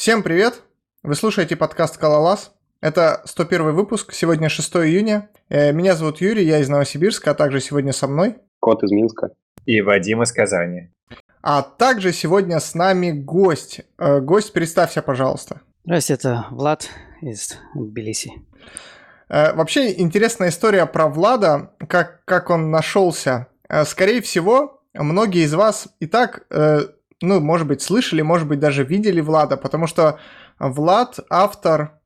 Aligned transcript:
Всем 0.00 0.22
привет! 0.22 0.62
Вы 1.02 1.14
слушаете 1.14 1.56
подкаст 1.56 1.96
«Скалолаз». 1.96 2.54
Это 2.80 3.20
101 3.26 3.74
выпуск, 3.74 4.14
сегодня 4.14 4.48
6 4.48 4.76
июня. 4.76 5.28
Э, 5.50 5.72
Меня 5.72 5.94
зовут 5.94 6.22
Юрий, 6.22 6.46
я 6.46 6.60
из 6.60 6.70
Новосибирска, 6.70 7.32
а 7.32 7.34
также 7.34 7.60
сегодня 7.60 7.92
со 7.92 8.08
мной. 8.08 8.38
Кот 8.60 8.82
из 8.82 8.92
Минска. 8.92 9.32
И 9.66 9.82
Вадим 9.82 10.22
из 10.22 10.32
Казани. 10.32 10.88
А 11.42 11.60
также 11.60 12.14
сегодня 12.14 12.60
с 12.60 12.74
нами 12.74 13.10
гость. 13.10 13.82
Э, 13.98 14.20
Гость, 14.20 14.54
представься, 14.54 15.02
пожалуйста. 15.02 15.60
Здравствуйте, 15.84 16.14
это 16.14 16.46
Влад 16.50 16.88
из 17.20 17.58
Тбилиси. 17.74 18.32
Э, 19.28 19.52
Вообще 19.52 20.00
интересная 20.00 20.48
история 20.48 20.86
про 20.86 21.08
Влада, 21.08 21.74
как, 21.88 22.24
как 22.24 22.48
он 22.48 22.70
нашелся. 22.70 23.48
Скорее 23.84 24.22
всего, 24.22 24.82
многие 24.94 25.44
из 25.44 25.52
вас 25.52 25.88
и 26.00 26.06
так, 26.06 26.46
ну, 27.22 27.40
может 27.40 27.66
быть, 27.66 27.82
слышали, 27.82 28.22
может 28.22 28.48
быть, 28.48 28.60
даже 28.60 28.84
видели 28.84 29.20
Влада, 29.20 29.56
потому 29.56 29.86
что 29.86 30.18
Влад 30.58 31.18
автор 31.28 32.00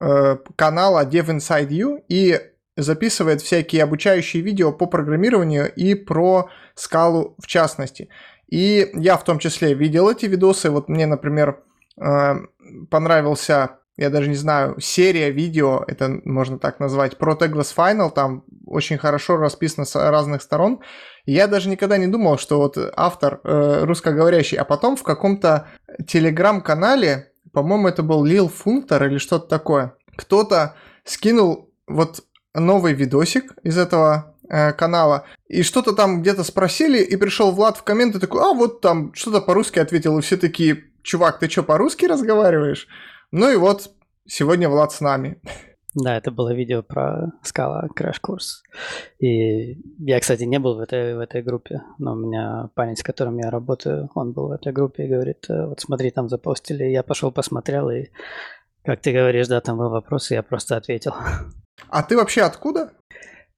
э, 0.00 0.36
канала 0.56 1.04
Dev 1.04 1.26
Inside 1.26 1.68
You 1.68 2.02
и 2.08 2.40
записывает 2.76 3.42
всякие 3.42 3.82
обучающие 3.82 4.42
видео 4.42 4.72
по 4.72 4.86
программированию 4.86 5.72
и 5.72 5.94
про 5.94 6.48
скалу 6.74 7.36
в 7.38 7.46
частности. 7.46 8.08
И 8.48 8.90
я 8.94 9.16
в 9.16 9.24
том 9.24 9.38
числе 9.38 9.74
видел 9.74 10.10
эти 10.10 10.26
видосы. 10.26 10.70
Вот 10.70 10.88
мне, 10.88 11.06
например, 11.06 11.62
э, 12.00 12.34
понравился, 12.90 13.78
я 13.96 14.10
даже 14.10 14.28
не 14.28 14.34
знаю, 14.34 14.80
серия 14.80 15.30
видео, 15.30 15.84
это 15.86 16.20
можно 16.24 16.58
так 16.58 16.80
назвать, 16.80 17.16
про 17.16 17.34
Teglas 17.34 17.74
Final, 17.74 18.10
там 18.10 18.44
очень 18.66 18.98
хорошо 18.98 19.36
расписано 19.36 19.84
с 19.84 19.94
разных 19.94 20.42
сторон. 20.42 20.80
Я 21.26 21.46
даже 21.46 21.68
никогда 21.68 21.96
не 21.96 22.06
думал, 22.06 22.38
что 22.38 22.58
вот 22.58 22.78
автор 22.96 23.40
э, 23.44 23.84
русскоговорящий, 23.84 24.56
а 24.56 24.64
потом 24.64 24.96
в 24.96 25.02
каком-то 25.02 25.68
телеграм-канале, 26.06 27.32
по-моему, 27.52 27.88
это 27.88 28.02
был 28.02 28.24
Лил 28.24 28.48
Функтор 28.48 29.04
или 29.06 29.18
что-то 29.18 29.46
такое, 29.48 29.94
кто-то 30.16 30.76
скинул 31.04 31.72
вот 31.86 32.24
новый 32.54 32.94
видосик 32.94 33.54
из 33.62 33.78
этого 33.78 34.36
э, 34.48 34.72
канала, 34.72 35.24
и 35.46 35.62
что-то 35.62 35.92
там 35.92 36.22
где-то 36.22 36.44
спросили, 36.44 37.02
и 37.02 37.16
пришел 37.16 37.52
Влад 37.52 37.76
в 37.76 37.82
комменты 37.82 38.18
такой, 38.18 38.42
а 38.42 38.52
вот 38.54 38.80
там 38.80 39.14
что-то 39.14 39.40
по-русски 39.40 39.78
ответил, 39.78 40.18
и 40.18 40.22
все 40.22 40.36
такие, 40.36 40.84
чувак, 41.02 41.38
ты 41.38 41.48
что, 41.48 41.62
по-русски 41.62 42.06
разговариваешь? 42.06 42.88
Ну 43.30 43.50
и 43.50 43.56
вот, 43.56 43.90
сегодня 44.26 44.68
Влад 44.68 44.92
с 44.92 45.00
нами. 45.00 45.40
Да, 45.94 46.16
это 46.16 46.30
было 46.30 46.54
видео 46.54 46.82
про 46.82 47.32
скала 47.42 47.88
краш-курс. 47.94 48.62
И 49.18 49.80
я, 49.98 50.20
кстати, 50.20 50.44
не 50.44 50.58
был 50.58 50.76
в 50.76 50.80
этой, 50.80 51.16
в 51.16 51.18
этой 51.18 51.42
группе, 51.42 51.82
но 51.98 52.12
у 52.12 52.16
меня 52.16 52.70
парень, 52.74 52.96
с 52.96 53.02
которым 53.02 53.38
я 53.38 53.50
работаю, 53.50 54.08
он 54.14 54.32
был 54.32 54.48
в 54.48 54.52
этой 54.52 54.72
группе 54.72 55.04
и 55.04 55.08
говорит, 55.08 55.46
«Э, 55.48 55.66
вот 55.66 55.80
смотри, 55.80 56.10
там 56.10 56.28
запостили. 56.28 56.84
Я 56.84 57.02
пошел 57.02 57.32
посмотрел, 57.32 57.90
и 57.90 58.06
как 58.84 59.00
ты 59.00 59.12
говоришь, 59.12 59.48
да, 59.48 59.60
там 59.60 59.78
был 59.78 59.90
вопрос, 59.90 60.30
и 60.30 60.34
я 60.34 60.42
просто 60.42 60.76
ответил. 60.76 61.14
А 61.88 62.02
ты 62.02 62.14
вообще 62.14 62.42
откуда? 62.42 62.92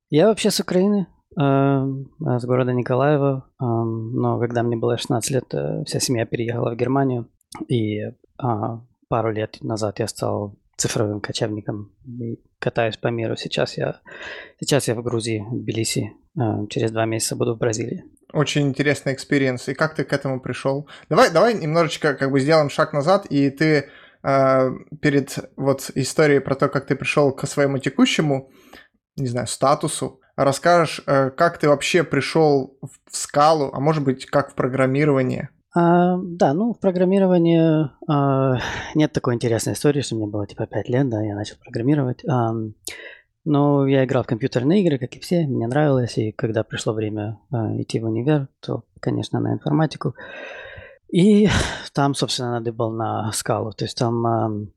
Я 0.08 0.28
вообще 0.28 0.52
с 0.52 0.60
Украины, 0.60 1.08
эм, 1.36 2.08
с 2.20 2.44
города 2.44 2.72
Николаева, 2.72 3.50
эм, 3.60 4.14
но 4.14 4.38
когда 4.38 4.62
мне 4.62 4.76
было 4.76 4.96
16 4.96 5.30
лет, 5.32 5.52
э, 5.52 5.82
вся 5.84 5.98
семья 5.98 6.24
переехала 6.24 6.70
в 6.70 6.76
Германию, 6.76 7.28
и 7.68 8.00
а, 8.38 8.80
пару 9.08 9.32
лет 9.32 9.58
назад 9.60 9.98
я 9.98 10.06
стал 10.06 10.56
цифровым 10.82 11.20
кочевником 11.20 11.92
и 12.04 12.40
катаюсь 12.58 12.96
по 12.96 13.08
миру. 13.08 13.36
Сейчас 13.36 13.78
я, 13.78 14.00
сейчас 14.60 14.88
я 14.88 14.94
в 14.94 15.02
Грузии, 15.02 15.44
в 15.48 15.56
Тбилиси. 15.56 16.12
Э, 16.36 16.66
Через 16.68 16.90
два 16.90 17.04
месяца 17.06 17.36
буду 17.36 17.54
в 17.54 17.58
Бразилии. 17.58 18.04
Очень 18.32 18.68
интересный 18.68 19.12
experience. 19.12 19.68
И 19.68 19.74
как 19.74 19.94
ты 19.94 20.04
к 20.04 20.12
этому 20.12 20.40
пришел? 20.40 20.88
Давай, 21.08 21.30
давай 21.30 21.54
немножечко 21.54 22.14
как 22.14 22.32
бы 22.32 22.40
сделаем 22.40 22.68
шаг 22.68 22.92
назад, 22.92 23.26
и 23.26 23.50
ты 23.50 23.90
э, 24.24 24.70
перед 25.00 25.38
вот 25.56 25.90
историей 25.94 26.40
про 26.40 26.56
то, 26.56 26.68
как 26.68 26.86
ты 26.86 26.96
пришел 26.96 27.32
к 27.32 27.46
своему 27.46 27.78
текущему, 27.78 28.50
не 29.16 29.28
знаю, 29.28 29.46
статусу, 29.46 30.20
расскажешь, 30.34 31.00
э, 31.06 31.30
как 31.30 31.58
ты 31.58 31.68
вообще 31.68 32.02
пришел 32.02 32.76
в 32.82 33.16
Скалу, 33.16 33.70
а 33.72 33.78
может 33.78 34.02
быть, 34.02 34.26
как 34.26 34.50
в 34.50 34.54
программирование. 34.54 35.50
А, 35.74 36.18
да, 36.22 36.52
ну, 36.52 36.74
в 36.74 36.78
программировании 36.78 37.88
а, 38.06 38.58
нет 38.94 39.12
такой 39.12 39.34
интересной 39.34 39.72
истории, 39.72 40.02
что 40.02 40.16
мне 40.16 40.26
было 40.26 40.46
типа 40.46 40.66
5 40.66 40.88
лет, 40.88 41.08
да, 41.08 41.22
я 41.22 41.34
начал 41.34 41.56
программировать. 41.58 42.22
Ам, 42.28 42.74
но 43.44 43.86
я 43.86 44.04
играл 44.04 44.22
в 44.22 44.26
компьютерные 44.26 44.82
игры, 44.82 44.98
как 44.98 45.16
и 45.16 45.20
все, 45.20 45.46
мне 45.46 45.66
нравилось, 45.66 46.18
и 46.18 46.30
когда 46.32 46.62
пришло 46.62 46.92
время 46.92 47.38
а, 47.50 47.80
идти 47.80 48.00
в 48.00 48.04
универ, 48.04 48.48
то, 48.60 48.84
конечно, 49.00 49.40
на 49.40 49.54
информатику. 49.54 50.14
И 51.10 51.48
там, 51.94 52.14
собственно, 52.14 52.52
надо 52.52 52.72
был 52.72 52.90
на 52.90 53.32
скалу, 53.32 53.72
то 53.72 53.84
есть 53.84 53.96
там 53.96 54.26
ам, 54.26 54.68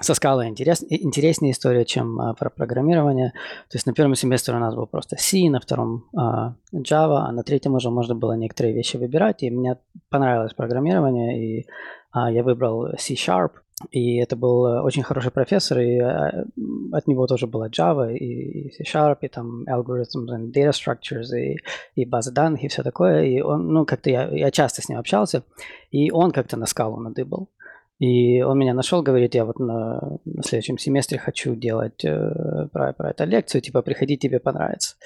со 0.00 0.14
скалой 0.14 0.48
интерес, 0.48 0.84
интереснее 0.88 1.52
история, 1.52 1.84
чем 1.84 2.20
а, 2.20 2.34
про 2.34 2.50
программирование. 2.50 3.30
То 3.70 3.76
есть 3.76 3.86
на 3.86 3.94
первом 3.94 4.14
семестре 4.14 4.54
у 4.54 4.58
нас 4.58 4.74
был 4.74 4.86
просто 4.86 5.16
C, 5.18 5.48
на 5.48 5.58
втором 5.58 6.04
а, 6.14 6.54
Java, 6.72 7.24
а 7.26 7.32
на 7.32 7.42
третьем 7.42 7.74
уже 7.74 7.90
можно 7.90 8.14
было 8.14 8.34
некоторые 8.34 8.74
вещи 8.74 8.98
выбирать. 8.98 9.42
И 9.42 9.50
мне 9.50 9.78
понравилось 10.10 10.52
программирование, 10.52 11.60
и 11.60 11.66
а, 12.10 12.30
я 12.30 12.42
выбрал 12.42 12.88
C-Sharp. 12.98 13.52
И 13.90 14.16
это 14.16 14.36
был 14.36 14.66
э, 14.66 14.80
очень 14.80 15.02
хороший 15.02 15.30
профессор, 15.30 15.80
и 15.80 15.98
м, 15.98 16.94
от 16.94 17.06
него 17.06 17.26
тоже 17.26 17.46
была 17.46 17.68
Java, 17.68 18.10
и, 18.10 18.68
и 18.68 18.70
C-Sharp, 18.72 19.18
и 19.20 19.28
там 19.28 19.64
algorithms 19.64 20.28
and 20.30 20.50
data 20.50 20.70
structures, 20.70 21.36
и, 21.36 21.58
и 21.94 22.06
базы 22.06 22.32
данных, 22.32 22.64
и 22.64 22.68
все 22.68 22.82
такое. 22.82 23.24
И 23.24 23.40
он, 23.42 23.68
ну, 23.68 23.84
как-то 23.84 24.08
я, 24.08 24.28
я 24.28 24.50
часто 24.50 24.80
с 24.80 24.88
ним 24.88 24.98
общался, 24.98 25.42
и 25.90 26.10
он 26.10 26.32
как-то 26.32 26.56
на 26.56 26.64
скалу 26.64 27.00
надыбал. 27.00 27.50
И 27.98 28.42
он 28.42 28.58
меня 28.58 28.74
нашел, 28.74 29.02
говорит, 29.02 29.34
я 29.34 29.44
вот 29.44 29.58
на, 29.58 30.18
на 30.24 30.42
следующем 30.42 30.76
семестре 30.76 31.18
хочу 31.18 31.54
делать 31.54 32.04
э, 32.04 32.68
про, 32.72 32.92
про 32.92 33.10
эту 33.10 33.24
лекцию, 33.24 33.62
типа, 33.62 33.82
приходи, 33.82 34.18
тебе 34.18 34.38
понравится. 34.38 34.96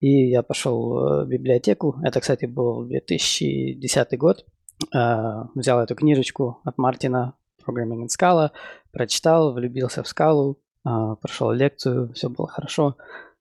И 0.00 0.28
я 0.30 0.42
пошел 0.42 0.98
э, 0.98 1.24
в 1.24 1.28
библиотеку, 1.28 1.96
это, 2.02 2.20
кстати, 2.20 2.46
был 2.46 2.84
2010 2.84 4.18
год, 4.18 4.46
Э, 4.94 5.44
взял 5.54 5.80
эту 5.80 5.94
книжечку 5.94 6.60
от 6.64 6.78
Мартина 6.78 7.34
Programming 7.64 8.04
in 8.04 8.08
Scala, 8.08 8.50
прочитал, 8.92 9.52
влюбился 9.52 10.02
в 10.02 10.08
скалу, 10.08 10.58
э, 10.86 10.90
прошел 11.20 11.52
лекцию, 11.52 12.12
все 12.14 12.28
было 12.28 12.48
хорошо. 12.48 12.96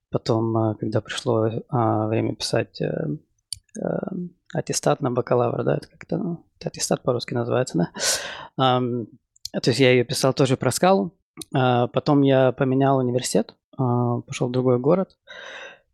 Потом, 0.09 0.55
э, 0.57 0.75
когда 0.75 1.01
пришло 1.01 1.47
э, 1.47 1.61
время 2.07 2.35
писать 2.35 2.81
э, 2.81 2.87
э, 3.81 3.89
аттестат 4.53 5.01
на 5.01 5.11
бакалавра, 5.11 5.63
да, 5.63 5.77
это 5.77 5.87
как-то, 5.87 6.17
ну, 6.17 6.45
аттестат 6.63 7.03
по-русски 7.03 7.33
называется, 7.33 7.77
да. 7.77 7.89
Ам, 8.57 9.07
то 9.51 9.69
есть 9.69 9.79
я 9.79 9.91
ее 9.91 10.03
писал 10.03 10.33
тоже 10.33 10.57
про 10.57 10.71
скалу. 10.71 11.11
А, 11.53 11.87
Потом 11.87 12.21
я 12.21 12.51
поменял 12.51 12.97
университет, 12.97 13.55
а, 13.77 14.21
пошел 14.21 14.47
в 14.47 14.51
другой 14.51 14.79
город. 14.79 15.17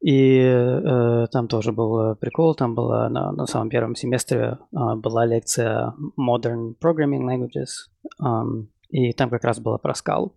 И 0.01 0.37
э, 0.37 1.25
там 1.31 1.47
тоже 1.47 1.71
был 1.71 2.11
э, 2.11 2.15
прикол, 2.15 2.53
там 2.53 2.75
была 2.75 3.09
на, 3.09 3.31
на 3.31 3.47
самом 3.47 3.69
первом 3.69 3.95
семестре 3.95 4.59
а, 4.75 4.95
была 4.95 5.25
лекция 5.25 5.95
Modern 6.19 6.75
Programming 6.79 7.23
Languages, 7.23 7.89
ам, 8.19 8.67
и 8.89 9.13
там 9.13 9.31
как 9.31 9.43
раз 9.43 9.59
было 9.59 9.79
про 9.79 9.95
скалу. 9.95 10.35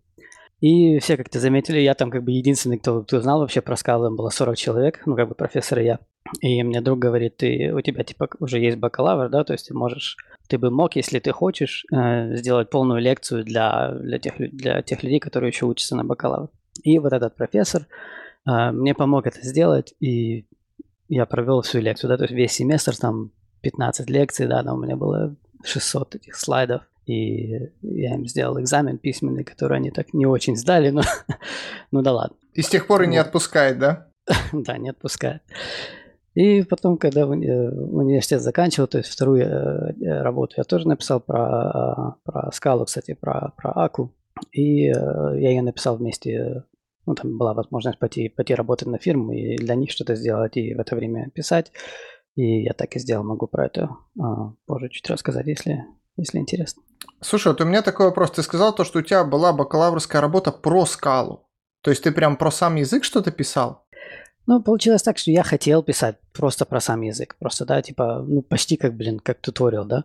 И 0.60 0.98
все 0.98 1.16
как-то 1.16 1.38
заметили, 1.38 1.78
я 1.78 1.94
там 1.94 2.10
как 2.10 2.24
бы 2.24 2.32
единственный, 2.32 2.78
кто, 2.78 3.02
кто 3.02 3.20
знал 3.20 3.40
вообще 3.40 3.60
про 3.60 3.76
скалу, 3.76 4.14
было 4.14 4.28
40 4.28 4.56
человек, 4.56 5.02
ну 5.06 5.14
как 5.14 5.28
бы 5.28 5.34
профессор 5.34 5.78
и 5.78 5.84
я. 5.84 6.00
И 6.40 6.62
мне 6.62 6.80
друг 6.80 6.98
говорит, 6.98 7.36
ты, 7.36 7.72
у 7.72 7.80
тебя 7.80 8.02
типа 8.02 8.28
уже 8.40 8.58
есть 8.58 8.76
бакалавр, 8.76 9.28
да, 9.28 9.44
то 9.44 9.52
есть 9.52 9.68
ты 9.68 9.74
можешь, 9.74 10.16
ты 10.48 10.58
бы 10.58 10.70
мог, 10.70 10.96
если 10.96 11.20
ты 11.20 11.32
хочешь, 11.32 11.86
э, 11.92 12.34
сделать 12.36 12.70
полную 12.70 13.00
лекцию 13.00 13.44
для, 13.44 13.92
для, 13.92 14.18
тех, 14.18 14.34
для 14.36 14.82
тех 14.82 15.02
людей, 15.02 15.20
которые 15.20 15.48
еще 15.48 15.64
учатся 15.64 15.96
на 15.96 16.04
бакалавр. 16.04 16.50
И 16.82 16.98
вот 16.98 17.12
этот 17.12 17.36
профессор 17.36 17.86
э, 18.46 18.72
мне 18.72 18.94
помог 18.94 19.26
это 19.26 19.40
сделать, 19.42 19.94
и 20.00 20.44
я 21.08 21.24
провел 21.24 21.62
всю 21.62 21.78
лекцию, 21.78 22.10
да, 22.10 22.16
то 22.16 22.24
есть 22.24 22.34
весь 22.34 22.52
семестр, 22.52 22.96
там 22.96 23.30
15 23.62 24.10
лекций, 24.10 24.46
да, 24.46 24.62
там 24.62 24.78
у 24.78 24.82
меня 24.82 24.96
было 24.96 25.34
600 25.62 26.16
этих 26.16 26.36
слайдов, 26.36 26.82
и 27.08 27.70
я 27.82 28.14
им 28.14 28.26
сделал 28.26 28.60
экзамен 28.60 28.98
письменный, 28.98 29.42
который 29.42 29.78
они 29.78 29.90
так 29.90 30.12
не 30.12 30.26
очень 30.26 30.56
сдали, 30.56 30.90
но 30.90 31.02
ну 31.90 32.02
да 32.02 32.12
ладно. 32.12 32.36
И 32.52 32.62
с 32.62 32.68
тех 32.68 32.86
пор 32.86 33.02
и 33.02 33.06
не 33.06 33.16
отпускает, 33.16 33.78
да? 33.78 34.08
Да, 34.52 34.76
не 34.76 34.90
отпускает. 34.90 35.42
И 36.34 36.62
потом, 36.62 36.98
когда 36.98 37.22
э, 37.22 37.24
университет 37.24 38.42
заканчивал, 38.42 38.86
то 38.86 38.98
есть 38.98 39.10
вторую 39.10 39.42
э, 39.42 39.94
э, 40.00 40.22
работу, 40.22 40.54
я 40.58 40.64
тоже 40.64 40.86
написал 40.86 41.18
про, 41.20 42.16
про 42.24 42.52
скалу, 42.52 42.84
кстати, 42.84 43.14
про, 43.14 43.52
про 43.56 43.72
Аку. 43.72 44.14
И 44.52 44.82
я 44.84 45.32
ее 45.50 45.62
написал 45.62 45.96
вместе, 45.96 46.62
ну, 47.06 47.14
там 47.16 47.38
была 47.38 47.54
возможность 47.54 47.98
пойти, 47.98 48.28
пойти 48.28 48.54
работать 48.54 48.86
на 48.86 48.98
фирму 48.98 49.32
и 49.32 49.56
для 49.56 49.74
них 49.74 49.90
что-то 49.90 50.14
сделать, 50.14 50.56
и 50.56 50.74
в 50.74 50.78
это 50.78 50.94
время 50.94 51.30
писать. 51.30 51.72
И 52.36 52.62
я 52.62 52.72
так 52.72 52.94
и 52.94 53.00
сделал, 53.00 53.24
могу 53.24 53.48
про 53.48 53.66
это 53.66 53.90
позже 54.66 54.90
чуть 54.90 55.10
рассказать, 55.10 55.48
если, 55.48 55.86
если 56.20 56.38
интересно. 56.38 56.82
Слушай, 57.20 57.48
вот 57.48 57.60
у 57.60 57.64
меня 57.64 57.82
такой 57.82 58.06
вопрос. 58.06 58.30
Ты 58.30 58.42
сказал 58.42 58.74
то, 58.74 58.84
что 58.84 59.00
у 59.00 59.02
тебя 59.02 59.24
была 59.24 59.52
бакалаврская 59.52 60.20
работа 60.20 60.52
про 60.52 60.86
скалу. 60.86 61.48
То 61.82 61.90
есть 61.90 62.02
ты 62.02 62.12
прям 62.12 62.36
про 62.36 62.50
сам 62.50 62.76
язык 62.76 63.04
что-то 63.04 63.30
писал? 63.30 63.86
Ну, 64.46 64.62
получилось 64.62 65.02
так, 65.02 65.18
что 65.18 65.30
я 65.30 65.42
хотел 65.42 65.82
писать 65.82 66.16
просто 66.32 66.64
про 66.64 66.80
сам 66.80 67.02
язык. 67.02 67.36
Просто, 67.38 67.66
да, 67.66 67.82
типа, 67.82 68.24
ну, 68.26 68.42
почти 68.42 68.76
как, 68.76 68.94
блин, 68.94 69.18
как 69.20 69.40
туториал, 69.40 69.84
да. 69.84 70.04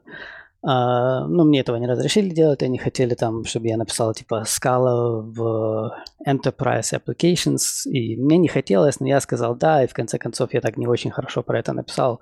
А, 0.66 1.28
ну, 1.28 1.44
мне 1.44 1.60
этого 1.60 1.76
не 1.76 1.88
разрешили 1.88 2.30
делать, 2.30 2.64
они 2.64 2.78
хотели 2.78 3.16
там, 3.16 3.44
чтобы 3.44 3.68
я 3.68 3.78
написал 3.78 4.14
типа 4.14 4.44
Scala 4.46 5.22
в 5.22 5.94
Enterprise 6.26 6.94
Applications, 6.94 7.84
и 7.86 8.16
мне 8.16 8.38
не 8.38 8.48
хотелось, 8.48 9.02
но 9.02 9.08
я 9.08 9.20
сказал 9.20 9.56
да, 9.56 9.84
и 9.84 9.88
в 9.88 9.94
конце 9.94 10.18
концов 10.18 10.54
я 10.54 10.62
так 10.62 10.78
не 10.78 10.88
очень 10.88 11.12
хорошо 11.12 11.44
про 11.44 11.60
это 11.60 11.74
написал. 11.74 12.22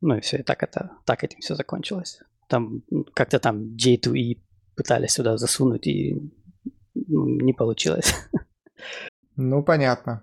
Ну 0.00 0.16
и 0.16 0.20
все, 0.20 0.38
и 0.38 0.42
так 0.42 0.64
это, 0.64 0.90
так 1.04 1.22
этим 1.22 1.40
все 1.40 1.54
закончилось. 1.54 2.20
Там 2.48 2.82
как-то 3.14 3.38
там 3.38 3.76
J2E 3.76 4.40
пытались 4.76 5.12
сюда 5.12 5.36
засунуть, 5.36 5.86
и 5.86 6.20
ну, 6.94 7.26
не 7.26 7.52
получилось. 7.52 8.14
Ну, 9.38 9.62
понятно. 9.62 10.22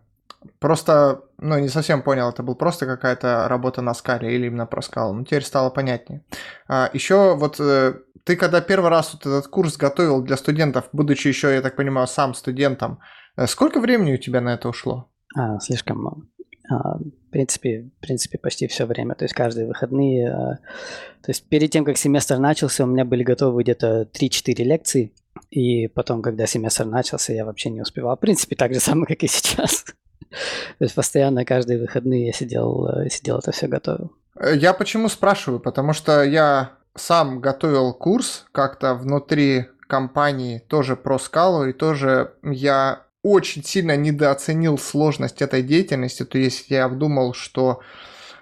Просто, 0.59 1.21
ну, 1.37 1.59
не 1.59 1.69
совсем 1.69 2.01
понял, 2.01 2.29
это 2.29 2.43
был 2.43 2.55
просто 2.55 2.85
какая-то 2.85 3.47
работа 3.47 3.81
на 3.81 3.93
скале 3.93 4.35
или 4.35 4.47
именно 4.47 4.65
про 4.65 4.81
скалу. 4.81 5.13
Ну, 5.13 5.23
теперь 5.23 5.43
стало 5.43 5.69
понятнее. 5.69 6.23
А, 6.67 6.89
еще 6.93 7.35
вот 7.35 7.59
э, 7.59 7.93
ты 8.23 8.35
когда 8.35 8.59
первый 8.61 8.89
раз 8.89 9.13
вот 9.13 9.25
этот 9.25 9.47
курс 9.47 9.77
готовил 9.77 10.21
для 10.21 10.37
студентов, 10.37 10.89
будучи 10.93 11.27
еще, 11.27 11.53
я 11.53 11.61
так 11.61 11.75
понимаю, 11.75 12.07
сам 12.07 12.33
студентом, 12.33 12.99
э, 13.37 13.47
сколько 13.47 13.79
времени 13.79 14.13
у 14.13 14.17
тебя 14.17 14.41
на 14.41 14.55
это 14.55 14.67
ушло? 14.67 15.11
А, 15.35 15.59
слишком 15.59 16.01
мало. 16.01 16.23
А, 16.69 16.97
в 16.97 17.31
принципе, 17.31 17.89
в 17.97 18.01
принципе, 18.01 18.37
почти 18.37 18.67
все 18.67 18.85
время. 18.85 19.15
То 19.15 19.25
есть 19.25 19.33
каждые 19.33 19.67
выходные. 19.67 20.29
А, 20.29 20.55
то 21.21 21.29
есть 21.29 21.43
перед 21.47 21.71
тем, 21.71 21.85
как 21.85 21.97
семестр 21.97 22.37
начался, 22.37 22.83
у 22.83 22.87
меня 22.87 23.05
были 23.05 23.23
готовы 23.23 23.63
где-то 23.63 24.07
3-4 24.13 24.63
лекции. 24.63 25.13
И 25.49 25.87
потом, 25.87 26.21
когда 26.21 26.45
семестр 26.45 26.85
начался, 26.85 27.33
я 27.33 27.45
вообще 27.45 27.69
не 27.69 27.81
успевал. 27.81 28.15
В 28.15 28.19
принципе, 28.19 28.55
так 28.55 28.73
же 28.73 28.79
самое, 28.79 29.07
как 29.07 29.23
и 29.23 29.27
сейчас. 29.27 29.83
То 30.29 30.83
есть 30.85 30.95
постоянно 30.95 31.45
каждые 31.45 31.79
выходные 31.79 32.27
я 32.27 32.33
сидел, 32.33 32.87
э, 32.87 33.09
сидел 33.09 33.39
это 33.39 33.51
все 33.51 33.67
готовил. 33.67 34.11
Я 34.55 34.73
почему 34.73 35.09
спрашиваю? 35.09 35.59
Потому 35.59 35.93
что 35.93 36.23
я 36.23 36.73
сам 36.95 37.39
готовил 37.39 37.93
курс 37.93 38.45
как-то 38.51 38.95
внутри 38.95 39.67
компании 39.87 40.59
тоже 40.59 40.95
про 40.95 41.19
скалу, 41.19 41.65
и 41.65 41.73
тоже 41.73 42.33
я 42.41 43.03
очень 43.23 43.63
сильно 43.63 43.95
недооценил 43.95 44.77
сложность 44.77 45.41
этой 45.41 45.63
деятельности. 45.63 46.23
То 46.25 46.37
есть 46.37 46.69
я 46.69 46.87
думал, 46.89 47.33
что, 47.33 47.79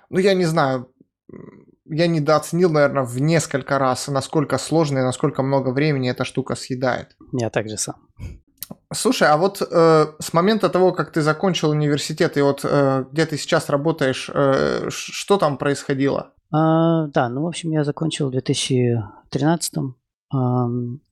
ну 0.09 0.19
я 0.19 0.33
не 0.33 0.45
знаю, 0.45 0.91
я 1.85 2.07
недооценил, 2.07 2.71
наверное, 2.71 3.03
в 3.03 3.21
несколько 3.21 3.77
раз, 3.79 4.07
насколько 4.07 4.57
сложно 4.57 4.99
и 4.99 5.03
насколько 5.03 5.43
много 5.43 5.69
времени 5.69 6.09
эта 6.09 6.25
штука 6.25 6.55
съедает. 6.55 7.15
Я 7.31 7.49
также 7.49 7.77
сам. 7.77 7.95
Слушай, 8.93 9.27
а 9.29 9.37
вот 9.37 9.61
э, 9.61 10.05
с 10.19 10.33
момента 10.33 10.69
того, 10.69 10.91
как 10.93 11.11
ты 11.11 11.21
закончил 11.21 11.69
университет 11.69 12.37
и 12.37 12.41
вот 12.41 12.61
э, 12.63 13.05
где 13.11 13.25
ты 13.25 13.37
сейчас 13.37 13.69
работаешь, 13.69 14.29
э, 14.33 14.87
что 14.89 15.37
там 15.37 15.57
происходило? 15.57 16.33
А, 16.53 17.07
да, 17.07 17.29
ну, 17.29 17.43
в 17.43 17.47
общем, 17.47 17.71
я 17.71 17.83
закончил 17.83 18.27
в 18.27 18.31
2013 18.31 19.73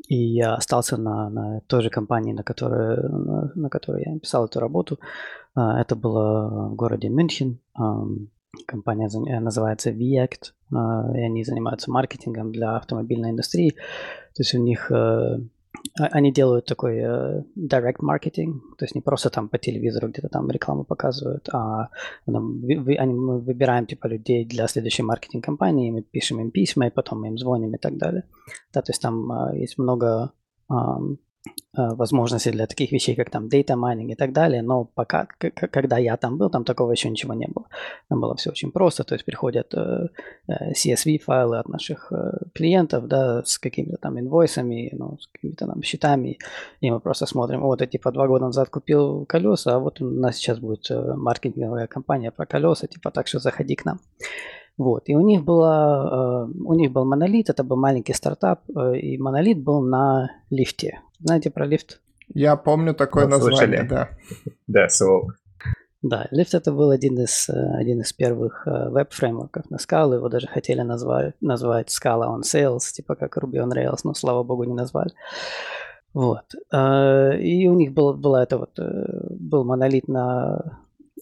и 0.07 0.16
я 0.16 0.56
остался 0.56 0.98
на, 0.98 1.30
на 1.30 1.62
той 1.68 1.81
же 1.81 1.89
компании, 1.89 2.33
на 2.33 2.44
которой, 2.44 2.98
на, 3.10 3.51
на 3.54 3.69
которой 3.69 4.04
я 4.06 4.19
писал 4.19 4.45
эту 4.45 4.60
работу. 4.60 5.00
А, 5.56 5.80
это 5.80 5.95
было 5.95 6.69
в 6.69 6.75
городе 6.75 7.10
Мюнхен. 7.10 7.60
Компания 8.66 9.10
называется 9.39 9.92
VACT, 9.92 10.54
а, 10.74 11.12
и 11.16 11.21
они 11.21 11.44
занимаются 11.44 11.92
маркетингом 11.92 12.51
для 12.51 12.77
автомобильной 12.77 13.31
индустрии. 13.31 13.71
То 13.71 14.42
есть 14.42 14.54
у 14.56 14.60
них 14.60 14.92
э, 14.92 15.39
они 15.98 16.31
делают 16.31 16.66
такой 16.66 16.98
э, 16.98 17.44
direct 17.56 18.00
marketing, 18.01 18.60
то 18.77 18.86
есть 18.86 18.95
не 18.95 19.01
просто 19.01 19.30
там 19.30 19.50
по 19.50 19.57
телевизору 19.57 20.07
где-то 20.07 20.30
там 20.30 20.50
рекламу 20.50 20.83
показывают, 20.83 21.50
а 21.54 21.89
нам, 22.25 22.62
вы, 22.62 22.95
они, 22.95 23.13
мы 23.13 23.39
выбираем 23.39 23.86
типа 23.86 24.07
людей 24.07 24.45
для 24.45 24.68
следующей 24.68 25.04
маркетинг-компании, 25.04 25.92
мы 25.92 26.01
пишем 26.01 26.39
им 26.39 26.51
письма, 26.51 26.88
и 26.88 26.92
потом 26.92 27.21
мы 27.21 27.27
им 27.27 27.38
звоним 27.38 27.75
и 27.75 27.77
так 27.77 27.98
далее. 27.98 28.24
Да, 28.74 28.81
то 28.81 28.92
есть 28.92 29.01
там 29.01 29.31
э, 29.31 29.60
есть 29.60 29.77
много 29.77 30.31
Э, 30.69 30.75
возможности 31.74 32.51
для 32.51 32.68
таких 32.68 32.92
вещей, 32.92 33.16
как 33.16 33.30
там 33.30 33.48
data 33.48 33.75
mining 33.75 34.12
и 34.12 34.16
так 34.16 34.34
далее, 34.34 34.62
но 34.62 34.86
пока, 34.86 35.28
когда 35.72 35.98
я 35.98 36.18
там 36.18 36.38
был, 36.38 36.50
там 36.50 36.63
такого 36.63 36.92
еще 36.92 37.10
ничего 37.10 37.34
не 37.34 37.48
было. 37.48 37.68
Там 38.10 38.22
было 38.22 38.36
все 38.36 38.50
очень 38.50 38.72
просто, 38.72 39.04
то 39.04 39.16
есть 39.16 39.25
приходят 39.25 39.74
э, 39.74 40.07
э, 40.48 40.72
CSV-файлы 40.72 41.60
от 41.60 41.69
наших 41.69 42.12
клиентов, 42.54 43.07
да, 43.07 43.44
с 43.44 43.57
какими-то 43.60 43.98
там 43.98 44.19
инвойсами, 44.19 44.90
ну, 44.94 45.18
с 45.19 45.28
какими-то 45.28 45.68
там 45.68 45.84
счетами, 45.84 46.38
и 46.81 46.92
мы 46.92 47.00
просто 47.00 47.25
смотрим, 47.25 47.62
вот, 47.62 47.81
я 47.81 47.88
типа 47.88 48.12
два 48.12 48.28
года 48.28 48.46
назад 48.46 48.69
купил 48.69 49.25
колеса, 49.25 49.75
а 49.75 49.80
вот 49.80 50.01
у 50.01 50.06
нас 50.06 50.36
сейчас 50.36 50.60
будет 50.60 50.90
маркетинговая 50.90 51.88
компания 51.88 52.31
про 52.31 52.46
колеса, 52.46 52.88
типа, 52.88 53.12
так 53.12 53.28
что 53.28 53.40
заходи 53.40 53.75
к 53.75 53.86
нам. 53.86 54.00
Вот. 54.79 55.03
И 55.09 55.15
у 55.15 55.21
них, 55.21 55.43
была, 55.43 56.45
у 56.45 56.73
них 56.73 56.91
был 56.91 57.05
монолит, 57.05 57.49
это 57.49 57.63
был 57.63 57.75
маленький 57.75 58.13
стартап, 58.13 58.61
и 58.95 59.17
монолит 59.19 59.61
был 59.61 59.81
на 59.81 60.31
лифте. 60.49 61.01
Знаете 61.19 61.51
про 61.51 61.65
лифт? 61.65 62.01
Я 62.33 62.55
помню 62.55 62.93
такое 62.93 63.25
вот 63.25 63.31
название, 63.31 63.57
слышали. 63.57 63.87
да. 63.87 64.09
Да, 64.67 64.89
слово. 64.89 65.35
Да, 66.01 66.27
лифт 66.31 66.53
это 66.53 66.71
был 66.71 66.91
один 66.91 67.19
из, 67.19 67.49
э, 67.49 67.73
один 67.77 68.01
из 68.01 68.13
первых 68.13 68.65
э, 68.65 68.89
веб-фреймворков 68.89 69.69
на 69.69 69.75
Scala. 69.75 70.15
Его 70.15 70.29
даже 70.29 70.47
хотели 70.47 70.81
назвать, 70.81 71.33
назвать 71.41 71.89
Scala 71.89 72.27
on 72.27 72.41
Sales, 72.41 72.93
типа 72.93 73.15
как 73.15 73.37
Ruby 73.37 73.57
on 73.57 73.71
Rails, 73.73 73.99
но, 74.05 74.13
слава 74.13 74.43
богу, 74.43 74.63
не 74.63 74.73
назвали. 74.73 75.11
Вот. 76.13 76.45
Э, 76.71 77.37
и 77.37 77.67
у 77.67 77.73
них 77.73 77.93
был, 77.93 78.13
была 78.13 78.43
это 78.43 78.57
вот, 78.57 78.79
был 78.79 79.65
монолит 79.65 80.07
на 80.07 80.79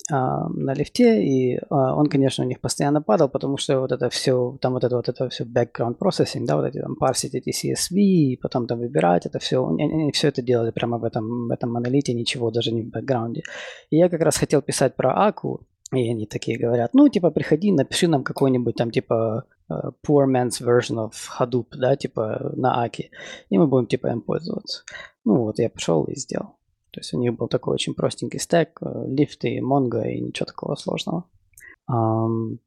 на 0.10 0.74
лифте, 0.74 1.24
и 1.24 1.60
а, 1.70 1.96
он, 1.96 2.08
конечно, 2.08 2.44
у 2.44 2.48
них 2.48 2.60
постоянно 2.62 3.02
падал, 3.02 3.30
потому 3.30 3.58
что 3.58 3.80
вот 3.80 3.92
это 3.92 4.10
все, 4.10 4.58
там 4.62 4.74
вот 4.74 4.84
это 4.84 4.96
вот 4.96 5.10
это 5.10 5.30
все 5.30 5.44
background 5.44 5.98
processing, 5.98 6.46
да, 6.46 6.56
вот 6.56 6.66
эти 6.66 6.80
там 6.80 6.96
парсить 6.96 7.36
эти 7.36 7.50
CSV, 7.50 7.96
и 7.98 8.40
потом 8.42 8.68
там 8.68 8.80
выбирать 8.80 9.26
это 9.26 9.40
все, 9.40 9.68
они, 9.68 9.84
они 9.84 10.12
все 10.12 10.30
это 10.30 10.42
делали 10.42 10.72
прямо 10.72 10.98
в 10.98 11.04
этом, 11.04 11.48
в 11.48 11.52
этом 11.52 11.72
монолите, 11.72 12.14
ничего 12.14 12.52
даже 12.52 12.72
не 12.72 12.84
в 12.84 12.90
бэкграунде. 12.90 13.44
И 13.90 13.98
я 13.98 14.10
как 14.10 14.22
раз 14.22 14.38
хотел 14.38 14.62
писать 14.62 14.96
про 14.96 15.28
Аку, 15.28 15.68
и 15.94 16.10
они 16.10 16.26
такие 16.26 16.58
говорят, 16.60 16.94
ну, 16.94 17.08
типа, 17.08 17.32
приходи, 17.32 17.72
напиши 17.72 18.08
нам 18.08 18.24
какой-нибудь 18.24 18.76
там, 18.76 18.92
типа, 18.92 19.46
uh, 19.72 19.92
poor 20.06 20.28
man's 20.28 20.62
version 20.62 20.98
of 20.98 21.14
Hadoop, 21.40 21.68
да, 21.78 21.96
типа, 21.96 22.52
на 22.56 22.84
Аки, 22.84 23.12
и 23.50 23.58
мы 23.58 23.68
будем, 23.68 23.88
типа, 23.88 24.08
им 24.08 24.22
пользоваться. 24.22 24.84
Ну, 25.24 25.44
вот 25.44 25.60
я 25.60 25.70
пошел 25.70 26.04
и 26.06 26.16
сделал. 26.16 26.56
То 26.98 27.02
есть 27.02 27.14
у 27.14 27.20
них 27.20 27.36
был 27.36 27.48
такой 27.48 27.76
очень 27.76 27.94
простенький 27.94 28.40
стек, 28.40 28.80
э, 28.82 29.06
лифты, 29.08 29.60
Mongo 29.60 30.04
и 30.12 30.20
ничего 30.20 30.48
такого 30.48 30.74
сложного. 30.74 31.26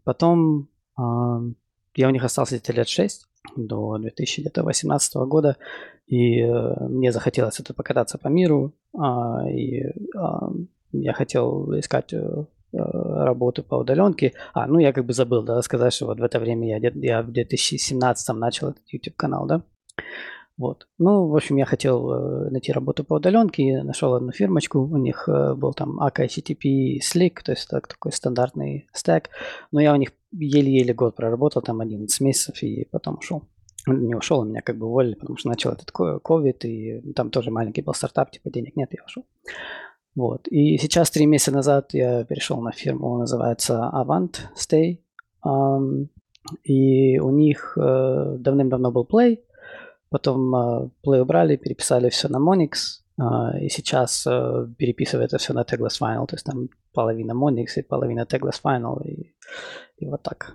Потом 0.04 0.68
я 0.96 2.08
у 2.08 2.10
них 2.10 2.24
остался 2.24 2.54
где-то 2.54 2.72
лет 2.72 2.88
6 2.88 3.26
до 3.56 3.98
2018 3.98 5.14
года, 5.26 5.56
и 6.06 6.42
э, 6.42 6.88
мне 6.88 7.10
захотелось 7.10 7.58
это 7.58 7.74
покататься 7.74 8.18
по 8.18 8.28
миру, 8.28 8.72
а, 8.96 9.50
и 9.50 9.82
я 10.92 11.12
хотел 11.12 11.76
искать 11.76 12.12
э, 12.12 12.44
работу 12.72 13.64
по 13.64 13.74
удаленке. 13.74 14.34
А, 14.54 14.68
ну 14.68 14.78
я 14.78 14.92
как 14.92 15.06
бы 15.06 15.12
забыл, 15.12 15.42
да, 15.42 15.60
сказать, 15.60 15.92
что 15.92 16.06
вот 16.06 16.20
в 16.20 16.22
это 16.22 16.38
время 16.38 16.78
я, 16.78 16.90
я 16.94 17.22
в 17.22 17.32
2017 17.32 18.36
начал 18.36 18.68
этот 18.68 18.84
YouTube 18.86 19.16
канал, 19.16 19.46
да. 19.46 19.62
Вот. 20.60 20.88
Ну, 20.98 21.26
в 21.26 21.34
общем, 21.34 21.56
я 21.56 21.64
хотел 21.64 22.12
э, 22.12 22.50
найти 22.50 22.70
работу 22.70 23.02
по 23.02 23.14
удаленке, 23.14 23.82
нашел 23.82 24.12
одну 24.12 24.30
фирмочку, 24.30 24.80
у 24.80 24.98
них 24.98 25.26
э, 25.26 25.54
был 25.54 25.72
там 25.72 25.98
AK, 25.98 26.26
HTTP, 26.26 26.98
Slick, 26.98 27.42
то 27.42 27.52
есть 27.52 27.66
так, 27.66 27.88
такой 27.88 28.12
стандартный 28.12 28.86
стек, 28.92 29.30
но 29.72 29.80
я 29.80 29.94
у 29.94 29.96
них 29.96 30.10
еле-еле 30.32 30.92
год 30.92 31.16
проработал, 31.16 31.62
там 31.62 31.80
11 31.80 32.20
месяцев, 32.20 32.62
и 32.62 32.86
потом 32.90 33.16
ушел. 33.16 33.48
Не 33.86 34.14
ушел, 34.14 34.44
меня 34.44 34.60
как 34.60 34.76
бы 34.76 34.86
уволили, 34.86 35.14
потому 35.14 35.38
что 35.38 35.48
начал 35.48 35.70
этот 35.70 35.92
COVID, 35.94 36.58
и 36.64 37.12
там 37.14 37.30
тоже 37.30 37.50
маленький 37.50 37.80
был 37.80 37.94
стартап, 37.94 38.30
типа 38.30 38.50
денег 38.50 38.76
нет, 38.76 38.90
я 38.92 39.02
ушел. 39.06 39.24
Вот. 40.14 40.46
И 40.48 40.76
сейчас, 40.76 41.10
три 41.10 41.24
месяца 41.24 41.52
назад, 41.52 41.94
я 41.94 42.24
перешел 42.24 42.60
на 42.60 42.72
фирму, 42.72 43.16
называется 43.16 43.90
Avant 43.94 44.34
Stay, 44.54 44.98
um, 45.42 46.08
и 46.64 47.18
у 47.18 47.30
них 47.30 47.78
uh, 47.78 48.36
давным-давно 48.36 48.92
был 48.92 49.08
Play, 49.10 49.38
Потом 50.10 50.54
uh, 50.54 50.90
Play 51.06 51.20
убрали, 51.20 51.56
переписали 51.56 52.10
все 52.10 52.28
на 52.28 52.38
Monix, 52.38 53.00
uh, 53.20 53.58
и 53.60 53.68
сейчас 53.68 54.26
uh, 54.26 54.66
переписывает 54.74 55.28
это 55.28 55.38
все 55.38 55.52
на 55.52 55.62
Tagless 55.62 56.00
Final. 56.00 56.26
То 56.26 56.34
есть 56.34 56.44
там 56.44 56.68
половина 56.92 57.32
Monix 57.32 57.66
и 57.76 57.82
половина 57.82 58.26
Tagless 58.28 58.60
Final, 58.62 59.02
и, 59.04 59.34
и 59.98 60.06
вот 60.06 60.22
так. 60.22 60.54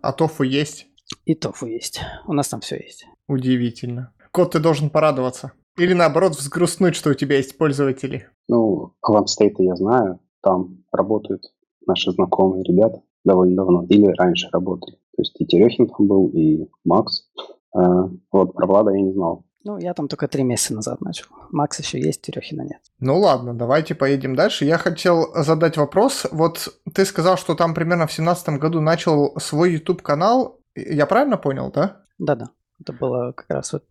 А 0.00 0.12
тофу 0.12 0.44
есть? 0.44 0.86
И 1.24 1.34
тофу 1.34 1.66
есть. 1.66 2.00
У 2.26 2.32
нас 2.32 2.48
там 2.48 2.60
все 2.60 2.76
есть. 2.76 3.06
Удивительно. 3.28 4.12
Код, 4.30 4.52
ты 4.52 4.60
должен 4.60 4.90
порадоваться. 4.90 5.52
Или 5.78 5.94
наоборот 5.94 6.36
взгрустнуть, 6.36 6.94
что 6.94 7.10
у 7.10 7.14
тебя 7.14 7.36
есть 7.36 7.56
пользователи. 7.56 8.28
Ну, 8.48 8.94
Avant 9.06 9.26
State 9.26 9.56
я 9.58 9.74
знаю. 9.76 10.20
Там 10.42 10.84
работают 10.92 11.42
наши 11.86 12.10
знакомые 12.12 12.64
ребята 12.64 13.02
довольно 13.24 13.56
давно. 13.56 13.84
Или 13.88 14.06
раньше 14.18 14.48
работали. 14.52 14.96
То 15.16 15.22
есть 15.22 15.40
и 15.40 15.46
Терехин 15.46 15.88
там 15.88 16.06
был, 16.06 16.28
и 16.28 16.68
Макс. 16.84 17.30
А, 17.74 18.08
вот, 18.30 18.54
про 18.54 18.66
Влада 18.66 18.90
я 18.90 19.00
не 19.00 19.12
знал. 19.12 19.44
Ну, 19.64 19.78
я 19.78 19.94
там 19.94 20.08
только 20.08 20.26
три 20.26 20.42
месяца 20.42 20.74
назад 20.74 21.00
начал. 21.00 21.26
Макс 21.50 21.78
еще 21.78 22.00
есть, 22.00 22.22
Терехина 22.22 22.62
нет. 22.62 22.80
Ну 22.98 23.18
ладно, 23.18 23.54
давайте 23.54 23.94
поедем 23.94 24.34
дальше. 24.34 24.64
Я 24.64 24.76
хотел 24.76 25.32
задать 25.34 25.76
вопрос. 25.76 26.26
Вот 26.32 26.68
ты 26.92 27.04
сказал, 27.04 27.36
что 27.36 27.54
там 27.54 27.72
примерно 27.74 28.06
в 28.06 28.12
семнадцатом 28.12 28.58
году 28.58 28.80
начал 28.80 29.38
свой 29.38 29.72
YouTube 29.74 30.02
канал. 30.02 30.58
Я 30.74 31.06
правильно 31.06 31.36
понял, 31.36 31.70
да? 31.70 32.02
Да-да. 32.18 32.50
Это 32.80 32.92
было 32.92 33.32
как 33.32 33.48
раз 33.50 33.72
вот 33.72 33.84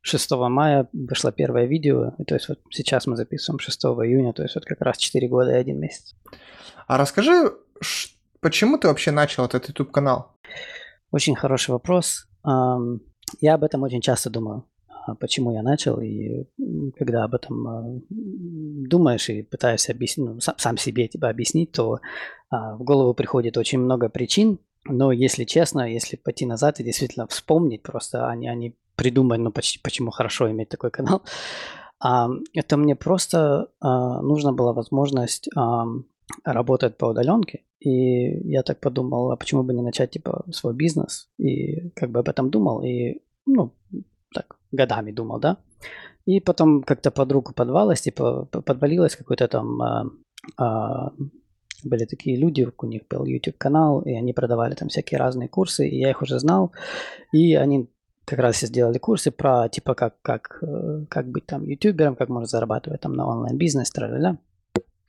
6 0.00 0.30
мая 0.32 0.88
вышло 0.92 1.30
первое 1.30 1.66
видео, 1.66 2.14
и 2.18 2.24
то 2.24 2.34
есть 2.34 2.48
вот 2.48 2.58
сейчас 2.70 3.06
мы 3.06 3.16
записываем 3.16 3.58
6 3.58 3.84
июня, 3.84 4.32
то 4.32 4.42
есть 4.42 4.54
вот 4.54 4.64
как 4.64 4.80
раз 4.80 4.96
4 4.96 5.28
года 5.28 5.52
и 5.52 5.54
1 5.56 5.78
месяц. 5.78 6.14
А 6.86 6.96
расскажи, 6.96 7.52
почему 8.40 8.78
ты 8.78 8.88
вообще 8.88 9.10
начал 9.10 9.44
этот 9.44 9.68
YouTube-канал? 9.68 10.34
Очень 11.10 11.36
хороший 11.36 11.70
вопрос. 11.70 12.26
Я 13.40 13.54
об 13.54 13.64
этом 13.64 13.82
очень 13.82 14.00
часто 14.00 14.30
думаю, 14.30 14.64
а, 15.06 15.14
почему 15.14 15.52
я 15.52 15.62
начал, 15.62 16.00
и 16.00 16.44
когда 16.96 17.24
об 17.24 17.34
этом 17.34 17.68
а, 17.68 17.84
думаешь 18.08 19.28
и 19.28 19.42
пытаешься 19.42 19.92
объяснить, 19.92 20.26
ну, 20.26 20.40
сам 20.40 20.76
себе 20.76 21.08
тебя 21.08 21.28
объяснить, 21.28 21.72
то 21.72 22.00
а, 22.50 22.76
в 22.76 22.84
голову 22.84 23.14
приходит 23.14 23.56
очень 23.56 23.80
много 23.80 24.08
причин, 24.08 24.58
но 24.84 25.12
если 25.12 25.44
честно, 25.44 25.90
если 25.92 26.16
пойти 26.16 26.46
назад 26.46 26.80
и 26.80 26.84
действительно 26.84 27.26
вспомнить, 27.26 27.82
просто 27.82 28.28
они, 28.28 28.48
они 28.48 28.74
придумать, 28.96 29.40
ну, 29.40 29.50
почти, 29.50 29.78
почему 29.80 30.10
хорошо 30.10 30.50
иметь 30.50 30.68
такой 30.68 30.90
канал, 30.90 31.22
это 32.00 32.76
мне 32.76 32.96
просто 32.96 33.68
нужна 33.80 34.50
была 34.50 34.72
возможность 34.72 35.48
работать 36.44 36.96
по 36.96 37.06
удаленке, 37.06 37.64
и 37.80 38.48
я 38.48 38.62
так 38.62 38.80
подумал, 38.80 39.30
а 39.30 39.36
почему 39.36 39.62
бы 39.62 39.74
не 39.74 39.82
начать, 39.82 40.10
типа, 40.10 40.44
свой 40.52 40.74
бизнес? 40.74 41.28
И 41.38 41.90
как 41.90 42.10
бы 42.10 42.20
об 42.20 42.28
этом 42.28 42.50
думал, 42.50 42.82
и, 42.82 43.22
ну, 43.46 43.72
так, 44.34 44.56
годами 44.70 45.12
думал, 45.12 45.40
да? 45.40 45.56
И 46.24 46.40
потом 46.40 46.82
как-то 46.82 47.10
под 47.10 47.32
руку 47.32 47.52
подвалось, 47.54 48.00
типа, 48.02 48.46
подвалилось 48.46 49.16
какой-то 49.16 49.48
там... 49.48 49.82
А, 49.82 50.04
а, 50.56 51.12
были 51.84 52.04
такие 52.04 52.36
люди, 52.36 52.68
у 52.78 52.86
них 52.86 53.02
был 53.08 53.24
YouTube-канал, 53.24 54.02
и 54.02 54.12
они 54.12 54.32
продавали 54.32 54.74
там 54.74 54.88
всякие 54.88 55.18
разные 55.18 55.48
курсы, 55.48 55.88
и 55.88 55.98
я 55.98 56.10
их 56.10 56.22
уже 56.22 56.38
знал, 56.38 56.72
и 57.32 57.54
они 57.54 57.90
как 58.24 58.38
раз 58.38 58.60
сделали 58.60 58.98
курсы 58.98 59.30
про, 59.30 59.68
типа, 59.68 59.94
как, 59.94 60.20
как, 60.22 60.62
э, 60.62 61.06
как 61.08 61.28
быть 61.28 61.46
там 61.46 61.64
ютубером, 61.64 62.14
как 62.14 62.28
можно 62.28 62.46
зарабатывать 62.46 63.00
там 63.00 63.14
на 63.14 63.26
онлайн-бизнес, 63.26 63.90
тра-ля-ля. 63.90 64.38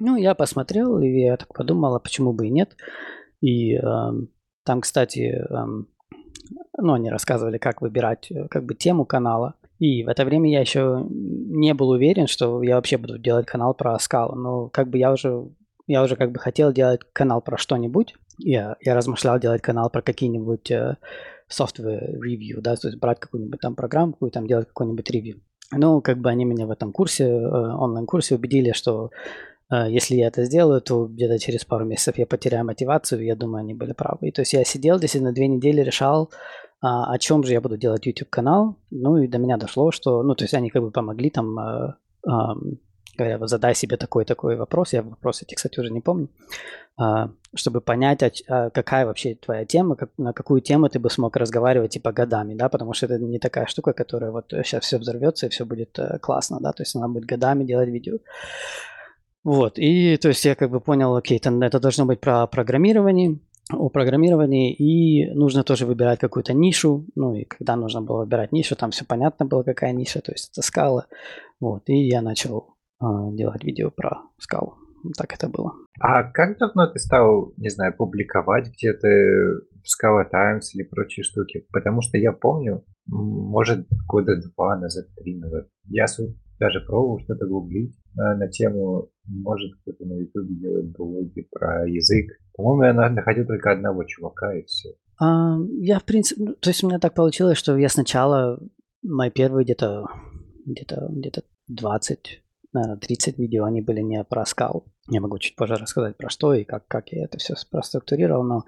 Ну, 0.06 0.18
я 0.18 0.36
посмотрел, 0.36 1.00
и 1.00 1.08
я 1.08 1.38
так 1.38 1.54
подумал, 1.54 1.96
а 1.96 2.00
почему 2.00 2.34
бы 2.34 2.48
и 2.48 2.50
нет. 2.50 2.76
И 3.40 3.76
э, 3.76 3.82
там, 4.66 4.82
кстати, 4.82 5.42
э, 5.50 5.66
ну, 6.78 6.94
они 6.94 7.10
рассказывали, 7.10 7.58
как 7.58 7.82
выбирать 7.82 8.30
э, 8.30 8.50
как 8.50 8.66
бы 8.66 8.76
тему 8.76 9.06
канала. 9.06 9.54
И 9.80 10.04
в 10.04 10.10
это 10.10 10.26
время 10.26 10.52
я 10.52 10.60
еще 10.60 11.08
не 11.10 11.74
был 11.74 11.92
уверен, 11.92 12.28
что 12.28 12.62
я 12.64 12.76
вообще 12.76 12.98
буду 12.98 13.18
делать 13.18 13.46
канал 13.46 13.74
про 13.74 13.98
скалу. 13.98 14.36
Но 14.36 14.68
как 14.68 14.90
бы 14.90 14.98
я 14.98 15.10
уже, 15.10 15.48
я 15.88 16.04
уже 16.04 16.18
как 16.18 16.34
бы 16.34 16.40
хотел 16.40 16.74
делать 16.74 17.00
канал 17.14 17.42
про 17.42 17.58
что-нибудь. 17.58 18.14
Я, 18.38 18.76
я 18.82 18.96
размышлял 18.96 19.40
делать 19.40 19.62
канал 19.62 19.90
про 19.90 20.02
какие-нибудь 20.02 20.70
э, 20.70 20.98
software 21.50 22.20
review, 22.20 22.60
да, 22.60 22.76
то 22.76 22.90
есть 22.90 23.00
брать 23.00 23.22
какую-нибудь 23.22 23.62
там 23.62 23.74
программку 23.74 24.28
и 24.28 24.32
там 24.32 24.48
делать 24.48 24.68
какой-нибудь 24.68 25.10
ревью. 25.10 25.42
Ну, 25.72 26.02
как 26.02 26.18
бы 26.18 26.30
они 26.30 26.44
меня 26.44 26.68
в 26.68 26.72
этом 26.72 26.92
курсе, 26.92 27.24
э, 27.24 27.48
онлайн-курсе 27.48 28.36
убедили, 28.36 28.74
что 28.74 29.12
если 29.90 30.16
я 30.16 30.28
это 30.28 30.44
сделаю, 30.44 30.82
то 30.82 31.06
где-то 31.06 31.40
через 31.40 31.66
пару 31.66 31.86
месяцев 31.86 32.18
я 32.18 32.26
потеряю 32.26 32.66
мотивацию, 32.66 33.22
и 33.22 33.26
я 33.26 33.36
думаю, 33.36 33.62
они 33.62 33.74
были 33.74 33.94
правы. 33.94 34.28
И 34.28 34.32
то 34.32 34.42
есть 34.42 34.54
я 34.54 34.64
сидел 34.64 35.00
действительно 35.00 35.34
две 35.34 35.48
недели, 35.48 35.82
решал, 35.82 36.32
а, 36.82 37.14
о 37.14 37.18
чем 37.18 37.44
же 37.44 37.54
я 37.54 37.62
буду 37.62 37.78
делать 37.78 38.06
YouTube-канал. 38.06 38.76
Ну 38.92 39.18
и 39.18 39.28
до 39.28 39.38
меня 39.38 39.58
дошло, 39.58 39.92
что, 39.92 40.22
ну 40.22 40.36
то 40.36 40.44
есть 40.44 40.54
они 40.54 40.70
как 40.70 40.82
бы 40.82 40.92
помогли 40.92 41.30
там, 41.30 41.58
а, 41.58 41.98
а, 42.28 42.56
говоря, 43.18 43.48
задай 43.48 43.76
себе 43.76 43.98
такой-такой 43.98 44.58
вопрос, 44.58 44.94
я 44.94 45.02
вопрос 45.02 45.42
эти, 45.42 45.56
кстати, 45.56 45.80
уже 45.80 45.92
не 45.92 46.02
помню, 46.02 46.30
а, 46.98 47.30
чтобы 47.56 47.82
понять, 47.82 48.24
а, 48.24 48.66
а, 48.66 48.70
какая 48.70 49.06
вообще 49.06 49.36
твоя 49.36 49.66
тема, 49.66 49.96
как, 49.96 50.10
на 50.18 50.34
какую 50.34 50.62
тему 50.62 50.90
ты 50.90 51.00
бы 51.00 51.10
смог 51.10 51.36
разговаривать 51.38 51.92
типа 51.92 52.12
годами, 52.12 52.54
да, 52.56 52.70
потому 52.70 52.94
что 52.94 53.06
это 53.06 53.18
не 53.18 53.40
такая 53.40 53.66
штука, 53.66 53.94
которая 53.94 54.32
вот 54.32 54.48
сейчас 54.50 54.84
все 54.84 54.98
взорвется 54.98 55.46
и 55.46 55.50
все 55.50 55.66
будет 55.66 55.98
э, 56.00 56.20
классно, 56.20 56.60
да, 56.60 56.72
то 56.72 56.84
есть 56.84 56.96
она 56.96 57.08
будет 57.08 57.26
годами 57.26 57.64
делать 57.64 57.90
видео. 57.90 58.18
Вот, 59.44 59.78
и 59.78 60.18
то 60.18 60.30
есть 60.30 60.46
я 60.46 60.56
как 60.56 60.70
бы 60.72 60.80
понял, 60.80 61.16
окей, 61.16 61.40
там, 61.40 61.62
это 61.62 61.80
должно 61.80 62.06
быть 62.06 62.22
про 62.22 62.48
программирование, 62.48 63.40
о 63.72 63.90
программировании, 63.90 64.74
и 64.74 65.30
нужно 65.34 65.64
тоже 65.64 65.86
выбирать 65.86 66.20
какую-то 66.20 66.54
нишу, 66.54 67.06
ну 67.16 67.34
и 67.34 67.44
когда 67.44 67.76
нужно 67.76 68.02
было 68.02 68.20
выбирать 68.20 68.52
нишу, 68.52 68.76
там 68.76 68.92
все 68.92 69.06
понятно 69.06 69.46
было, 69.46 69.64
какая 69.64 69.92
ниша, 69.92 70.22
то 70.22 70.32
есть 70.32 70.52
это 70.52 70.66
скала, 70.66 71.08
вот, 71.60 71.84
и 71.88 72.08
я 72.08 72.22
начал 72.22 72.76
э, 73.02 73.06
делать 73.34 73.64
видео 73.64 73.92
про 73.92 74.24
скалу. 74.38 74.76
Так 75.18 75.34
это 75.34 75.50
было. 75.50 75.74
А 76.00 76.24
как 76.24 76.58
давно 76.58 76.88
ты 76.88 76.98
стал, 76.98 77.52
не 77.58 77.70
знаю, 77.70 77.94
публиковать 77.94 78.70
где-то 78.70 79.08
в 79.08 79.84
Scala 79.84 80.24
Times 80.32 80.74
или 80.74 80.84
прочие 80.84 81.24
штуки? 81.24 81.66
Потому 81.74 82.02
что 82.02 82.18
я 82.18 82.32
помню, 82.32 82.86
может, 83.08 83.86
года 84.08 84.38
два 84.38 84.78
назад, 84.78 85.08
три 85.18 85.38
назад, 85.38 85.68
я 85.90 86.08
даже 86.64 86.80
пробовал 86.86 87.20
что-то 87.20 87.46
гуглить 87.46 87.94
э, 88.18 88.36
на 88.36 88.48
тему, 88.48 89.10
может 89.26 89.72
кто-то 89.82 90.06
на 90.06 90.14
ютубе 90.14 90.56
делает 90.56 90.92
блоги 90.92 91.48
про 91.52 91.88
язык. 91.88 92.32
По-моему, 92.56 93.02
я 93.02 93.10
находил 93.10 93.46
только 93.46 93.72
одного 93.72 94.04
чувака 94.06 94.54
и 94.54 94.64
все. 94.64 94.90
А, 95.20 95.58
я, 95.80 96.00
в 96.00 96.06
принципе, 96.06 96.44
ну, 96.44 96.54
то 96.54 96.70
есть 96.70 96.84
у 96.84 96.88
меня 96.88 97.00
так 97.00 97.14
получилось, 97.14 97.58
что 97.58 97.78
я 97.78 97.90
сначала, 97.90 98.60
мои 99.04 99.30
первые 99.30 99.66
где-то 99.66 100.06
где-то 100.66 101.10
где-то 101.12 101.44
20, 101.68 102.42
наверное, 102.72 102.98
30 102.98 103.38
видео, 103.38 103.66
они 103.66 103.82
были 103.82 104.00
не 104.00 104.24
про 104.24 104.46
скал. 104.46 104.86
Я 105.10 105.20
могу 105.20 105.38
чуть 105.40 105.58
позже 105.58 105.76
рассказать 105.76 106.16
про 106.16 106.30
что 106.30 106.54
и 106.54 106.64
как, 106.64 106.88
как 106.88 107.10
я 107.12 107.26
это 107.26 107.38
все 107.38 107.56
проструктурировал, 107.70 108.44
но 108.44 108.64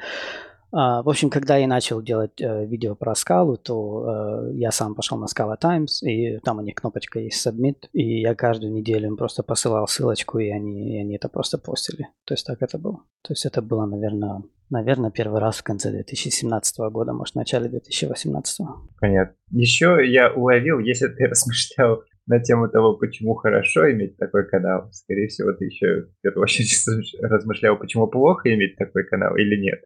в 0.76 1.10
общем, 1.10 1.30
когда 1.30 1.56
я 1.56 1.68
начал 1.68 2.02
делать 2.02 2.42
э, 2.42 2.66
видео 2.66 2.96
про 2.96 3.16
скалу, 3.16 3.56
то 3.56 4.50
э, 4.50 4.56
я 4.56 4.72
сам 4.72 4.94
пошел 4.94 5.18
на 5.18 5.26
Scala 5.26 5.56
Times, 5.58 6.04
и 6.04 6.40
там 6.40 6.58
у 6.58 6.62
них 6.62 6.76
кнопочка 6.76 7.18
есть 7.20 7.48
Submit, 7.48 7.88
и 7.94 8.20
я 8.20 8.36
каждую 8.36 8.74
неделю 8.74 9.08
им 9.08 9.16
просто 9.16 9.42
посылал 9.42 9.88
ссылочку, 9.88 10.38
и 10.40 10.50
они, 10.50 10.98
и 10.98 11.00
они 11.00 11.16
это 11.16 11.30
просто 11.30 11.58
постили. 11.58 12.10
То 12.26 12.34
есть 12.34 12.46
так 12.46 12.62
это 12.62 12.78
было. 12.78 12.98
То 13.22 13.32
есть 13.32 13.46
это 13.46 13.62
было, 13.62 13.86
наверное, 13.86 14.44
наверное, 14.70 15.12
первый 15.12 15.40
раз 15.40 15.60
в 15.60 15.64
конце 15.64 15.92
2017 15.92 16.78
года, 16.92 17.14
может, 17.14 17.36
в 17.36 17.38
начале 17.38 17.70
2018. 17.70 18.68
Понятно. 19.00 19.34
Еще 19.52 20.00
я 20.06 20.34
уловил, 20.34 20.80
если 20.80 21.08
ты 21.08 21.26
размышлял 21.30 22.04
на 22.28 22.40
тему 22.40 22.68
того, 22.68 22.98
почему 22.98 23.36
хорошо 23.36 23.90
иметь 23.92 24.18
такой 24.18 24.46
канал. 24.46 24.90
Скорее 24.92 25.30
всего, 25.30 25.54
ты 25.54 25.66
еще 25.66 26.02
в 26.02 26.22
первую 26.22 26.44
очередь 26.44 26.86
размышлял, 27.22 27.78
почему 27.78 28.08
плохо 28.08 28.54
иметь 28.54 28.76
такой 28.76 29.06
канал 29.06 29.38
или 29.38 29.56
нет. 29.56 29.80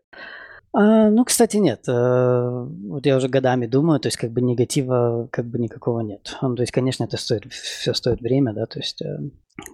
А, 0.72 1.10
ну, 1.10 1.26
кстати, 1.26 1.58
нет. 1.58 1.88
Э, 1.88 2.68
вот 2.88 3.06
я 3.06 3.18
уже 3.18 3.28
годами 3.28 3.66
думаю, 3.66 4.00
то 4.00 4.08
есть 4.08 4.18
как 4.18 4.32
бы 4.32 4.42
негатива 4.42 5.28
как 5.32 5.46
бы 5.46 5.58
никакого 5.60 6.02
нет. 6.02 6.38
Ну, 6.42 6.56
то 6.56 6.62
есть, 6.62 6.72
конечно, 6.72 7.04
это 7.04 7.18
стоит, 7.18 7.52
все 7.52 7.94
стоит 7.94 8.22
время, 8.22 8.54
да, 8.54 8.66
то 8.66 8.80
есть 8.80 9.02
э, 9.02 9.20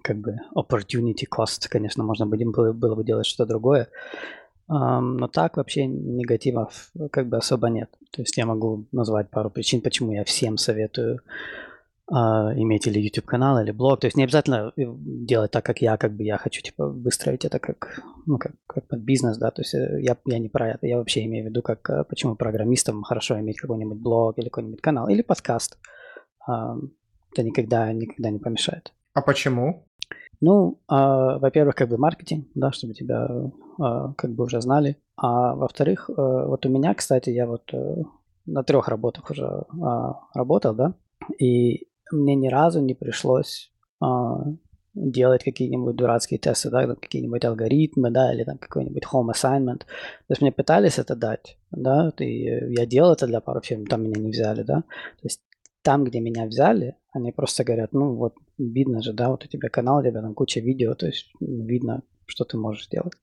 как 0.04 0.18
бы 0.18 0.38
opportunity 0.56 1.26
cost, 1.30 1.68
конечно, 1.70 2.04
можно 2.04 2.26
было, 2.26 2.72
было 2.72 2.96
бы 2.96 3.04
делать 3.04 3.26
что-то 3.26 3.50
другое. 3.50 3.90
Но 4.68 5.28
так 5.28 5.58
вообще 5.58 5.86
негатива 5.86 6.72
как 7.12 7.30
бы 7.30 7.38
особо 7.38 7.70
нет. 7.70 7.92
То 8.10 8.24
есть 8.24 8.36
я 8.36 8.48
могу 8.48 8.86
назвать 8.92 9.30
пару 9.30 9.52
причин, 9.52 9.80
почему 9.80 10.12
я 10.12 10.24
всем 10.24 10.58
советую 10.58 11.20
а, 11.20 11.75
иметь 12.08 12.86
или 12.86 13.00
YouTube 13.00 13.26
канал, 13.26 13.60
или 13.60 13.72
блог. 13.72 14.00
То 14.00 14.06
есть 14.08 14.16
не 14.16 14.24
обязательно 14.24 14.72
э, 14.78 14.84
делать 14.86 15.52
так, 15.52 15.66
как 15.66 15.82
я, 15.82 15.98
как 15.98 16.14
бы 16.14 16.24
я 16.24 16.38
хочу, 16.38 16.62
типа, 16.62 16.88
выстроить 16.88 17.46
это 17.46 17.58
как, 17.58 18.02
ну, 18.28 18.38
как, 18.38 18.54
как 18.68 18.88
под 18.88 19.00
бизнес, 19.00 19.38
да. 19.38 19.50
То 19.50 19.62
есть 19.64 19.74
э, 19.74 20.02
я, 20.02 20.16
я 20.26 20.40
не 20.40 20.50
про 20.50 20.72
это, 20.72 20.86
я 20.86 20.98
вообще 20.98 21.26
имею 21.26 21.46
в 21.46 21.50
виду, 21.50 21.62
как 21.64 21.90
э, 21.90 22.04
почему 22.04 22.36
программистам 22.36 23.02
хорошо 23.04 23.40
иметь 23.40 23.58
какой-нибудь 23.58 23.98
блог 23.98 24.38
или 24.38 24.50
какой-нибудь 24.50 24.82
канал, 24.82 25.08
или 25.08 25.24
подкаст. 25.24 25.80
А, 26.48 26.78
это 27.32 27.44
никогда, 27.44 27.92
никогда 27.92 28.30
не 28.30 28.40
помешает. 28.40 28.94
А 29.14 29.22
почему? 29.22 29.88
Ну, 30.42 30.80
а, 30.88 31.40
во-первых, 31.40 31.76
как 31.76 31.90
бы 31.90 31.98
маркетинг, 31.98 32.48
да, 32.54 32.72
чтобы 32.72 32.94
тебя 32.94 33.28
а, 33.80 34.14
как 34.14 34.32
бы 34.32 34.44
уже 34.44 34.62
знали. 34.62 34.98
А 35.18 35.56
во-вторых, 35.56 36.10
а, 36.10 36.46
вот 36.46 36.66
у 36.66 36.70
меня, 36.70 36.94
кстати, 36.94 37.32
я 37.32 37.48
вот 37.48 37.64
а, 37.74 38.04
на 38.46 38.64
трех 38.64 38.90
работах 38.90 39.32
уже 39.32 39.64
а, 39.82 40.20
работал, 40.34 40.76
да, 40.76 40.94
и 41.40 41.88
мне 42.12 42.36
ни 42.36 42.48
разу 42.48 42.82
не 42.82 42.94
пришлось 42.94 43.72
а, 44.00 44.44
делать 44.96 45.44
какие-нибудь 45.44 45.96
дурацкие 45.96 46.40
тесты, 46.40 46.70
да, 46.70 46.96
какие-нибудь 46.96 47.44
алгоритмы, 47.44 48.12
да, 48.12 48.34
или 48.34 48.44
там 48.44 48.58
какой-нибудь 48.58 49.04
home 49.12 49.32
assignment. 49.32 49.80
То 49.80 50.30
есть 50.30 50.42
мне 50.42 50.52
пытались 50.52 51.00
это 51.00 51.16
дать, 51.16 51.58
да, 51.72 52.12
и 52.20 52.74
я 52.74 52.86
делал 52.86 53.14
это 53.14 53.28
для 53.28 53.42
пару 53.42 53.62
фирм, 53.62 53.86
там 53.86 54.04
меня 54.04 54.20
не 54.20 54.32
взяли, 54.32 54.64
да. 54.64 54.82
То 54.82 55.24
есть 55.24 55.42
там, 55.82 56.04
где 56.04 56.20
меня 56.20 56.46
взяли, 56.46 56.96
они 57.12 57.32
просто 57.32 57.64
говорят, 57.64 57.94
ну 57.94 58.16
вот 58.16 58.36
видно 58.58 59.02
же, 59.02 59.14
да, 59.14 59.30
вот 59.30 59.44
у 59.44 59.48
тебя 59.48 59.70
канал, 59.70 60.00
у 60.00 60.02
тебя 60.02 60.22
там 60.22 60.34
куча 60.34 60.62
видео, 60.62 60.96
то 60.96 61.08
есть 61.08 61.30
видно, 61.40 62.02
что 62.26 62.46
ты 62.46 62.58
можешь 62.58 62.88
делать. 62.88 63.14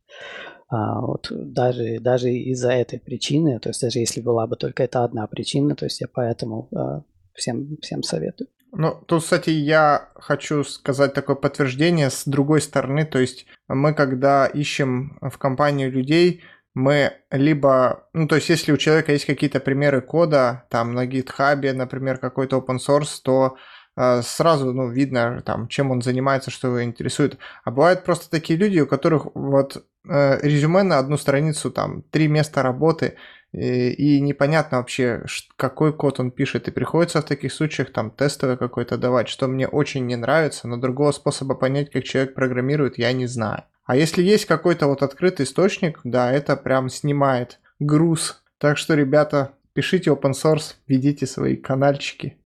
А, 0.69 1.01
вот 1.01 1.29
даже, 1.31 1.99
даже 2.01 2.33
из-за 2.33 2.73
этой 2.73 3.01
причины, 3.01 3.59
то 3.59 3.71
есть 3.71 3.81
даже 3.81 3.99
если 3.99 4.21
была 4.21 4.47
бы 4.47 4.57
только 4.57 4.85
эта 4.85 5.05
одна 5.05 5.27
причина, 5.27 5.75
то 5.75 5.87
есть 5.87 6.01
я 6.01 6.07
поэтому 6.07 6.69
а, 6.75 7.03
всем, 7.35 7.79
всем 7.81 8.03
советую. 8.03 8.49
Ну, 8.75 8.95
тут, 9.07 9.23
кстати, 9.23 9.51
я 9.51 10.09
хочу 10.15 10.65
сказать 10.65 11.13
такое 11.13 11.37
подтверждение 11.37 12.09
с 12.09 12.25
другой 12.25 12.63
стороны. 12.63 13.05
То 13.05 13.19
есть 13.19 13.47
мы, 13.69 13.93
когда 13.93 14.47
ищем 14.47 15.19
в 15.21 15.37
компанию 15.37 15.93
людей, 15.93 16.43
мы 16.75 17.13
либо, 17.31 18.09
ну, 18.15 18.27
то 18.27 18.37
есть, 18.37 18.49
если 18.49 18.73
у 18.73 18.79
человека 18.79 19.13
есть 19.13 19.27
какие-то 19.27 19.61
примеры 19.61 20.01
кода, 20.01 20.65
там, 20.71 20.95
на 20.95 21.07
GitHub, 21.07 21.71
например, 21.75 22.17
какой-то 22.17 22.57
open 22.57 22.79
source, 22.79 23.21
то 23.23 23.59
э, 23.95 24.23
сразу, 24.23 24.73
ну, 24.73 24.89
видно, 24.89 25.43
там, 25.45 25.69
чем 25.69 25.91
он 25.91 26.01
занимается, 26.01 26.51
что 26.51 26.69
его 26.69 26.83
интересует. 26.83 27.37
А 27.65 27.71
бывают 27.71 28.05
просто 28.05 28.31
такие 28.31 28.59
люди, 28.59 28.81
у 28.81 28.87
которых 28.87 29.27
вот 29.35 29.85
э, 30.09 30.39
резюме 30.41 30.83
на 30.83 30.99
одну 30.99 31.19
страницу, 31.19 31.71
там, 31.71 32.05
три 32.05 32.27
места 32.27 32.63
работы, 32.63 33.19
и, 33.53 33.91
и 33.93 34.21
непонятно 34.21 34.79
вообще, 34.79 35.25
какой 35.57 35.93
код 35.93 36.21
он 36.21 36.31
пишет, 36.31 36.69
и 36.69 36.71
приходится 36.71 37.21
в 37.21 37.27
таких 37.27 37.53
случаях 37.53 37.93
там 37.93 38.11
тестовый 38.11 38.57
какой-то 38.57 38.97
давать, 38.97 39.29
что 39.29 39.47
мне 39.47 39.69
очень 39.69 40.07
не 40.07 40.17
нравится, 40.17 40.69
но 40.69 40.77
другого 40.77 41.13
способа 41.13 41.55
понять, 41.55 41.91
как 41.91 42.05
человек 42.05 42.35
программирует, 42.35 42.99
я 42.99 43.13
не 43.13 43.27
знаю. 43.27 43.65
А 43.85 43.97
если 43.97 44.23
есть 44.23 44.47
какой-то 44.47 44.87
вот 44.87 45.03
открытый 45.03 45.45
источник, 45.45 46.01
да, 46.05 46.33
это 46.33 46.57
прям 46.57 46.89
снимает 46.89 47.61
груз. 47.79 48.43
Так 48.59 48.79
что, 48.79 48.95
ребята, 48.95 49.53
пишите 49.75 50.11
open 50.11 50.33
source, 50.33 50.77
ведите 50.87 51.27
свои 51.27 51.57
каналчики. 51.57 52.39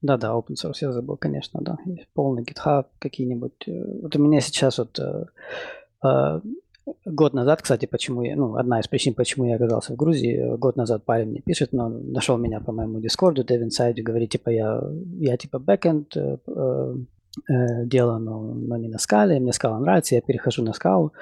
Да-да, 0.00 0.28
open 0.28 0.54
source 0.54 0.78
я 0.80 0.92
забыл, 0.92 1.16
конечно, 1.16 1.60
да. 1.60 1.76
Полный 2.14 2.44
GitHub 2.44 2.86
какие-нибудь. 2.98 3.66
Э, 3.66 4.00
вот 4.02 4.14
у 4.14 4.22
меня 4.22 4.40
сейчас 4.40 4.78
вот 4.78 4.98
э, 4.98 5.24
э, 6.04 6.40
год 7.04 7.34
назад, 7.34 7.62
кстати, 7.62 7.86
почему 7.86 8.22
я, 8.22 8.36
ну, 8.36 8.56
одна 8.56 8.80
из 8.80 8.88
причин, 8.88 9.14
почему 9.14 9.46
я 9.46 9.56
оказался 9.56 9.92
в 9.92 9.96
Грузии, 9.96 10.56
год 10.56 10.76
назад 10.76 11.04
парень 11.04 11.30
мне 11.30 11.40
пишет, 11.40 11.72
но 11.72 11.88
нашел 11.88 12.36
меня 12.36 12.60
по 12.60 12.72
моему 12.72 13.00
дискорду, 13.00 13.42
DevInside, 13.42 14.02
говорит, 14.02 14.30
типа, 14.30 14.50
я, 14.50 14.82
я 15.18 15.36
типа 15.36 15.58
бэкэнд, 15.58 16.16
э, 17.48 17.84
дело, 17.84 18.18
но, 18.18 18.40
но 18.40 18.76
не 18.76 18.88
на 18.88 18.98
скале. 18.98 19.40
Мне 19.40 19.52
скала 19.52 19.78
нравится, 19.78 20.14
я 20.14 20.20
перехожу 20.20 20.62
на 20.62 20.72
скалу. 20.72 21.12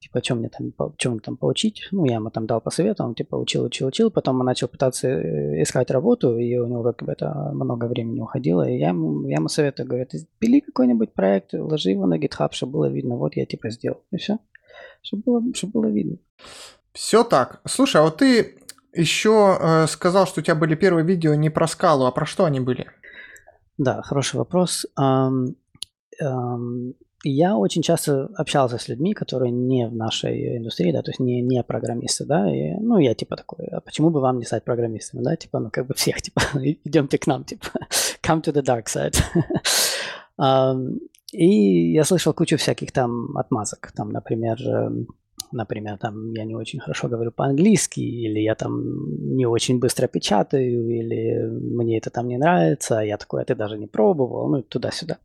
Типа, 0.00 0.22
что 0.22 0.36
мне 0.36 0.48
там, 0.48 0.72
мне 1.10 1.20
там 1.20 1.36
поучить? 1.36 1.88
Ну, 1.90 2.04
я 2.04 2.16
ему 2.16 2.30
там 2.30 2.46
дал 2.46 2.60
по 2.60 2.70
он 3.00 3.14
типа 3.16 3.34
учил, 3.34 3.64
учил, 3.64 3.88
учил. 3.88 4.12
Потом 4.12 4.38
он 4.38 4.46
начал 4.46 4.68
пытаться 4.68 5.08
э, 5.08 5.60
искать 5.60 5.90
работу, 5.90 6.38
и 6.38 6.56
у 6.56 6.68
него 6.68 6.84
как 6.84 7.02
бы 7.02 7.12
это 7.12 7.50
много 7.52 7.86
времени 7.86 8.20
уходило. 8.20 8.68
И 8.68 8.78
я 8.78 8.90
ему, 8.90 9.26
я 9.26 9.36
ему 9.36 9.48
советую, 9.48 9.88
говорю, 9.88 10.06
ты 10.06 10.24
пили 10.38 10.60
какой-нибудь 10.60 11.12
проект, 11.12 11.52
ложи 11.52 11.90
его 11.90 12.06
на 12.06 12.16
GitHub, 12.16 12.52
чтобы 12.52 12.74
было 12.74 12.88
видно. 12.88 13.16
Вот 13.16 13.34
я 13.34 13.44
типа 13.44 13.70
сделал. 13.70 14.00
И 14.12 14.18
все. 14.18 14.38
Чтобы 15.02 15.22
было, 15.24 15.54
чтобы 15.54 15.80
было 15.80 15.90
видно. 15.90 16.18
Все 16.92 17.24
так. 17.24 17.60
Слушай, 17.66 18.00
а 18.00 18.04
вот 18.04 18.18
ты 18.18 18.58
еще 18.92 19.56
э, 19.60 19.86
сказал, 19.86 20.26
что 20.26 20.40
у 20.40 20.42
тебя 20.42 20.54
были 20.54 20.74
первые 20.74 21.04
видео 21.04 21.34
не 21.34 21.50
про 21.50 21.66
скалу, 21.66 22.06
а 22.06 22.12
про 22.12 22.26
что 22.26 22.44
они 22.44 22.60
были? 22.60 22.86
Да, 23.76 24.02
хороший 24.02 24.36
вопрос. 24.36 24.86
Ам, 24.96 25.54
ам, 26.20 26.94
я 27.24 27.56
очень 27.56 27.82
часто 27.82 28.28
общался 28.36 28.78
с 28.78 28.88
людьми, 28.88 29.12
которые 29.12 29.50
не 29.50 29.88
в 29.88 29.94
нашей 29.94 30.58
индустрии, 30.58 30.92
да, 30.92 31.02
то 31.02 31.10
есть 31.10 31.20
не, 31.20 31.42
не 31.42 31.62
программисты, 31.62 32.24
да, 32.24 32.52
и, 32.52 32.74
ну, 32.80 32.98
я 32.98 33.14
типа 33.14 33.36
такой, 33.36 33.66
а 33.66 33.80
почему 33.80 34.10
бы 34.10 34.20
вам 34.20 34.38
не 34.38 34.44
стать 34.44 34.64
программистом, 34.64 35.22
да, 35.22 35.36
типа, 35.36 35.58
ну, 35.58 35.70
как 35.70 35.86
бы 35.86 35.94
всех, 35.94 36.22
типа, 36.22 36.40
идемте 36.54 37.18
к 37.18 37.26
нам, 37.26 37.44
типа, 37.44 37.66
come 38.22 38.42
to 38.42 38.52
the 38.52 38.62
dark 38.62 38.86
side. 38.86 39.16
um, 40.38 40.98
и 41.32 41.92
я 41.92 42.04
слышал 42.04 42.32
кучу 42.32 42.56
всяких 42.56 42.92
там 42.92 43.36
отмазок, 43.36 43.92
там, 43.94 44.10
например, 44.10 44.58
например, 45.52 45.98
там 45.98 46.32
я 46.32 46.44
не 46.44 46.54
очень 46.54 46.80
хорошо 46.80 47.08
говорю 47.08 47.32
по-английски, 47.32 48.00
или 48.00 48.40
я 48.40 48.54
там 48.54 49.36
не 49.36 49.46
очень 49.46 49.78
быстро 49.78 50.06
печатаю, 50.08 50.88
или 50.88 51.46
мне 51.48 51.98
это 51.98 52.10
там 52.10 52.28
не 52.28 52.38
нравится, 52.38 52.98
а 52.98 53.04
я 53.04 53.16
такой, 53.16 53.42
а 53.42 53.44
ты 53.44 53.54
даже 53.54 53.78
не 53.78 53.86
пробовал, 53.86 54.48
ну 54.48 54.62
туда-сюда. 54.62 55.18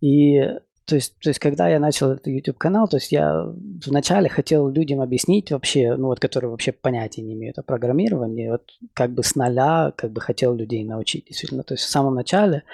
И 0.00 0.40
то 0.86 0.96
есть, 0.96 1.18
то 1.18 1.30
есть, 1.30 1.40
когда 1.40 1.66
я 1.68 1.80
начал 1.80 2.10
этот 2.10 2.26
YouTube 2.26 2.58
канал, 2.58 2.86
то 2.86 2.98
есть 2.98 3.10
я 3.10 3.46
вначале 3.86 4.28
хотел 4.28 4.68
людям 4.68 5.00
объяснить 5.00 5.50
вообще, 5.50 5.96
ну 5.96 6.08
вот, 6.08 6.20
которые 6.20 6.50
вообще 6.50 6.72
понятия 6.72 7.22
не 7.22 7.32
имеют 7.32 7.58
о 7.58 7.62
программировании, 7.62 8.50
вот 8.50 8.70
как 8.92 9.12
бы 9.12 9.22
с 9.22 9.34
нуля, 9.34 9.94
как 9.96 10.12
бы 10.12 10.20
хотел 10.20 10.54
людей 10.54 10.84
научить, 10.84 11.24
действительно. 11.26 11.62
То 11.62 11.72
есть 11.72 11.84
в 11.84 11.88
самом 11.88 12.14
начале 12.14 12.64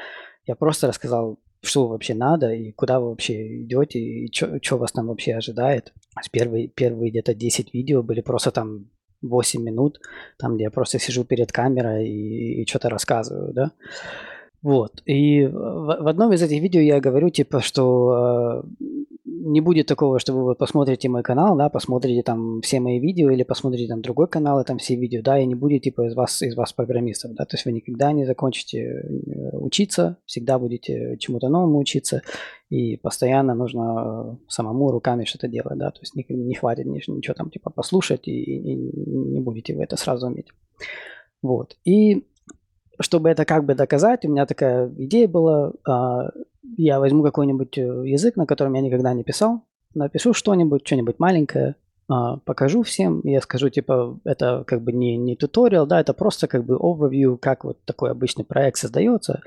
я 0.45 0.57
просто 0.57 0.89
рассказал 0.89 1.39
что 1.63 1.89
вообще 1.89 2.15
надо, 2.15 2.53
и 2.53 2.73
куда 2.73 3.01
вы 3.01 3.11
вообще 3.11 3.63
идете, 3.63 3.99
и 3.99 4.33
что 4.33 4.79
вас 4.79 4.93
там 4.93 5.09
вообще 5.09 5.35
ожидает. 5.35 5.93
Первые, 6.31 6.69
первые 6.69 7.11
где-то 7.11 7.35
10 7.35 7.75
видео 7.75 8.03
были 8.03 8.21
просто 8.21 8.51
там 8.51 8.87
8 9.23 9.63
минут, 9.63 10.01
там, 10.39 10.55
где 10.55 10.65
я 10.65 10.71
просто 10.71 10.99
сижу 10.99 11.25
перед 11.25 11.53
камерой 11.53 12.09
и, 12.09 12.63
и 12.63 12.67
что-то 12.67 12.89
рассказываю, 12.89 13.53
да. 13.53 13.73
Вот. 14.63 15.03
И 15.07 15.47
в, 15.47 16.03
в 16.03 16.07
одном 16.07 16.33
из 16.33 16.43
этих 16.43 16.61
видео 16.61 16.81
я 16.81 17.01
говорю, 17.01 17.31
типа, 17.31 17.61
что 17.61 18.63
э, 18.81 18.85
не 19.43 19.61
будет 19.61 19.87
такого, 19.87 20.19
что 20.19 20.33
вы 20.33 20.43
вот 20.45 20.59
посмотрите 20.59 21.09
мой 21.09 21.23
канал, 21.23 21.57
да, 21.57 21.69
посмотрите 21.69 22.23
там 22.23 22.61
все 22.61 22.79
мои 22.81 23.01
видео 23.01 23.31
или 23.31 23.43
посмотрите 23.43 23.89
там 23.89 24.03
другой 24.03 24.29
канал 24.29 24.61
и 24.61 24.65
там 24.65 24.79
все 24.79 24.97
видео, 24.97 25.23
да, 25.23 25.39
и 25.39 25.47
не 25.47 25.55
будет 25.55 25.83
типа 25.83 26.07
из 26.07 26.15
вас, 26.15 26.43
из 26.43 26.55
вас 26.55 26.73
программистов, 26.73 27.35
да, 27.35 27.45
то 27.45 27.55
есть 27.57 27.65
вы 27.65 27.73
никогда 27.73 28.13
не 28.13 28.27
закончите 28.27 28.79
э, 28.79 29.57
учиться, 29.57 30.19
всегда 30.27 30.59
будете 30.59 31.17
чему-то 31.19 31.49
новому 31.49 31.79
учиться, 31.79 32.23
и 32.69 32.97
постоянно 32.97 33.55
нужно 33.55 34.39
самому 34.49 34.91
руками 34.91 35.25
что-то 35.25 35.49
делать, 35.49 35.79
да, 35.79 35.91
то 35.91 36.01
есть 36.01 36.15
не, 36.15 36.27
не 36.29 36.55
хватит 36.55 36.87
ничего 36.87 37.35
там 37.35 37.51
типа 37.51 37.71
послушать 37.71 38.29
и, 38.29 38.33
и 38.33 38.75
не 38.75 39.41
будете 39.41 39.75
вы 39.75 39.85
это 39.85 39.97
сразу 39.97 40.27
уметь. 40.27 40.49
Вот. 41.43 41.77
И 41.85 42.27
чтобы 43.01 43.31
это 43.31 43.47
как 43.47 43.65
бы 43.65 43.75
доказать, 43.75 44.25
у 44.25 44.31
меня 44.31 44.45
такая 44.45 44.93
идея 44.99 45.27
была, 45.27 45.73
а, 45.89 46.31
я 46.63 47.01
возьму 47.01 47.23
какой-нибудь 47.23 47.79
э, 47.79 47.83
язык, 48.07 48.37
на 48.37 48.47
котором 48.47 48.75
я 48.75 48.81
никогда 48.81 49.13
не 49.13 49.25
писал, 49.25 49.63
напишу 49.95 50.33
что-нибудь, 50.33 50.87
что-нибудь 50.87 51.19
маленькое, 51.19 51.77
а, 52.13 52.39
покажу 52.39 52.83
всем, 52.83 53.21
я 53.23 53.41
скажу, 53.41 53.69
типа, 53.69 54.19
это 54.25 54.65
как 54.67 54.83
бы 54.83 54.93
не, 54.93 55.17
не 55.17 55.37
туториал, 55.37 55.87
да, 55.87 56.01
это 56.01 56.13
просто 56.13 56.49
как 56.49 56.65
бы 56.65 56.75
overview, 56.75 57.39
как 57.39 57.63
вот 57.63 57.85
такой 57.85 58.11
обычный 58.11 58.45
проект 58.45 58.79
создается. 58.79 59.43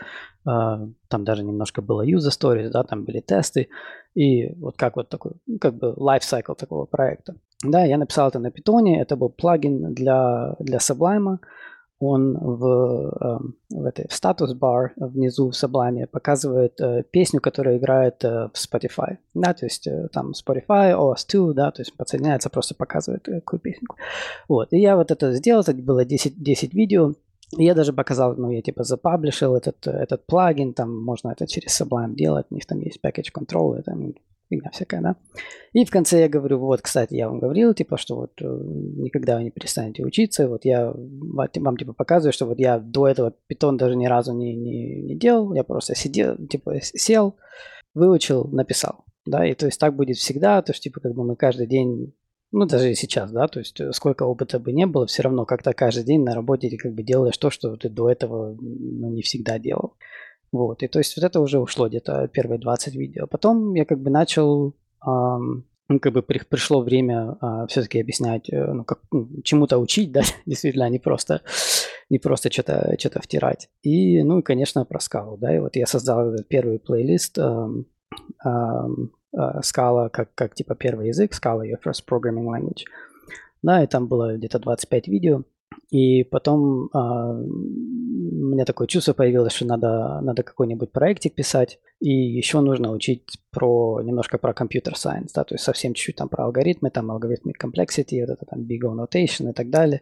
А, 0.45 0.87
там 1.09 1.25
даже 1.25 1.43
немножко 1.43 1.81
было 1.81 2.07
user 2.07 2.31
stories, 2.31 2.69
да, 2.69 2.83
там 2.83 3.03
были 3.03 3.19
тесты, 3.19 3.67
и 4.15 4.53
вот 4.55 4.77
как 4.77 4.95
вот 4.95 5.09
такой, 5.09 5.33
ну, 5.45 5.59
как 5.59 5.75
бы 5.75 5.87
life 5.97 6.21
cycle 6.21 6.55
такого 6.55 6.85
проекта. 6.85 7.35
Да, 7.65 7.83
я 7.83 7.97
написал 7.97 8.29
это 8.29 8.39
на 8.39 8.49
питоне, 8.49 9.01
это 9.01 9.17
был 9.17 9.27
плагин 9.27 9.93
для, 9.93 10.55
для 10.59 10.77
Sublime, 10.77 11.39
он 12.03 12.37
в, 12.37 12.65
эм, 13.21 13.55
в 13.69 13.85
этой 13.85 14.07
в 14.07 14.13
статус-бар 14.13 14.93
внизу 14.95 15.51
в 15.51 15.53
Sublime 15.53 16.07
показывает 16.07 16.79
э, 16.81 17.03
песню, 17.11 17.39
которая 17.41 17.77
играет 17.77 18.23
э, 18.23 18.49
в 18.53 18.55
Spotify. 18.55 19.17
Да, 19.33 19.53
то 19.53 19.65
есть 19.65 19.87
э, 19.87 20.07
там 20.11 20.31
Spotify, 20.31 20.93
OS2, 20.93 21.53
да, 21.53 21.71
то 21.71 21.81
есть 21.81 21.95
подсоединяется, 21.95 22.49
просто 22.49 22.75
показывает 22.75 23.25
какую 23.25 23.59
песенку. 23.59 23.97
Вот, 24.47 24.73
и 24.73 24.79
я 24.79 24.95
вот 24.95 25.11
это 25.11 25.33
сделал, 25.33 25.61
это 25.61 25.73
было 25.73 26.05
10, 26.05 26.41
10 26.41 26.73
видео, 26.73 27.13
я 27.57 27.75
даже 27.75 27.93
показал, 27.93 28.35
ну, 28.35 28.49
я 28.49 28.61
типа 28.61 28.83
запаблишил 28.83 29.55
этот, 29.55 29.85
этот 29.85 30.25
плагин, 30.25 30.73
там 30.73 31.03
можно 31.03 31.29
это 31.29 31.47
через 31.47 31.79
Sublime 31.79 32.15
делать, 32.15 32.47
у 32.49 32.55
них 32.55 32.65
там 32.65 32.79
есть 32.79 32.99
package 33.03 33.31
control, 33.33 33.75
это 33.75 33.95
фигня 34.53 34.69
всякая, 34.71 35.01
да. 35.01 35.15
И 35.73 35.85
в 35.85 35.89
конце 35.89 36.19
я 36.19 36.29
говорю, 36.29 36.59
вот, 36.59 36.81
кстати, 36.81 37.15
я 37.15 37.29
вам 37.29 37.39
говорил, 37.39 37.73
типа, 37.73 37.97
что 37.97 38.15
вот 38.15 38.31
э, 38.41 38.45
никогда 38.45 39.37
вы 39.37 39.43
не 39.43 39.51
перестанете 39.51 40.03
учиться, 40.03 40.47
вот 40.47 40.65
я 40.65 40.93
вам, 40.93 41.77
типа, 41.77 41.93
показываю, 41.93 42.33
что 42.33 42.45
вот 42.45 42.59
я 42.59 42.79
до 42.79 43.07
этого 43.07 43.33
питон 43.47 43.77
даже 43.77 43.95
ни 43.95 44.05
разу 44.05 44.33
не, 44.33 44.55
не, 44.55 45.01
не 45.01 45.15
делал, 45.15 45.53
я 45.53 45.63
просто 45.63 45.95
сидел, 45.95 46.37
типа, 46.47 46.79
сел, 46.81 47.35
выучил, 47.93 48.45
написал, 48.45 49.05
да, 49.25 49.45
и 49.45 49.53
то 49.55 49.65
есть 49.65 49.79
так 49.79 49.95
будет 49.95 50.17
всегда, 50.17 50.61
то 50.61 50.71
есть, 50.71 50.83
типа, 50.83 50.99
как 50.99 51.13
бы 51.13 51.23
мы 51.23 51.35
каждый 51.35 51.67
день 51.67 52.13
ну, 52.55 52.67
даже 52.67 52.91
и 52.91 52.95
сейчас, 52.95 53.31
да, 53.31 53.47
то 53.47 53.57
есть 53.57 53.81
э, 53.81 53.91
сколько 53.93 54.23
опыта 54.23 54.59
бы 54.59 54.71
не 54.73 54.85
было, 54.85 55.07
все 55.07 55.23
равно 55.23 55.43
как-то 55.43 55.73
каждый 55.73 56.03
день 56.03 56.23
на 56.23 56.35
работе 56.35 56.69
ты 56.69 56.77
как 56.77 56.93
бы 56.93 57.01
делаешь 57.01 57.37
то, 57.37 57.49
что 57.49 57.75
ты 57.77 57.89
до 57.89 58.11
этого 58.11 58.55
ну, 58.61 59.09
не 59.09 59.23
всегда 59.23 59.57
делал. 59.57 59.95
Вот, 60.53 60.83
и 60.83 60.87
то 60.87 60.99
есть 60.99 61.17
вот 61.17 61.25
это 61.25 61.41
уже 61.41 61.59
ушло 61.59 61.89
где-то 61.89 62.27
первые 62.27 62.59
20 62.59 62.95
видео. 62.95 63.25
Потом 63.25 63.73
я 63.73 63.85
как 63.85 63.99
бы 63.99 64.11
начал, 64.11 64.75
эм, 65.03 65.65
ну, 65.89 65.99
как 65.99 66.13
бы 66.13 66.21
при, 66.21 66.39
пришло 66.47 66.81
время 66.81 67.37
э, 67.41 67.65
все-таки 67.69 67.99
объяснять, 67.99 68.53
э, 68.53 68.71
ну, 68.71 68.83
как, 68.83 68.99
ну, 69.11 69.27
чему-то 69.43 69.79
учить, 69.79 70.11
да, 70.13 70.21
действительно, 70.45 70.85
а 70.85 70.89
не 70.89 70.99
просто, 70.99 71.41
не 72.11 72.19
просто 72.19 72.51
что-то, 72.51 72.95
что-то 72.99 73.19
втирать. 73.19 73.67
И, 73.81 74.21
ну, 74.21 74.39
и, 74.39 74.43
конечно, 74.43 74.85
про 74.85 74.99
скалу, 74.99 75.37
да, 75.37 75.55
и 75.55 75.59
вот 75.59 75.75
я 75.75 75.87
создал 75.87 76.35
первый 76.47 76.77
плейлист, 76.77 77.39
эм, 77.39 77.87
эм, 78.45 79.11
э, 79.35 79.59
Scala 79.61 80.11
как, 80.11 80.35
как 80.35 80.53
типа 80.53 80.75
первый 80.75 81.07
язык, 81.07 81.31
Scala 81.31 81.63
your 81.63 81.81
first 81.83 82.03
programming 82.07 82.45
language. 82.45 82.83
Да, 83.63 83.83
и 83.83 83.87
там 83.87 84.07
было 84.07 84.37
где-то 84.37 84.59
25 84.59 85.07
видео. 85.07 85.45
И 85.89 86.23
потом 86.23 86.89
а, 86.93 87.31
у 87.33 88.45
меня 88.45 88.65
такое 88.65 88.87
чувство 88.87 89.13
появилось, 89.13 89.53
что 89.53 89.65
надо, 89.65 90.19
надо 90.21 90.43
какой-нибудь 90.43 90.91
проектик 90.91 91.35
писать. 91.35 91.79
И 91.99 92.09
еще 92.09 92.59
нужно 92.59 92.91
учить 92.91 93.39
про 93.51 94.01
немножко 94.01 94.37
про 94.37 94.53
компьютер 94.53 94.93
science, 94.93 95.29
да, 95.35 95.43
то 95.43 95.55
есть 95.55 95.63
совсем 95.63 95.93
чуть-чуть 95.93 96.17
там 96.17 96.29
про 96.29 96.45
алгоритмы, 96.45 96.89
там 96.89 97.11
algorithmic 97.11 97.55
complexity, 97.61 98.19
вот 98.21 98.29
это 98.29 98.45
там 98.45 98.61
big 98.61 98.83
O 98.83 98.93
notation 98.93 99.49
и 99.49 99.53
так 99.53 99.69
далее. 99.69 100.01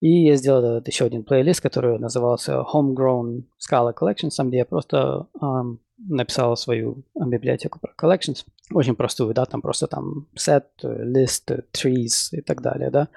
И 0.00 0.24
я 0.26 0.36
сделал 0.36 0.62
этот 0.62 0.88
еще 0.88 1.06
один 1.06 1.24
плейлист, 1.24 1.60
который 1.60 1.98
назывался 1.98 2.64
Homegrown 2.72 3.44
Scala 3.58 3.94
Collections, 3.94 4.30
там 4.36 4.48
где 4.48 4.58
я 4.58 4.64
просто 4.64 5.26
um, 5.40 5.78
написал 5.98 6.56
свою 6.56 7.04
библиотеку 7.14 7.80
про 7.80 7.92
collections. 7.96 8.44
очень 8.72 8.94
простую, 8.94 9.32
да, 9.34 9.46
там 9.46 9.62
просто 9.62 9.86
там 9.86 10.28
set, 10.36 10.64
list, 10.82 11.64
trees 11.72 12.28
и 12.32 12.40
так 12.42 12.60
далее, 12.60 12.90
да. 12.90 13.08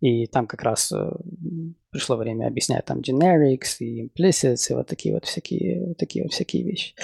И 0.00 0.26
там 0.26 0.46
как 0.46 0.62
раз 0.62 0.92
э, 0.92 1.10
пришло 1.90 2.16
время 2.16 2.46
объяснять 2.46 2.84
там 2.84 3.00
generics 3.00 3.76
и 3.78 4.06
implicits 4.06 4.70
и 4.70 4.74
вот 4.74 4.86
такие 4.86 5.14
вот 5.14 5.24
всякие, 5.24 5.94
такие 5.94 6.24
вот 6.24 6.32
всякие 6.32 6.64
вещи. 6.64 6.94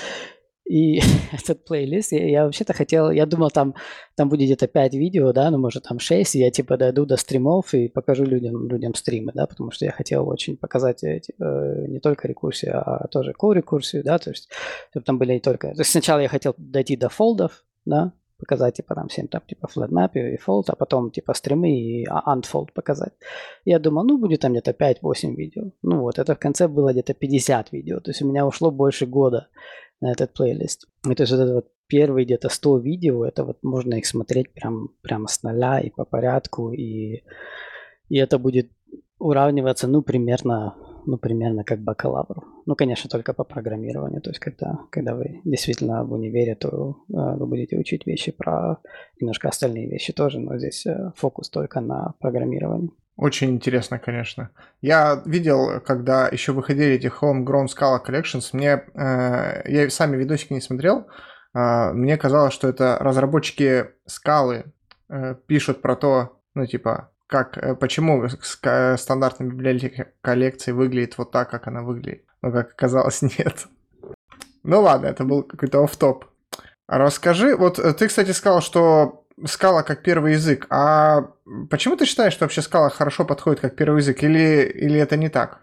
И 0.70 1.00
этот 1.33 1.64
плейлист, 1.64 2.12
я, 2.12 2.28
я 2.28 2.44
вообще-то 2.44 2.72
хотел, 2.72 3.11
я 3.11 3.26
думал, 3.26 3.50
там, 3.50 3.74
там 4.14 4.28
будет 4.28 4.44
где-то 4.44 4.68
5 4.68 4.94
видео, 4.94 5.33
да, 5.33 5.50
ну, 5.50 5.59
может, 5.59 5.83
там 5.83 5.98
6, 5.98 6.37
и 6.37 6.38
я, 6.38 6.50
типа, 6.52 6.76
дойду 6.76 7.06
до 7.06 7.16
стримов 7.16 7.74
и 7.74 7.88
покажу 7.88 8.24
людям, 8.24 8.68
людям 8.68 8.94
стримы, 8.94 9.33
да, 9.35 9.46
потому 9.48 9.72
что 9.72 9.85
я 9.85 9.90
хотел 9.90 10.28
очень 10.28 10.56
показать 10.56 11.02
эти, 11.02 11.35
э, 11.40 11.87
не 11.88 11.98
только 11.98 12.28
рекурсию, 12.28 12.80
а 12.87 13.09
тоже 13.09 13.33
ко-рекурсию, 13.33 14.04
да, 14.04 14.18
то 14.18 14.30
есть, 14.30 14.48
чтобы 14.90 15.04
там 15.04 15.18
были 15.18 15.33
не 15.33 15.40
только... 15.40 15.74
То 15.74 15.80
есть 15.80 15.90
сначала 15.90 16.20
я 16.20 16.28
хотел 16.28 16.54
дойти 16.56 16.96
до 16.96 17.09
фолдов, 17.09 17.64
да, 17.85 18.12
показать, 18.38 18.76
типа, 18.76 18.94
там 18.94 19.09
всем 19.09 19.26
там, 19.26 19.42
типа, 19.48 19.68
flat 19.74 19.90
map 19.90 20.11
и 20.14 20.37
fold, 20.37 20.66
а 20.68 20.76
потом, 20.76 21.11
типа, 21.11 21.35
стримы 21.35 21.68
и 21.70 22.06
unfold 22.06 22.68
показать. 22.72 23.12
Я 23.64 23.80
думал, 23.80 24.04
ну, 24.04 24.18
будет 24.18 24.40
там 24.40 24.52
где-то 24.52 24.70
5-8 24.70 25.35
видео. 25.35 25.72
Ну, 25.83 26.00
вот, 26.02 26.20
это 26.20 26.37
в 26.37 26.38
конце 26.38 26.68
было 26.68 26.92
где-то 26.92 27.12
50 27.12 27.72
видео, 27.72 27.98
то 27.98 28.11
есть 28.11 28.22
у 28.22 28.28
меня 28.28 28.46
ушло 28.46 28.70
больше 28.70 29.06
года 29.06 29.48
на 30.00 30.12
этот 30.12 30.32
плейлист. 30.32 30.86
И 31.08 31.14
то 31.14 31.22
есть 31.22 31.32
вот 31.32 31.40
это 31.40 31.54
вот 31.54 31.66
первые 31.86 32.24
где-то 32.24 32.48
100 32.48 32.78
видео, 32.78 33.24
это 33.24 33.44
вот 33.44 33.58
можно 33.62 33.94
их 33.94 34.06
смотреть 34.06 34.52
прям, 34.52 34.88
прямо 35.02 35.26
с 35.26 35.42
нуля 35.42 35.80
и 35.80 35.90
по 35.90 36.04
порядку, 36.04 36.72
и, 36.72 37.24
и 38.08 38.16
это 38.16 38.38
будет 38.38 38.70
уравниваться, 39.18 39.86
ну, 39.86 40.02
примерно, 40.02 40.74
ну, 41.04 41.18
примерно 41.18 41.62
как 41.64 41.80
бакалавру. 41.82 42.44
Ну, 42.66 42.74
конечно, 42.74 43.10
только 43.10 43.34
по 43.34 43.44
программированию. 43.44 44.22
То 44.22 44.30
есть, 44.30 44.40
когда, 44.40 44.78
когда 44.90 45.14
вы 45.14 45.40
действительно 45.44 46.04
в 46.04 46.12
универе, 46.12 46.54
то 46.54 46.96
э, 47.08 47.36
вы 47.36 47.46
будете 47.46 47.76
учить 47.76 48.06
вещи 48.06 48.32
про 48.32 48.78
немножко 49.20 49.48
остальные 49.48 49.90
вещи 49.90 50.12
тоже, 50.12 50.40
но 50.40 50.58
здесь 50.58 50.86
э, 50.86 51.12
фокус 51.16 51.50
только 51.50 51.80
на 51.80 52.14
программировании. 52.18 52.90
Очень 53.20 53.50
интересно, 53.50 53.98
конечно. 53.98 54.48
Я 54.80 55.22
видел, 55.26 55.83
когда 55.83 56.28
еще 56.28 56.52
выходили 56.52 56.94
эти 56.94 57.09
Homegrown 57.09 57.66
Scala 57.66 58.02
Collections, 58.02 58.48
мне, 58.54 58.83
э, 58.94 59.62
я 59.70 59.90
сами 59.90 60.16
видосики 60.16 60.54
не 60.54 60.62
смотрел, 60.62 61.06
э, 61.54 61.92
мне 61.92 62.16
казалось, 62.16 62.54
что 62.54 62.66
это 62.66 62.96
разработчики 62.98 63.90
скалы 64.06 64.72
э, 65.11 65.35
пишут 65.46 65.83
про 65.83 65.96
то, 65.96 66.40
ну, 66.54 66.64
типа, 66.64 67.11
как, 67.26 67.59
э, 67.59 67.74
почему 67.74 68.26
стандартная 68.96 69.48
библиотека 69.48 70.12
коллекции 70.22 70.72
выглядит 70.72 71.18
вот 71.18 71.30
так, 71.30 71.50
как 71.50 71.66
она 71.66 71.83
выглядит. 71.83 72.24
Но, 72.40 72.50
как 72.50 72.72
оказалось, 72.72 73.20
нет. 73.38 73.66
Ну 74.62 74.80
ладно, 74.80 75.09
это 75.09 75.24
был 75.24 75.42
какой-то 75.42 75.85
оф-топ. 75.85 76.24
Расскажи, 76.88 77.54
вот 77.54 77.78
э, 77.78 77.92
ты, 77.92 78.09
кстати, 78.09 78.30
сказал, 78.30 78.62
что 78.62 79.19
скала 79.46 79.83
как 79.83 80.03
первый 80.03 80.33
язык. 80.33 80.66
А 80.70 81.33
почему 81.70 81.96
ты 81.96 82.05
считаешь, 82.05 82.33
что 82.33 82.44
вообще 82.44 82.62
скала 82.62 82.90
хорошо 82.90 83.24
подходит 83.24 83.61
как 83.61 83.76
первый 83.76 83.98
язык? 83.98 84.22
Или, 84.22 84.68
или 84.68 84.98
это 84.98 85.16
не 85.16 85.29
так? 85.29 85.62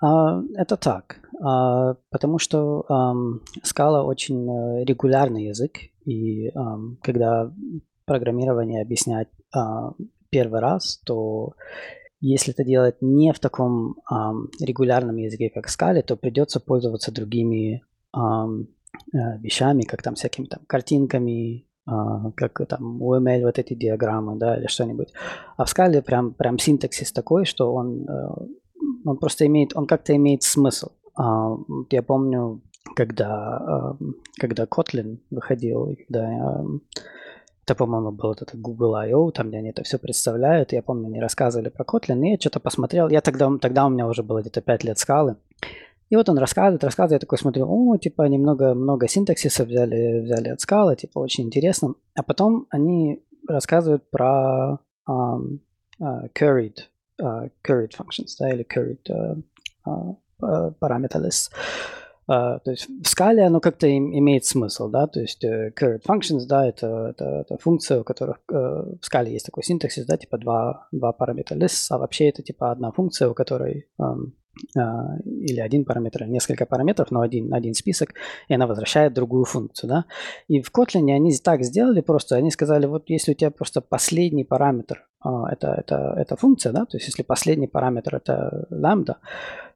А, 0.00 0.40
это 0.56 0.76
так. 0.76 1.20
А, 1.40 1.94
потому 2.10 2.38
что 2.38 2.84
скала 3.62 4.04
очень 4.04 4.48
э, 4.48 4.84
регулярный 4.84 5.46
язык. 5.46 5.76
И 6.04 6.50
когда 7.02 7.52
программирование 8.06 8.80
объяснять 8.80 9.28
а, 9.54 9.92
первый 10.30 10.60
раз, 10.60 11.00
то 11.04 11.54
если 12.20 12.52
это 12.54 12.64
делать 12.64 12.96
не 13.00 13.32
в 13.32 13.38
таком 13.38 13.96
регулярном 14.60 15.16
языке, 15.16 15.50
как 15.50 15.68
скале, 15.68 16.02
то 16.02 16.16
придется 16.16 16.58
пользоваться 16.58 17.12
другими 17.12 17.82
э, 18.16 18.18
вещами, 19.12 19.82
как 19.82 20.02
там 20.02 20.14
всякими 20.14 20.46
там 20.46 20.60
картинками, 20.66 21.67
как 22.34 22.66
там 22.66 23.02
UML 23.02 23.42
вот 23.44 23.58
эти 23.58 23.74
диаграммы, 23.74 24.36
да, 24.36 24.56
или 24.56 24.66
что-нибудь. 24.66 25.12
А 25.56 25.64
в 25.64 25.68
скале 25.68 26.02
прям, 26.02 26.32
прям 26.32 26.58
синтаксис 26.58 27.12
такой, 27.12 27.44
что 27.44 27.72
он, 27.72 28.06
э, 28.08 28.28
он 29.04 29.16
просто 29.16 29.46
имеет, 29.46 29.76
он 29.76 29.86
как-то 29.86 30.14
имеет 30.14 30.42
смысл. 30.42 30.88
А, 31.16 31.56
я 31.90 32.02
помню, 32.02 32.60
когда, 32.94 33.96
когда 34.38 34.64
Kotlin 34.64 35.18
выходил, 35.30 35.96
когда 36.06 36.64
это, 37.68 37.74
по-моему, 37.74 38.12
был 38.12 38.28
вот 38.28 38.40
этот 38.40 38.60
Google 38.60 38.94
I.O., 38.94 39.30
там, 39.30 39.48
где 39.48 39.58
они 39.58 39.70
это 39.70 39.82
все 39.82 39.98
представляют. 39.98 40.72
Я 40.72 40.82
помню, 40.82 41.08
они 41.08 41.20
рассказывали 41.20 41.68
про 41.68 41.84
Kotlin, 41.84 42.24
и 42.24 42.30
я 42.30 42.36
что-то 42.40 42.60
посмотрел. 42.60 43.10
Я 43.10 43.20
тогда, 43.20 43.50
тогда 43.60 43.84
у 43.84 43.90
меня 43.90 44.06
уже 44.06 44.22
было 44.22 44.40
где-то 44.40 44.62
5 44.62 44.84
лет 44.84 44.98
скалы. 44.98 45.36
И 46.10 46.16
вот 46.16 46.28
он 46.28 46.38
рассказывает, 46.38 46.84
рассказывает, 46.84 47.22
я 47.22 47.26
такой 47.26 47.38
смотрю, 47.38 47.66
о, 47.68 47.96
типа, 47.98 48.24
они 48.24 48.38
много, 48.38 49.08
синтаксиса 49.08 49.64
взяли, 49.64 50.20
взяли 50.20 50.48
от 50.48 50.60
скалы, 50.60 50.96
типа, 50.96 51.18
очень 51.18 51.44
интересно. 51.44 51.94
А 52.14 52.22
потом 52.22 52.66
они 52.70 53.22
рассказывают 53.46 54.08
про 54.10 54.78
um, 55.08 55.60
uh, 56.00 56.30
curried, 56.34 56.76
uh, 57.20 57.50
curried 57.66 57.92
functions, 57.96 58.30
да, 58.38 58.50
или 58.52 58.64
curried 58.64 59.02
uh, 59.10 60.14
uh, 60.40 60.74
parameter 60.80 61.20
lists. 61.20 61.50
Uh, 62.30 62.60
то 62.62 62.72
есть 62.72 62.86
в 62.88 63.08
скале 63.08 63.42
оно 63.42 63.58
как-то 63.58 63.86
им, 63.86 64.12
имеет 64.12 64.44
смысл, 64.44 64.90
да, 64.90 65.06
то 65.06 65.18
есть 65.18 65.42
uh, 65.42 65.72
curried 65.72 66.02
functions, 66.06 66.46
да, 66.46 66.68
это, 66.68 67.08
это, 67.10 67.24
это 67.24 67.56
функция, 67.56 68.00
у 68.00 68.04
которых 68.04 68.40
uh, 68.52 68.98
в 69.00 69.02
скале 69.02 69.32
есть 69.32 69.46
такой 69.46 69.62
синтаксис, 69.62 70.04
да, 70.04 70.18
типа 70.18 70.36
два, 70.36 70.88
два 70.92 71.12
параметра 71.12 71.56
lists, 71.56 71.86
а 71.88 71.96
вообще 71.96 72.28
это 72.28 72.42
типа 72.42 72.70
одна 72.70 72.92
функция, 72.92 73.30
у 73.30 73.34
которой 73.34 73.88
um, 73.98 74.32
или 74.74 75.60
один 75.60 75.84
параметр, 75.84 76.24
несколько 76.24 76.66
параметров, 76.66 77.10
но 77.10 77.20
один, 77.20 77.52
один 77.54 77.74
список, 77.74 78.14
и 78.48 78.54
она 78.54 78.66
возвращает 78.66 79.14
другую 79.14 79.44
функцию. 79.44 79.90
Да? 79.90 80.04
И 80.48 80.60
в 80.60 80.70
Kotlin 80.72 81.12
они 81.12 81.36
так 81.36 81.62
сделали 81.62 82.00
просто, 82.00 82.36
они 82.36 82.50
сказали, 82.50 82.86
вот 82.86 83.10
если 83.10 83.32
у 83.32 83.34
тебя 83.34 83.50
просто 83.50 83.80
последний 83.80 84.44
параметр, 84.44 85.06
а, 85.20 85.50
это, 85.52 85.68
это, 85.68 86.14
это 86.16 86.36
функция, 86.36 86.72
да, 86.72 86.84
то 86.84 86.96
есть 86.96 87.06
если 87.08 87.22
последний 87.22 87.66
параметр 87.66 88.16
это 88.16 88.66
лямбда, 88.70 89.18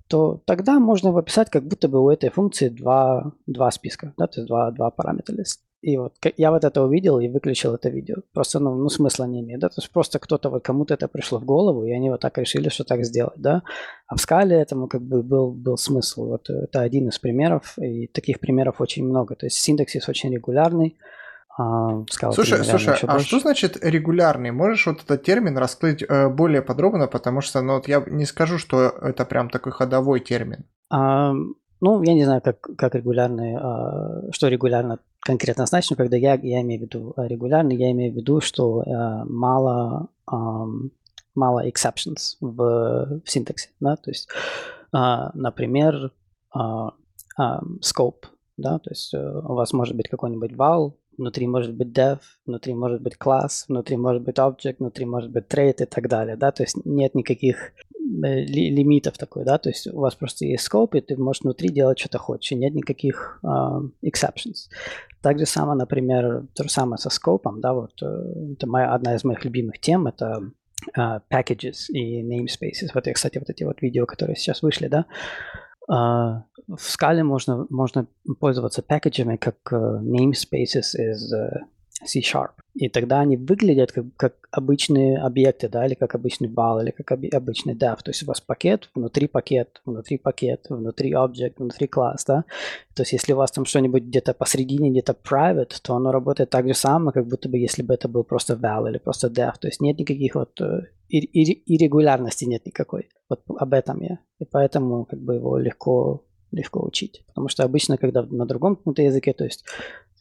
то 0.09 0.40
тогда 0.45 0.79
можно 0.79 1.16
описать, 1.18 1.51
как 1.51 1.64
будто 1.64 1.88
бы 1.88 2.01
у 2.01 2.11
этой 2.11 2.31
функции 2.31 2.68
два, 2.68 3.33
два 3.47 3.71
списка, 3.71 4.12
да, 4.18 4.27
то 4.27 4.40
есть 4.40 4.49
два, 4.49 4.71
два 4.71 4.90
параметра 4.90 5.35
лист. 5.35 5.62
И 5.83 5.97
вот 5.97 6.14
я 6.37 6.53
вот 6.53 6.64
это 6.64 6.83
увидел 6.83 7.18
и 7.18 7.29
выключил 7.29 7.75
это 7.75 7.90
видео. 7.90 8.16
Просто, 8.33 8.61
ну, 8.61 8.75
ну 8.77 8.88
смысла 8.88 9.25
не 9.25 9.40
имеет, 9.40 9.61
да, 9.61 9.68
то 9.68 9.75
есть 9.79 9.90
просто 9.90 10.21
кто-то, 10.21 10.49
вот 10.49 10.64
кому-то 10.64 10.95
это 10.95 11.09
пришло 11.09 11.40
в 11.40 11.45
голову, 11.45 11.85
и 11.85 11.90
они 11.90 12.09
вот 12.09 12.21
так 12.21 12.38
решили, 12.38 12.68
что 12.68 12.85
так 12.85 13.05
сделать, 13.05 13.37
да. 13.37 13.62
А 14.07 14.14
в 14.14 14.21
скале 14.21 14.57
этому 14.57 14.87
как 14.87 15.03
бы 15.03 15.23
был, 15.23 15.51
был 15.51 15.77
смысл. 15.77 16.27
Вот 16.27 16.49
это 16.49 16.81
один 16.81 17.09
из 17.09 17.18
примеров, 17.18 17.77
и 17.79 18.07
таких 18.07 18.38
примеров 18.38 18.81
очень 18.81 19.05
много. 19.05 19.35
То 19.35 19.47
есть 19.47 19.57
синтаксис 19.57 20.09
очень 20.09 20.33
регулярный, 20.33 20.97
а, 21.59 22.05
слушай, 22.09 22.64
слушай, 22.64 22.95
а 23.03 23.12
больше. 23.12 23.27
что 23.27 23.40
значит 23.40 23.77
регулярный? 23.85 24.53
Можешь 24.53 24.87
вот 24.87 25.03
этот 25.05 25.23
термин 25.23 25.59
раскрыть 25.59 26.03
э, 26.03 26.29
более 26.31 26.62
подробно, 26.62 27.09
потому 27.09 27.42
что, 27.42 27.61
ну, 27.61 27.75
вот 27.75 27.88
я 27.88 28.03
не 28.07 28.25
скажу, 28.25 28.57
что 28.57 28.88
это 28.88 29.27
прям 29.27 29.51
такой 29.51 29.73
ходовой 29.73 30.21
термин. 30.21 30.64
А, 30.90 31.35
ну, 31.81 32.03
я 32.03 32.14
не 32.14 32.25
знаю, 32.25 32.40
как, 32.40 32.61
как 32.61 32.95
регулярный, 32.95 33.57
а, 33.57 34.33
что 34.33 34.49
регулярно 34.49 35.01
конкретно 35.23 35.67
значит, 35.67 35.91
но 35.91 35.97
когда 35.97 36.17
я, 36.17 36.35
я 36.35 36.61
имею 36.61 36.81
в 36.81 36.85
виду 36.85 37.15
а, 37.17 37.27
регулярный, 37.27 37.77
я 37.77 37.91
имею 37.93 38.13
в 38.13 38.17
виду, 38.17 38.41
что 38.41 38.81
а, 38.81 39.25
мало, 39.25 40.09
а, 40.27 40.67
мало 41.35 41.67
exceptions 41.67 42.37
в, 42.41 43.21
в 43.25 43.31
синтаксе, 43.31 43.71
да, 43.81 43.97
то 43.97 44.11
есть, 44.11 44.29
а, 44.93 45.31
например, 45.35 46.13
а, 46.51 46.93
а, 47.39 47.61
scope, 47.81 48.27
да, 48.57 48.79
то 48.79 48.91
есть 48.91 49.15
э, 49.15 49.19
у 49.19 49.55
вас 49.55 49.73
может 49.73 49.97
быть 49.97 50.09
какой-нибудь 50.09 50.53
val, 50.53 50.93
внутри 51.16 51.46
может 51.46 51.75
быть 51.75 51.88
dev, 51.88 52.18
внутри 52.46 52.75
может 52.75 53.03
быть 53.03 53.16
класс, 53.16 53.64
внутри 53.68 53.96
может 53.96 54.22
быть 54.22 54.38
object, 54.38 54.77
внутри 54.79 55.05
может 55.05 55.31
быть 55.31 55.46
trait 55.48 55.83
и 55.83 55.87
так 55.87 56.09
далее, 56.09 56.37
да, 56.37 56.53
то 56.53 56.62
есть 56.62 56.77
нет 56.85 57.14
никаких 57.14 57.72
э, 58.25 58.44
ли, 58.44 58.70
лимитов 58.70 59.18
такой, 59.18 59.44
да, 59.44 59.59
то 59.59 59.68
есть 59.68 59.87
у 59.87 60.01
вас 60.01 60.14
просто 60.14 60.44
есть 60.46 60.68
scope, 60.68 60.96
и 60.96 61.01
ты 61.01 61.16
можешь 61.16 61.42
внутри 61.42 61.68
делать 61.68 61.98
что-то 61.98 62.18
хочешь, 62.18 62.53
и 62.53 62.57
нет 62.57 62.75
никаких 62.75 63.40
uh, 63.44 63.88
exceptions. 64.05 64.68
Так 65.20 65.38
же 65.38 65.46
самое, 65.46 65.79
например, 65.79 66.46
то 66.55 66.64
же 66.64 66.70
самое 66.70 66.98
со 66.98 67.11
скопом, 67.11 67.61
да, 67.61 67.75
вот 67.75 67.92
э, 68.03 68.53
это 68.55 68.66
моя, 68.66 68.94
одна 68.94 69.14
из 69.14 69.25
моих 69.25 69.44
любимых 69.44 69.79
тем, 69.79 70.07
это 70.07 70.51
uh, 70.96 71.20
packages 71.31 71.88
и 71.92 72.22
namespaces. 72.22 72.90
Вот 72.94 73.07
я, 73.07 73.12
кстати, 73.12 73.38
вот 73.38 73.51
эти 73.51 73.64
вот 73.64 73.83
видео, 73.83 74.07
которые 74.07 74.37
сейчас 74.37 74.62
вышли, 74.62 74.88
да, 74.88 75.07
в 75.88 76.45
скале 76.79 77.23
можно, 77.23 77.66
можно 77.71 78.07
пользоваться 78.38 78.83
пакетами 78.83 79.37
как 79.37 79.57
namespaces 79.73 80.95
из 80.95 81.33
uh, 81.33 81.61
C-Sharp. 82.05 82.52
И 82.74 82.88
тогда 82.88 83.20
они 83.20 83.37
выглядят 83.37 83.92
как, 83.92 84.07
как 84.16 84.35
обычные 84.50 85.18
объекты, 85.18 85.68
да, 85.68 85.87
или 85.87 85.94
как 85.94 86.14
обычный 86.14 86.48
бал, 86.48 86.81
или 86.81 86.90
как 86.90 87.11
оби- 87.11 87.28
обычный 87.28 87.74
dev. 87.74 87.96
То 88.02 88.11
есть 88.11 88.22
у 88.22 88.26
вас 88.26 88.40
пакет, 88.40 88.88
внутри 88.94 89.26
пакет, 89.26 89.83
внутри 89.85 90.16
пакет, 90.18 90.66
внутри 90.68 91.12
объект, 91.12 91.59
внутри 91.59 91.87
класс, 91.87 92.24
да. 92.24 92.44
То 92.94 93.02
есть 93.02 93.12
если 93.12 93.35
у 93.35 93.37
вас 93.37 93.50
там 93.50 93.66
что-нибудь 93.66 94.05
где-то 94.05 94.33
посередине, 94.33 94.90
где-то 94.90 95.12
private, 95.12 95.74
то 95.83 95.94
оно 95.94 96.12
работает 96.12 96.50
так 96.50 96.66
же 96.66 96.74
самое, 96.74 97.12
как 97.12 97.26
будто 97.26 97.48
бы 97.48 97.59
если 97.59 97.83
бы 97.83 97.94
это 97.94 98.09
был 98.09 98.24
просто 98.24 98.55
val 98.55 98.88
или 98.88 98.98
просто 98.98 99.28
dev. 99.28 99.52
То 99.61 99.68
есть 99.68 99.81
нет 99.81 99.98
никаких 99.98 100.35
вот 100.35 100.61
э, 100.61 100.87
и, 101.09 101.18
и, 101.18 101.52
и 101.52 101.76
регулярности 101.76 102.46
нет 102.46 102.64
никакой. 102.66 103.11
Вот 103.28 103.42
об 103.48 103.74
этом 103.74 104.00
я. 104.00 104.18
И 104.38 104.44
поэтому 104.44 105.05
как 105.05 105.20
бы 105.20 105.35
его 105.35 105.59
легко 105.59 106.24
легко 106.52 106.85
учить. 106.85 107.24
Потому 107.28 107.48
что 107.48 107.64
обычно, 107.64 107.96
когда 107.96 108.22
на 108.22 108.46
другом 108.46 108.76
каком-то 108.76 109.02
языке, 109.02 109.33
то 109.33 109.44
есть 109.44 109.64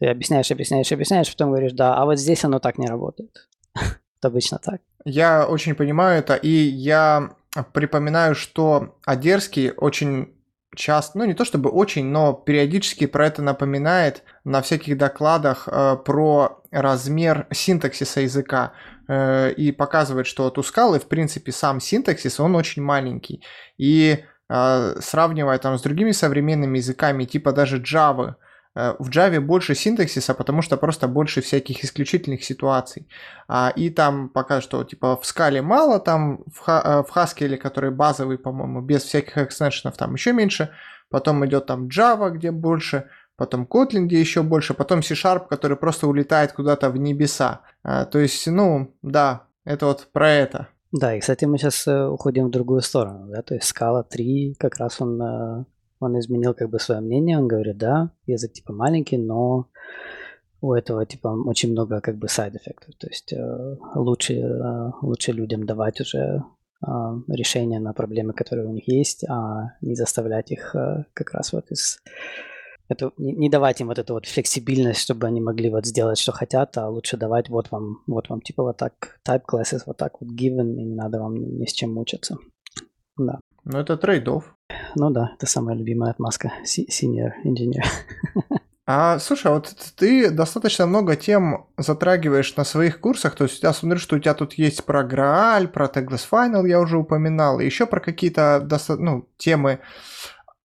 Ты 0.02 0.08
объясняешь, 0.08 0.50
объясняешь, 0.50 0.92
объясняешь, 0.92 1.32
потом 1.32 1.52
говоришь, 1.52 1.74
да, 1.74 1.94
а 1.94 2.06
вот 2.06 2.18
здесь 2.18 2.44
оно 2.44 2.58
так 2.58 2.80
не 2.80 2.88
работает. 2.88 3.48
Это 3.76 4.30
обычно 4.30 4.58
так. 4.58 4.82
Я 5.06 5.46
очень 5.46 5.76
понимаю 5.76 6.20
это, 6.20 6.34
и 6.34 6.50
я 6.50 7.36
припоминаю, 7.72 8.34
что 8.34 8.98
Одерский 9.06 9.70
очень 9.70 10.34
часто, 10.76 11.20
ну 11.20 11.26
не 11.26 11.36
то 11.36 11.46
чтобы 11.46 11.70
очень, 11.70 12.06
но 12.06 12.34
периодически 12.34 13.06
про 13.06 13.28
это 13.28 13.44
напоминает 13.44 14.24
на 14.44 14.62
всяких 14.62 14.98
докладах 14.98 15.68
э, 15.68 15.98
про 16.04 16.64
размер 16.72 17.48
синтаксиса 17.52 18.22
языка 18.22 18.74
э, 19.08 19.52
и 19.52 19.72
показывает, 19.72 20.26
что 20.26 20.44
вот 20.44 20.58
у 20.58 20.64
скалы, 20.64 21.00
в 21.00 21.08
принципе, 21.08 21.52
сам 21.52 21.80
синтаксис, 21.80 22.40
он 22.40 22.56
очень 22.56 22.82
маленький. 22.82 23.44
И 23.78 24.24
э, 24.50 24.96
сравнивая 25.00 25.60
там 25.60 25.78
с 25.78 25.82
другими 25.82 26.12
современными 26.12 26.78
языками, 26.78 27.26
типа 27.26 27.54
даже 27.54 27.80
Java, 27.80 28.36
в 28.74 29.10
Java 29.10 29.40
больше 29.42 29.76
синтаксиса, 29.76 30.34
потому 30.34 30.62
что 30.62 30.78
просто 30.78 31.08
больше 31.08 31.42
всяких 31.42 31.84
исключительных 31.84 32.44
ситуаций. 32.44 33.08
А, 33.48 33.74
и 33.76 33.90
там 33.90 34.30
пока 34.30 34.62
что, 34.62 34.84
типа, 34.84 35.18
в 35.18 35.26
скале 35.26 35.62
мало, 35.62 36.00
там 36.00 36.44
в, 36.46 36.70
э, 36.70 37.04
в 37.04 37.16
Haskell, 37.16 37.58
который 37.58 37.92
базовый, 37.92 38.38
по-моему, 38.38 38.82
без 38.82 39.04
всяких 39.04 39.38
экстеншенов, 39.38 39.98
там 39.98 40.14
еще 40.14 40.32
меньше. 40.32 40.70
Потом 41.10 41.46
идет 41.46 41.66
там 41.66 41.88
Java, 41.88 42.30
где 42.30 42.52
больше, 42.52 43.10
потом 43.36 43.68
Kotlin, 43.70 44.06
где 44.06 44.20
еще 44.22 44.42
больше, 44.42 44.74
потом 44.74 45.04
C-Sharp, 45.04 45.48
который 45.50 45.76
просто 45.76 46.08
улетает 46.08 46.54
куда-то 46.54 46.90
в 46.90 46.98
небеса. 46.98 47.62
А, 47.84 48.06
то 48.06 48.20
есть, 48.20 48.48
ну, 48.48 48.96
да, 49.02 49.48
это 49.66 49.88
вот 49.88 50.08
про 50.14 50.32
это. 50.32 50.68
Да, 50.94 51.16
и, 51.16 51.20
кстати, 51.20 51.44
мы 51.44 51.58
сейчас 51.58 51.88
э, 51.88 52.08
уходим 52.08 52.48
в 52.48 52.52
другую 52.52 52.82
сторону, 52.82 53.28
да, 53.28 53.42
то 53.42 53.54
есть 53.54 53.68
скала 53.68 54.04
3, 54.04 54.56
как 54.60 54.78
раз 54.78 55.02
он 55.02 55.66
он 56.02 56.20
изменил 56.20 56.54
как 56.54 56.70
бы 56.70 56.80
свое 56.80 57.00
мнение, 57.00 57.38
он 57.38 57.48
говорит, 57.48 57.78
да, 57.78 58.12
язык 58.26 58.52
типа 58.52 58.74
маленький, 58.74 59.18
но 59.18 59.68
у 60.60 60.74
этого 60.74 61.06
типа 61.06 61.30
очень 61.30 61.72
много 61.72 62.02
как 62.02 62.18
бы 62.18 62.28
сайд-эффектов, 62.28 62.96
то 62.96 63.08
есть 63.08 63.32
э, 63.34 63.78
лучше, 63.96 64.34
э, 64.34 64.92
лучше 65.02 65.32
людям 65.32 65.66
давать 65.66 66.02
уже 66.02 66.44
э, 66.86 66.88
решения 67.30 67.80
на 67.80 67.94
проблемы, 67.94 68.34
которые 68.34 68.68
у 68.68 68.74
них 68.74 68.88
есть, 68.88 69.24
а 69.30 69.74
не 69.82 69.96
заставлять 69.96 70.52
их 70.52 70.76
э, 70.76 71.06
как 71.14 71.32
раз 71.32 71.54
вот 71.54 71.72
из 71.72 72.00
это, 72.92 73.12
не, 73.18 73.32
не 73.32 73.50
давать 73.50 73.80
им 73.80 73.88
вот 73.88 74.00
эту 74.00 74.14
вот 74.14 74.26
флексибильность, 74.26 75.00
чтобы 75.00 75.26
они 75.26 75.40
могли 75.40 75.70
вот 75.70 75.86
сделать, 75.86 76.18
что 76.18 76.34
хотят, 76.34 76.78
а 76.78 76.90
лучше 76.90 77.16
давать 77.16 77.50
вот 77.50 77.72
вам, 77.72 78.04
вот 78.06 78.30
вам 78.30 78.42
типа 78.42 78.64
вот 78.64 78.78
так 78.78 79.20
type 79.26 79.44
classes, 79.50 79.84
вот 79.86 79.98
так 79.98 80.20
вот 80.20 80.30
given, 80.32 80.74
и 80.76 80.84
не 80.84 80.96
надо 80.96 81.20
вам 81.20 81.36
ни 81.36 81.66
с 81.66 81.74
чем 81.74 81.94
мучиться. 81.94 82.38
Да. 83.18 83.40
Ну, 83.64 83.80
это 83.80 83.96
трейдов. 83.98 84.56
Ну 84.96 85.10
да, 85.10 85.32
это 85.36 85.46
самая 85.46 85.76
любимая 85.76 86.12
отмазка. 86.12 86.54
Senior 86.66 87.32
engineer. 87.46 87.84
А, 88.88 89.20
слушай, 89.20 89.48
а 89.48 89.52
вот 89.52 89.74
ты 89.96 90.32
достаточно 90.32 90.86
много 90.86 91.16
тем 91.16 91.68
затрагиваешь 91.78 92.56
на 92.58 92.66
своих 92.66 93.00
курсах, 93.00 93.36
то 93.36 93.46
есть 93.46 93.64
я 93.64 93.74
смотрю, 93.74 94.00
что 94.00 94.16
у 94.16 94.20
тебя 94.20 94.34
тут 94.34 94.54
есть 94.56 94.84
про 94.84 95.04
Грааль, 95.04 95.68
про 95.68 95.86
Tagless 95.86 96.26
Final 96.30 96.68
я 96.68 96.80
уже 96.80 96.98
упоминал, 96.98 97.60
и 97.60 97.66
еще 97.66 97.86
про 97.86 98.00
какие-то 98.00 98.68
ну, 98.98 99.30
темы. 99.38 99.80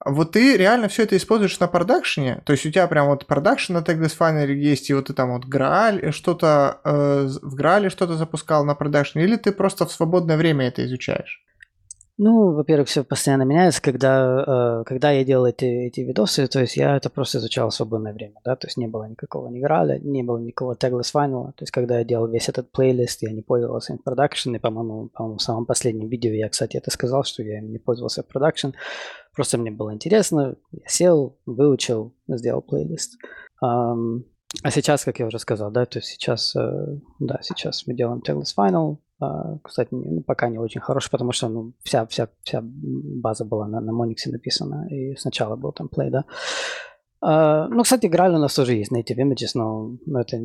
Вот 0.04 0.32
ты 0.32 0.56
реально 0.56 0.88
все 0.88 1.02
это 1.02 1.16
используешь 1.16 1.60
на 1.60 1.68
продакшене? 1.68 2.42
То 2.46 2.52
есть 2.52 2.64
у 2.64 2.70
тебя 2.70 2.86
прям 2.86 3.06
вот 3.08 3.26
продакшн 3.26 3.74
на 3.74 3.78
Tagless 3.78 4.16
Final 4.18 4.52
есть, 4.52 4.88
и 4.90 4.94
вот 4.94 5.06
ты 5.06 5.12
там 5.12 5.32
вот 5.32 5.44
Грааль 5.44 6.12
что-то, 6.12 6.80
э, 6.84 7.28
в 7.42 7.54
Граале 7.54 7.90
что-то 7.90 8.16
запускал 8.16 8.64
на 8.64 8.74
продакшене, 8.74 9.24
или 9.24 9.36
ты 9.36 9.52
просто 9.52 9.84
в 9.84 9.92
свободное 9.92 10.36
время 10.36 10.66
это 10.66 10.84
изучаешь? 10.84 11.44
Ну, 12.18 12.52
во-первых, 12.52 12.88
все 12.88 13.04
постоянно 13.04 13.42
меняется, 13.42 13.82
когда, 13.82 14.80
э, 14.80 14.84
когда 14.84 15.10
я 15.10 15.22
делал 15.22 15.44
эти, 15.44 15.66
эти 15.66 16.00
видосы, 16.00 16.46
то 16.46 16.60
есть 16.60 16.76
я 16.78 16.96
это 16.96 17.10
просто 17.10 17.38
изучал 17.38 17.68
в 17.68 17.74
свободное 17.74 18.14
время, 18.14 18.40
да, 18.42 18.56
то 18.56 18.66
есть 18.66 18.78
не 18.78 18.86
было 18.86 19.04
никакого 19.04 19.48
ни 19.48 19.60
граля, 19.60 19.98
не 19.98 20.22
было 20.22 20.38
никакого 20.38 20.74
tagless 20.74 21.12
final, 21.14 21.48
то 21.48 21.60
есть 21.60 21.72
когда 21.72 21.98
я 21.98 22.04
делал 22.04 22.26
весь 22.26 22.48
этот 22.48 22.72
плейлист, 22.72 23.20
я 23.20 23.32
не 23.32 23.42
пользовался 23.42 23.92
им 23.92 23.98
продакшн, 23.98 24.54
и, 24.54 24.58
по-моему, 24.58 25.10
по-моему, 25.12 25.36
в 25.36 25.42
самом 25.42 25.66
последнем 25.66 26.08
видео 26.08 26.32
я, 26.32 26.48
кстати, 26.48 26.78
это 26.78 26.90
сказал, 26.90 27.22
что 27.24 27.42
я 27.42 27.58
им 27.58 27.70
не 27.70 27.78
пользовался 27.78 28.22
в 28.22 28.26
продакшн, 28.26 28.68
просто 29.34 29.58
мне 29.58 29.70
было 29.70 29.92
интересно, 29.92 30.56
я 30.72 30.88
сел, 30.88 31.36
выучил, 31.44 32.14
сделал 32.28 32.62
плейлист. 32.62 33.18
Um, 33.62 34.24
а 34.62 34.70
сейчас, 34.70 35.04
как 35.04 35.18
я 35.18 35.26
уже 35.26 35.38
сказал, 35.38 35.70
да, 35.70 35.86
то 35.86 35.98
есть 35.98 36.08
сейчас, 36.08 36.54
э, 36.56 36.98
да, 37.18 37.38
сейчас 37.42 37.86
мы 37.86 37.94
делаем 37.94 38.22
tagless 38.26 38.54
final, 38.56 38.98
а, 39.18 39.58
кстати, 39.62 39.88
ну, 39.92 40.22
пока 40.22 40.48
не 40.48 40.58
очень 40.58 40.80
хороший, 40.80 41.10
потому 41.10 41.32
что 41.32 41.48
ну, 41.48 41.72
вся, 41.82 42.06
вся, 42.06 42.28
вся 42.42 42.60
база 42.62 43.44
была 43.44 43.66
на, 43.66 43.80
на 43.80 43.90
Monix 43.90 44.30
написана, 44.30 44.86
и 44.90 45.16
сначала 45.16 45.56
был 45.56 45.72
там 45.72 45.88
Play, 45.88 46.10
да. 46.10 46.24
Uh, 47.24 47.68
ну, 47.68 47.82
кстати, 47.82 48.06
Граль 48.06 48.34
у 48.34 48.38
нас 48.38 48.54
тоже 48.54 48.74
есть 48.74 48.92
Native 48.92 49.16
Images, 49.16 49.52
но, 49.54 49.96
но 50.06 50.20
это 50.20 50.38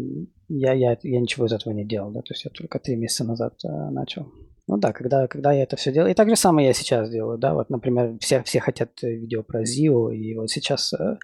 я, 0.47 0.73
я, 0.73 0.97
я 1.01 1.19
ничего 1.19 1.45
из 1.45 1.53
этого 1.53 1.73
не 1.73 1.85
делал, 1.85 2.11
да, 2.11 2.21
то 2.21 2.33
есть 2.33 2.45
я 2.45 2.51
только 2.51 2.79
три 2.79 2.95
месяца 2.95 3.25
назад 3.25 3.55
uh, 3.65 3.89
начал. 3.89 4.27
Ну 4.67 4.77
да, 4.77 4.93
когда, 4.93 5.27
когда 5.27 5.51
я 5.51 5.63
это 5.63 5.75
все 5.75 5.91
делаю. 5.91 6.11
И 6.11 6.15
так 6.15 6.29
же 6.29 6.35
самое 6.35 6.67
я 6.67 6.73
сейчас 6.73 7.09
делаю, 7.09 7.37
да, 7.37 7.53
вот, 7.53 7.69
например, 7.69 8.17
все, 8.19 8.41
все 8.43 8.61
хотят 8.61 8.91
видео 9.01 9.43
про 9.43 9.63
ZIO, 9.63 10.15
и 10.15 10.33
вот 10.35 10.49
сейчас 10.49 10.93
uh, 10.93 11.17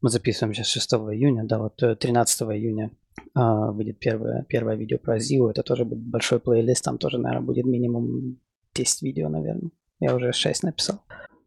мы 0.00 0.10
записываем 0.10 0.54
сейчас 0.54 0.66
6 0.66 0.92
июня, 0.92 1.44
да, 1.44 1.58
вот 1.58 1.76
13 1.76 2.42
июня 2.42 2.90
а, 3.34 3.70
выйдет 3.70 3.98
первое, 3.98 4.44
первое 4.48 4.76
видео 4.76 4.98
про 4.98 5.18
Зиу. 5.18 5.48
Это 5.48 5.62
тоже 5.62 5.84
будет 5.84 6.00
большой 6.00 6.40
плейлист. 6.40 6.84
Там 6.84 6.98
тоже, 6.98 7.18
наверное, 7.18 7.46
будет 7.46 7.64
минимум 7.64 8.38
10 8.74 9.02
видео, 9.02 9.28
наверное. 9.28 9.70
Я 10.00 10.14
уже 10.14 10.32
6 10.32 10.62
написал. 10.62 11.00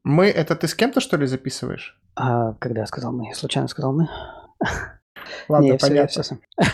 Мы, 0.04 0.26
это 0.26 0.56
ты 0.56 0.68
с 0.68 0.76
кем-то, 0.76 1.00
что 1.00 1.18
ли, 1.18 1.26
записываешь? 1.26 2.00
А, 2.16 2.54
когда 2.54 2.82
я 2.82 2.88
сказал 2.88 3.12
мы? 3.12 3.28
Я 3.28 3.36
случайно 3.36 3.68
сказал 3.68 3.94
мы? 3.94 4.10
Ладно, 5.50 5.66
Не, 5.66 5.78
понятно. 5.78 6.22
Все, 6.24 6.38
я, 6.58 6.68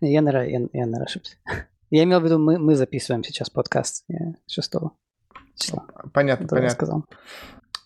все 0.00 0.12
я, 0.12 0.22
наверное, 0.22 0.48
я, 0.48 0.58
я, 0.60 0.86
наверное, 0.86 1.04
ошибся. 1.04 1.36
Я 1.90 2.04
имел 2.04 2.20
в 2.20 2.24
виду, 2.24 2.38
мы, 2.38 2.58
мы 2.58 2.74
записываем 2.74 3.22
сейчас 3.22 3.50
подкаст 3.50 4.06
6 4.46 4.72
числа. 5.56 5.84
Понятно, 6.14 6.48
понятно. 6.48 6.70
сказал. 6.70 7.04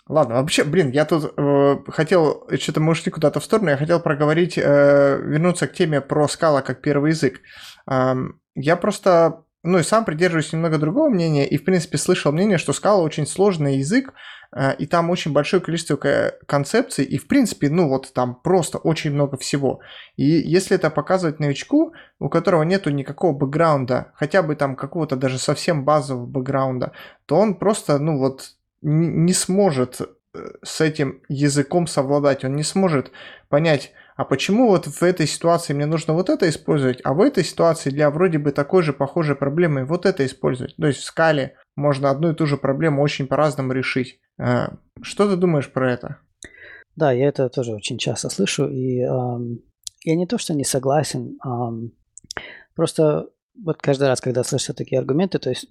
Ладно, 0.09 0.37
вообще, 0.37 0.63
блин, 0.63 0.91
я 0.93 1.05
тут 1.05 1.35
э, 1.37 1.79
хотел, 1.89 2.47
что-то 2.57 2.81
мы 2.81 2.93
ушли 2.93 3.11
куда-то 3.11 3.41
в 3.41 3.45
сторону, 3.45 3.71
я 3.71 3.77
хотел 3.77 3.99
проговорить, 3.99 4.57
э, 4.57 5.21
вернуться 5.21 5.67
к 5.67 5.73
теме 5.73 6.01
про 6.01 6.29
скала 6.29 6.63
как 6.63 6.81
первый 6.81 7.11
язык. 7.11 7.41
Э, 7.91 8.15
я 8.55 8.77
просто, 8.77 9.43
ну 9.67 9.79
и 9.79 9.83
сам 9.83 10.05
придерживаюсь 10.05 10.53
немного 10.53 10.79
другого 10.79 11.09
мнения, 11.09 11.47
и 11.47 11.57
в 11.59 11.65
принципе 11.65 11.99
слышал 11.99 12.33
мнение, 12.33 12.59
что 12.59 12.73
скала 12.73 13.03
очень 13.03 13.27
сложный 13.27 13.79
язык, 13.79 14.13
э, 14.53 14.75
и 14.77 14.87
там 14.87 15.11
очень 15.11 15.33
большое 15.33 15.63
количество 15.63 15.97
концепций, 16.47 17.05
и 17.05 17.19
в 17.19 17.27
принципе, 17.27 17.69
ну 17.69 17.89
вот 17.89 18.13
там 18.13 18.35
просто 18.35 18.79
очень 18.79 19.13
много 19.13 19.37
всего. 19.37 19.81
И 20.17 20.25
если 20.25 20.77
это 20.77 20.91
показывать 20.91 21.41
новичку, 21.41 21.93
у 22.19 22.29
которого 22.29 22.63
нету 22.63 22.91
никакого 22.91 23.33
бэкграунда, 23.33 24.13
хотя 24.15 24.43
бы 24.43 24.57
там 24.57 24.77
какого-то 24.77 25.17
даже 25.17 25.39
совсем 25.39 25.85
базового 25.85 26.27
бэкграунда, 26.27 26.93
то 27.27 27.37
он 27.37 27.57
просто, 27.57 27.99
ну 27.99 28.19
вот, 28.19 28.53
не 28.83 29.33
сможет 29.33 30.01
э, 30.01 30.07
с 30.63 30.81
этим 30.81 31.23
языком 31.29 31.87
совладать, 31.87 32.45
он 32.45 32.55
не 32.55 32.63
сможет 32.63 33.11
понять, 33.49 33.93
а 34.17 34.25
почему 34.25 34.69
вот 34.69 34.87
в 34.87 35.03
этой 35.03 35.27
ситуации 35.27 35.75
мне 35.75 35.87
нужно 35.87 36.15
вот 36.15 36.31
это 36.31 36.49
использовать, 36.49 37.01
а 37.05 37.13
в 37.13 37.21
этой 37.21 37.45
ситуации 37.45 37.91
для 37.91 38.11
вроде 38.11 38.39
бы 38.39 38.51
такой 38.51 38.83
же 38.83 38.93
похожей 38.93 39.37
проблемы 39.37 39.85
вот 39.85 40.07
это 40.07 40.25
использовать. 40.25 40.75
То 40.77 40.87
есть 40.87 41.01
в 41.01 41.05
скале 41.05 41.57
можно 41.77 42.11
одну 42.11 42.31
и 42.31 42.35
ту 42.35 42.47
же 42.47 42.57
проблему 42.57 43.03
очень 43.03 43.27
по-разному 43.27 43.73
решить. 43.73 44.19
Э, 44.39 44.69
что 45.03 45.29
ты 45.29 45.37
думаешь 45.37 45.71
про 45.71 45.93
это? 45.93 46.17
Да, 46.97 47.13
я 47.13 47.29
это 47.29 47.51
тоже 47.51 47.73
очень 47.73 47.99
часто 47.99 48.31
слышу, 48.31 48.69
и 48.69 49.01
эм, 49.01 49.61
я 50.03 50.17
не 50.17 50.27
то, 50.27 50.39
что 50.39 50.55
не 50.55 50.65
согласен, 50.65 51.39
эм, 51.45 51.93
просто 52.75 53.29
вот 53.63 53.83
каждый 53.83 54.09
раз, 54.09 54.23
когда 54.23 54.45
слышу 54.45 54.73
такие 54.73 54.99
аргументы, 54.99 55.39
то 55.39 55.51
есть 55.51 55.67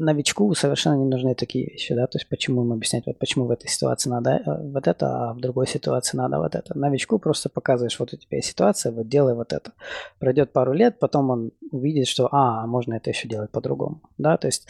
новичку 0.00 0.54
совершенно 0.54 0.94
не 0.94 1.04
нужны 1.04 1.34
такие 1.34 1.66
вещи, 1.66 1.94
да, 1.94 2.06
то 2.06 2.18
есть 2.18 2.28
почему 2.28 2.64
им 2.64 2.72
объяснять, 2.72 3.06
вот 3.06 3.18
почему 3.18 3.46
в 3.46 3.50
этой 3.50 3.68
ситуации 3.68 4.10
надо 4.10 4.30
э, 4.30 4.70
вот 4.72 4.88
это, 4.88 5.30
а 5.30 5.34
в 5.34 5.40
другой 5.40 5.66
ситуации 5.66 6.16
надо 6.16 6.38
вот 6.38 6.54
это. 6.54 6.76
Новичку 6.76 7.18
просто 7.18 7.48
показываешь, 7.48 7.98
вот 7.98 8.12
у 8.12 8.16
тебя 8.16 8.38
есть 8.38 8.48
ситуация, 8.48 8.92
вот 8.92 9.08
делай 9.08 9.34
вот 9.34 9.52
это. 9.52 9.72
Пройдет 10.18 10.52
пару 10.52 10.72
лет, 10.72 10.98
потом 10.98 11.30
он 11.30 11.50
увидит, 11.70 12.08
что, 12.08 12.28
а, 12.32 12.66
можно 12.66 12.94
это 12.94 13.10
еще 13.10 13.28
делать 13.28 13.50
по-другому, 13.50 14.00
да, 14.18 14.36
то 14.36 14.46
есть 14.46 14.66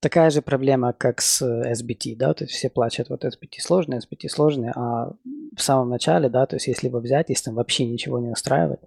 такая 0.00 0.30
же 0.30 0.42
проблема, 0.42 0.92
как 0.92 1.20
с 1.20 1.42
SBT, 1.42 2.16
да, 2.16 2.34
то 2.34 2.44
есть 2.44 2.54
все 2.54 2.70
плачут, 2.70 3.08
вот 3.08 3.24
SBT 3.24 3.60
сложный, 3.60 3.98
SBT 3.98 4.28
сложный, 4.28 4.70
а 4.74 5.12
в 5.56 5.60
самом 5.60 5.90
начале, 5.90 6.28
да, 6.28 6.46
то 6.46 6.56
есть 6.56 6.68
если 6.68 6.86
его 6.88 7.00
взять, 7.00 7.30
если 7.30 7.46
там 7.46 7.54
вообще 7.54 7.84
ничего 7.84 8.18
не 8.18 8.30
устраивает, 8.30 8.80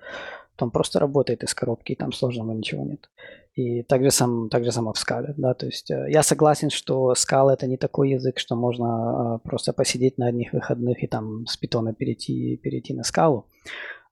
он 0.61 0.71
просто 0.71 0.99
работает 0.99 1.43
из 1.43 1.53
коробки, 1.53 1.93
и 1.93 1.95
там 1.95 2.11
сложного 2.11 2.53
ничего 2.53 2.83
нет. 2.83 3.09
И 3.53 3.83
так 3.83 4.03
же, 4.03 4.11
сам, 4.11 4.49
так 4.49 4.63
же 4.63 4.71
в 4.71 4.97
скале, 4.97 5.33
да, 5.37 5.53
то 5.53 5.65
есть 5.65 5.91
э, 5.91 6.07
я 6.09 6.23
согласен, 6.23 6.69
что 6.69 7.13
скала 7.15 7.53
это 7.53 7.67
не 7.67 7.77
такой 7.77 8.11
язык, 8.11 8.39
что 8.39 8.55
можно 8.55 9.39
э, 9.43 9.47
просто 9.47 9.73
посидеть 9.73 10.17
на 10.17 10.27
одних 10.27 10.53
выходных 10.53 11.03
и 11.03 11.07
там 11.07 11.45
с 11.47 11.57
питона 11.57 11.93
перейти, 11.93 12.55
перейти 12.57 12.93
на 12.93 13.03
скалу. 13.03 13.45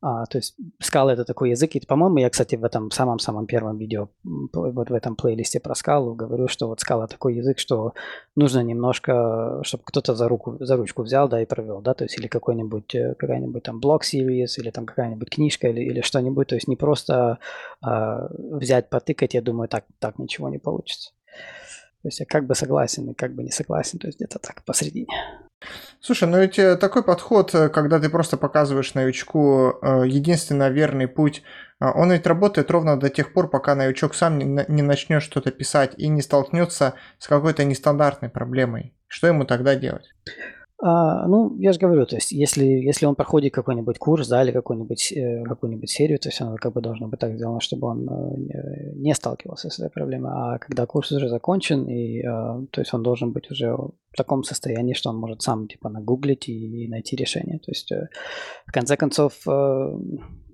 А, 0.02 0.26
то 0.28 0.38
есть 0.38 0.56
скала 0.80 1.12
это 1.12 1.26
такой 1.26 1.50
язык. 1.50 1.76
И, 1.76 1.86
по-моему, 1.86 2.20
я, 2.20 2.30
кстати, 2.30 2.56
в 2.56 2.64
этом 2.64 2.90
самом-самом 2.90 3.48
первом 3.48 3.78
видео, 3.78 4.10
вот 4.54 4.90
в 4.90 4.94
этом 4.94 5.16
плейлисте 5.16 5.60
про 5.60 5.76
скалу 5.76 6.16
говорю, 6.16 6.48
что 6.48 6.68
вот 6.68 6.80
скала 6.80 7.08
такой 7.08 7.36
язык, 7.36 7.60
что 7.60 7.94
нужно 8.36 8.62
немножко, 8.62 9.60
чтобы 9.64 9.84
кто-то 9.86 10.16
за 10.16 10.30
руку, 10.30 10.58
за 10.62 10.78
ручку 10.78 11.04
взял, 11.04 11.28
да, 11.28 11.42
и 11.42 11.46
провел, 11.46 11.82
да, 11.82 11.94
то 11.94 12.06
есть 12.06 12.18
или 12.18 12.28
какой-нибудь, 12.28 12.96
э, 12.96 13.16
какая-нибудь 13.16 13.64
там 13.64 13.82
блок 13.82 14.06
series, 14.06 14.58
или 14.58 14.72
там 14.72 14.86
какая-нибудь 14.86 15.30
книжка, 15.30 15.68
или, 15.68 15.82
или 15.82 16.02
что-нибудь, 16.02 16.48
то 16.48 16.56
есть 16.56 16.70
не 16.70 16.78
просто 16.78 17.40
а, 17.82 18.30
взять, 18.32 18.90
потыкать, 18.90 19.34
я 19.34 19.42
думаю, 19.42 19.68
так, 19.68 19.86
так 20.00 20.18
ничего 20.18 20.48
не 20.50 20.60
получится. 20.60 21.12
То 22.02 22.08
есть 22.08 22.22
я 22.22 22.26
как 22.26 22.48
бы 22.48 22.56
согласен 22.56 23.10
и 23.10 23.14
как 23.14 23.36
бы 23.36 23.44
не 23.44 23.52
согласен, 23.52 24.00
то 24.00 24.08
есть 24.08 24.18
где-то 24.18 24.40
так 24.40 24.64
посредине. 24.64 25.14
Слушай, 26.10 26.28
ну 26.28 26.40
ведь 26.40 26.58
э, 26.58 26.76
такой 26.76 27.04
подход, 27.04 27.54
э, 27.54 27.70
когда 27.70 28.00
ты 28.00 28.10
просто 28.10 28.36
показываешь 28.36 28.96
новичку 28.96 29.78
э, 29.80 30.08
единственно 30.08 30.72
верный 30.72 31.08
путь, 31.08 31.44
он 31.80 32.12
ведь 32.12 32.26
работает 32.26 32.72
ровно 32.72 33.00
до 33.00 33.12
тех 33.12 33.32
пор, 33.32 33.48
пока 33.48 33.76
новичок 33.76 34.16
сам 34.16 34.40
не 34.40 34.82
начнет 34.82 35.22
что-то 35.22 35.52
писать 35.52 35.94
и 35.98 36.08
не 36.08 36.24
столкнется 36.24 36.96
с 37.20 37.28
какой-то 37.28 37.64
нестандартной 37.64 38.30
проблемой. 38.30 38.96
Что 39.06 39.28
ему 39.28 39.46
тогда 39.46 39.76
делать? 39.76 40.10
А, 40.82 41.28
ну, 41.28 41.58
я 41.60 41.74
же 41.74 41.80
говорю, 41.80 42.06
то 42.06 42.16
есть, 42.16 42.32
если, 42.32 42.64
если 42.64 43.06
он 43.06 43.16
проходит 43.16 43.54
какой-нибудь 43.54 43.98
курс, 43.98 44.30
да, 44.30 44.44
или 44.44 44.52
какую-нибудь, 44.52 45.12
э, 45.12 45.44
какую-нибудь 45.44 45.90
серию, 45.90 46.20
то 46.20 46.30
есть 46.30 46.40
оно 46.40 46.56
как 46.56 46.74
бы 46.74 46.82
должно 46.82 47.10
быть 47.10 47.20
так 47.20 47.36
сделано, 47.36 47.60
чтобы 47.60 47.88
он 47.88 48.08
э, 48.10 48.94
не 48.96 49.14
сталкивался 49.14 49.70
с 49.70 49.78
этой 49.80 49.90
проблемой. 49.90 50.32
А 50.34 50.58
когда 50.58 50.86
курс 50.86 51.12
уже 51.12 51.28
закончен, 51.28 51.86
и, 51.86 52.20
э, 52.20 52.24
то 52.72 52.80
есть 52.82 52.94
он 52.94 53.04
должен 53.04 53.34
быть 53.34 53.52
уже 53.52 53.74
в 53.74 54.16
таком 54.16 54.44
состоянии, 54.44 54.94
что 54.94 55.10
он 55.10 55.18
может 55.18 55.42
сам 55.42 55.68
типа 55.68 55.90
нагуглить 55.90 56.48
и, 56.48 56.86
и 56.86 56.88
найти 56.88 57.18
решение. 57.18 57.60
То 57.60 57.72
есть, 57.72 57.92
э, 57.92 58.08
в 58.66 58.72
конце 58.72 58.96
концов, 58.96 59.34
э, 59.48 59.98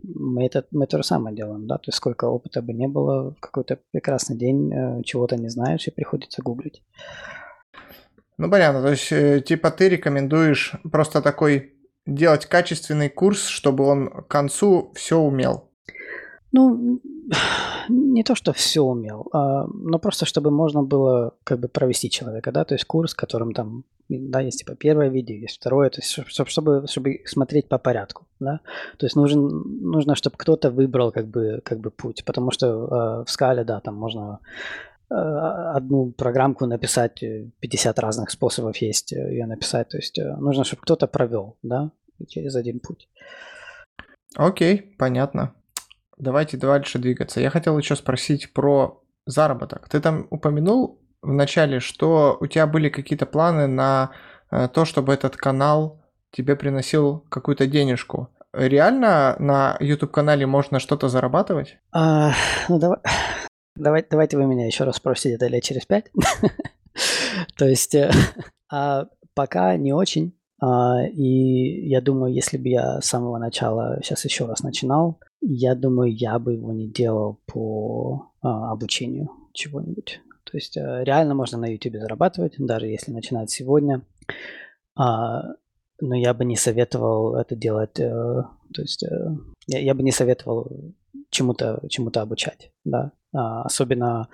мы 0.04 0.46
это, 0.46 0.66
мы 0.72 0.88
то 0.88 0.98
же 0.98 1.04
самое 1.04 1.36
делаем, 1.36 1.68
да, 1.68 1.78
то 1.78 1.90
есть 1.90 1.98
сколько 1.98 2.26
опыта 2.26 2.64
бы 2.64 2.74
не 2.74 2.88
было, 2.88 3.32
в 3.32 3.40
какой-то 3.40 3.80
прекрасный 3.92 4.38
день 4.38 4.74
э, 4.74 5.04
чего-то 5.04 5.36
не 5.36 5.50
знаешь 5.50 5.88
и 5.88 5.92
приходится 5.92 6.42
гуглить. 6.42 6.82
Ну, 8.38 8.50
понятно. 8.50 8.82
То 8.82 8.90
есть, 8.90 9.12
э, 9.12 9.42
типа, 9.42 9.72
ты 9.72 9.90
рекомендуешь 9.90 10.74
просто 10.92 11.22
такой 11.22 11.74
делать 12.06 12.46
качественный 12.46 13.10
курс, 13.10 13.46
чтобы 13.48 13.86
он 13.86 14.10
к 14.10 14.28
концу 14.28 14.92
все 14.96 15.18
умел. 15.18 15.70
Ну, 16.52 17.02
не 17.90 18.24
то, 18.24 18.36
что 18.36 18.54
все 18.54 18.82
умел, 18.82 19.28
а, 19.34 19.66
но 19.68 20.00
просто 20.00 20.26
чтобы 20.26 20.52
можно 20.52 20.84
было 20.84 21.34
как 21.44 21.60
бы 21.60 21.68
провести 21.68 22.10
человека, 22.10 22.52
да, 22.52 22.64
то 22.64 22.76
есть 22.76 22.86
курс, 22.86 23.14
которым 23.14 23.54
там, 23.54 23.84
да, 24.10 24.42
есть 24.42 24.60
типа 24.60 24.76
первое 24.76 25.10
видео, 25.10 25.36
есть 25.36 25.58
второе, 25.58 25.90
то 25.90 26.02
есть 26.02 26.10
чтобы, 26.28 26.50
чтобы, 26.50 26.88
чтобы 26.88 27.22
смотреть 27.26 27.68
по 27.68 27.78
порядку, 27.78 28.26
да, 28.40 28.60
то 28.98 29.06
есть 29.06 29.16
нужен, 29.16 29.48
нужно, 29.82 30.16
чтобы 30.16 30.38
кто-то 30.38 30.72
выбрал 30.72 31.12
как 31.12 31.28
бы, 31.28 31.62
как 31.64 31.80
бы 31.80 31.92
путь, 31.92 32.24
потому 32.26 32.52
что 32.52 32.68
э, 32.68 33.24
в 33.26 33.32
скале, 33.32 33.64
да, 33.64 33.80
там 33.80 33.96
можно 33.96 34.40
одну 35.16 36.12
программку 36.12 36.66
написать, 36.66 37.24
50 37.60 37.98
э, 37.98 38.02
разных 38.02 38.32
способов 38.32 38.78
есть 38.78 39.14
э, 39.14 39.32
ее 39.32 39.46
написать. 39.46 39.90
То 39.90 39.98
есть 39.98 40.18
нужно, 40.18 40.64
чтобы 40.64 40.82
кто-то 40.82 41.08
провел, 41.08 41.58
да, 41.64 41.92
через 42.28 42.56
один 42.56 42.80
путь. 42.80 43.10
Окей, 44.36 44.96
понятно. 44.98 45.54
Давайте 46.18 46.58
дальше 46.58 47.00
двигаться. 47.00 47.42
Я 47.42 47.50
хотел 47.50 47.78
еще 47.78 47.96
спросить 47.96 48.54
про 48.54 49.02
заработок. 49.26 49.90
Ты 49.90 50.00
там 50.00 50.28
упомянул 50.30 51.02
в 51.22 51.34
начале, 51.34 51.80
что 51.80 52.38
у 52.40 52.48
тебя 52.48 52.68
были 52.68 52.90
какие-то 52.90 53.26
планы 53.26 53.68
на 53.68 54.12
то, 54.50 54.86
чтобы 54.86 55.14
этот 55.14 55.36
канал 55.36 56.02
тебе 56.32 56.56
приносил 56.56 57.26
какую-то 57.30 57.68
денежку. 57.68 58.30
Реально 58.54 59.36
на 59.40 59.78
YouTube-канале 59.80 60.46
можно 60.46 60.80
что-то 60.80 61.10
зарабатывать? 61.10 61.78
А, 61.92 62.32
ну, 62.70 62.80
давай, 62.80 63.00
Давай, 63.76 64.06
давайте 64.10 64.38
вы 64.38 64.46
меня 64.46 64.66
еще 64.66 64.86
раз 64.86 64.96
спросите 64.96 65.36
это 65.36 65.48
лет 65.48 65.64
через 65.64 65.86
пять. 65.86 66.10
То 67.58 67.66
есть 67.66 67.94
э, 67.94 68.10
а 68.72 69.08
пока 69.34 69.76
не 69.76 69.94
очень. 69.94 70.34
А, 70.62 71.06
и 71.06 71.88
я 71.90 72.00
думаю, 72.00 72.34
если 72.34 72.58
бы 72.58 72.70
я 72.70 73.02
с 73.02 73.06
самого 73.06 73.38
начала 73.38 74.00
сейчас 74.02 74.24
еще 74.24 74.46
раз 74.46 74.64
начинал, 74.64 75.20
я 75.42 75.76
думаю, 75.76 76.16
я 76.16 76.40
бы 76.40 76.54
его 76.54 76.72
не 76.72 76.88
делал 76.88 77.42
по 77.46 78.32
а, 78.42 78.72
обучению 78.72 79.30
чего-нибудь. 79.54 80.22
То 80.46 80.58
есть 80.58 80.78
э, 80.78 81.04
реально 81.04 81.36
можно 81.36 81.58
на 81.58 81.66
YouTube 81.66 81.98
зарабатывать, 81.98 82.54
даже 82.58 82.88
если 82.88 83.12
начинать 83.12 83.50
сегодня. 83.52 84.04
Но 84.98 86.14
я 86.14 86.34
бы 86.34 86.46
не 86.46 86.56
советовал 86.56 87.36
это 87.36 87.56
делать. 87.56 88.00
Э, 88.00 88.44
то 88.74 88.82
есть 88.82 89.04
я 89.68 89.94
бы 89.94 90.04
не 90.04 90.12
советовал 90.12 90.72
чему-то 91.30 91.82
чему 91.90 92.12
обучать, 92.16 92.72
да. 92.86 93.12
А, 93.36 93.64
особенно 93.64 94.30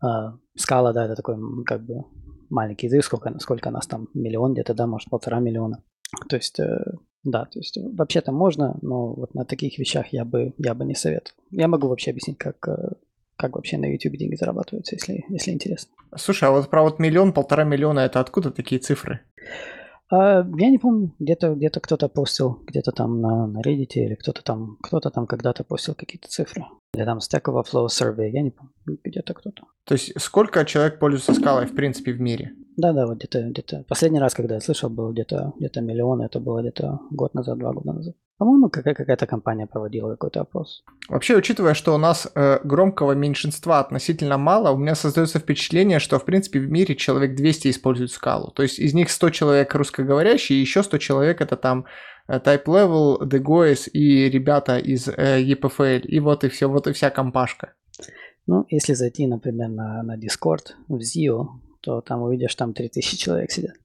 а, 0.00 0.36
скала, 0.56 0.92
да, 0.92 1.06
это 1.06 1.16
такой 1.16 1.36
как 1.64 1.82
бы 1.84 2.04
маленький 2.50 2.86
язык, 2.86 3.04
сколько, 3.04 3.38
сколько 3.38 3.70
нас 3.70 3.86
там, 3.86 4.08
миллион 4.14 4.52
где-то, 4.52 4.74
да, 4.74 4.86
может 4.86 5.08
полтора 5.10 5.40
миллиона. 5.40 5.82
То 6.28 6.36
есть, 6.36 6.60
э, 6.60 6.84
да, 7.24 7.46
то 7.46 7.58
есть 7.58 7.78
вообще-то 7.78 8.32
можно, 8.32 8.78
но 8.82 9.14
вот 9.14 9.34
на 9.34 9.44
таких 9.44 9.78
вещах 9.78 10.08
я 10.12 10.24
бы, 10.24 10.52
я 10.58 10.74
бы 10.74 10.84
не 10.84 10.94
советовал. 10.94 11.38
Я 11.50 11.68
могу 11.68 11.88
вообще 11.88 12.10
объяснить, 12.10 12.36
как, 12.36 12.68
э, 12.68 12.92
как 13.36 13.56
вообще 13.56 13.78
на 13.78 13.86
YouTube 13.86 14.16
деньги 14.18 14.36
зарабатываются, 14.36 14.94
если, 14.94 15.24
если 15.30 15.52
интересно. 15.52 15.92
Слушай, 16.16 16.50
а 16.50 16.52
вот 16.52 16.68
про 16.68 16.82
вот 16.82 16.98
миллион, 16.98 17.32
полтора 17.32 17.64
миллиона, 17.64 18.00
это 18.00 18.20
откуда 18.20 18.50
такие 18.50 18.80
цифры? 18.80 19.20
А, 20.12 20.46
я 20.58 20.70
не 20.70 20.78
помню, 20.78 21.14
где-то 21.18 21.54
где 21.54 21.70
кто-то 21.70 22.08
постил, 22.08 22.58
где-то 22.66 22.92
там 22.92 23.20
на, 23.22 23.46
на 23.46 23.60
Reddit 23.60 23.94
или 23.94 24.14
кто-то 24.14 24.42
там, 24.44 24.76
кто-то 24.82 25.10
там 25.10 25.26
когда-то 25.26 25.64
постил 25.64 25.94
какие-то 25.94 26.28
цифры. 26.28 26.66
Или 26.94 27.04
там 27.04 27.18
Stack 27.18 27.44
Overflow 27.44 27.86
Survey, 27.86 28.28
я 28.28 28.42
не 28.42 28.50
помню, 28.50 28.72
где-то 29.02 29.32
кто-то. 29.32 29.62
То 29.86 29.94
есть 29.94 30.12
сколько 30.20 30.66
человек 30.66 30.98
пользуется 30.98 31.32
скалой 31.32 31.66
в 31.66 31.74
принципе 31.74 32.12
в 32.12 32.20
мире? 32.20 32.52
Да-да, 32.76 33.06
вот 33.06 33.18
где-то, 33.18 33.42
где-то. 33.48 33.84
Последний 33.88 34.20
раз, 34.20 34.34
когда 34.34 34.56
я 34.56 34.60
слышал, 34.60 34.90
был 34.90 35.12
где-то, 35.12 35.54
где-то 35.58 35.80
миллион, 35.80 36.20
это 36.20 36.40
было 36.40 36.60
где-то 36.60 37.00
год 37.10 37.32
назад, 37.32 37.58
два 37.58 37.72
года 37.72 37.92
назад. 37.94 38.14
По-моему, 38.42 38.70
какая- 38.70 38.94
какая-то 38.94 39.26
компания 39.26 39.68
проводила 39.68 40.10
какой-то 40.10 40.40
опрос. 40.40 40.82
Вообще, 41.08 41.36
учитывая, 41.36 41.74
что 41.74 41.94
у 41.94 41.98
нас 41.98 42.28
э, 42.34 42.58
громкого 42.64 43.12
меньшинства 43.12 43.78
относительно 43.78 44.36
мало, 44.36 44.72
у 44.72 44.76
меня 44.76 44.96
создается 44.96 45.38
впечатление, 45.38 46.00
что, 46.00 46.18
в 46.18 46.24
принципе, 46.24 46.58
в 46.58 46.68
мире 46.68 46.96
человек 46.96 47.36
200 47.36 47.68
используют 47.68 48.10
скалу. 48.10 48.50
То 48.50 48.64
есть 48.64 48.80
из 48.80 48.94
них 48.94 49.10
100 49.10 49.30
человек 49.30 49.72
русскоговорящие, 49.76 50.58
и 50.58 50.60
еще 50.60 50.82
100 50.82 50.98
человек 50.98 51.40
это 51.40 51.56
там 51.56 51.84
э, 52.26 52.40
Type 52.40 52.64
Level, 52.64 53.20
DGOS 53.22 53.90
и 53.92 54.28
ребята 54.28 54.78
из 54.78 55.06
э, 55.06 55.40
EPFL. 55.40 56.00
И 56.00 56.18
вот 56.18 56.42
и 56.42 56.48
все, 56.48 56.66
вот 56.66 56.88
и 56.88 56.92
вся 56.92 57.10
компашка. 57.10 57.74
Ну, 58.48 58.66
если 58.70 58.94
зайти, 58.94 59.28
например, 59.28 59.68
на, 59.68 60.02
на 60.02 60.16
Discord, 60.18 60.74
в 60.88 60.98
ZIO, 60.98 61.46
то 61.80 62.00
там 62.00 62.22
увидишь, 62.22 62.56
там 62.56 62.72
3000 62.72 63.16
человек 63.16 63.52
сидят. 63.52 63.76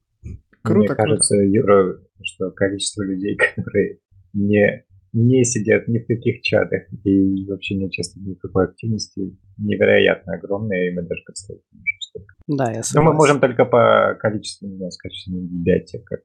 Круто, 0.62 0.78
Мне 0.78 0.96
кажется, 0.96 1.36
круто. 1.36 1.48
Юра, 1.48 1.98
что 2.24 2.50
количество 2.50 3.04
людей, 3.04 3.36
которые 3.56 4.00
не, 4.38 4.84
не 5.12 5.44
сидят 5.44 5.88
ни 5.88 5.98
в 5.98 6.06
каких 6.06 6.42
чатах 6.42 6.82
и 7.04 7.46
вообще 7.46 7.74
не 7.74 7.86
участвуют 7.86 8.26
в 8.26 8.30
никакой 8.30 8.64
активности, 8.64 9.36
невероятно 9.56 10.34
огромное, 10.34 10.88
и 10.88 10.94
мы 10.94 11.02
даже 11.02 11.22
представить 11.24 11.62
не 11.72 11.80
можем 11.80 12.00
столько. 12.00 12.34
Да, 12.46 12.64
я 12.64 12.82
согласен. 12.82 12.94
Но 12.94 13.02
мы 13.02 13.12
можем 13.14 13.40
только 13.40 13.64
по 13.64 14.16
количеству, 14.20 14.68
не 14.68 14.76
знаю, 14.76 14.92
скачиваний 14.92 15.46
библиотек. 15.46 16.04
Как 16.04 16.20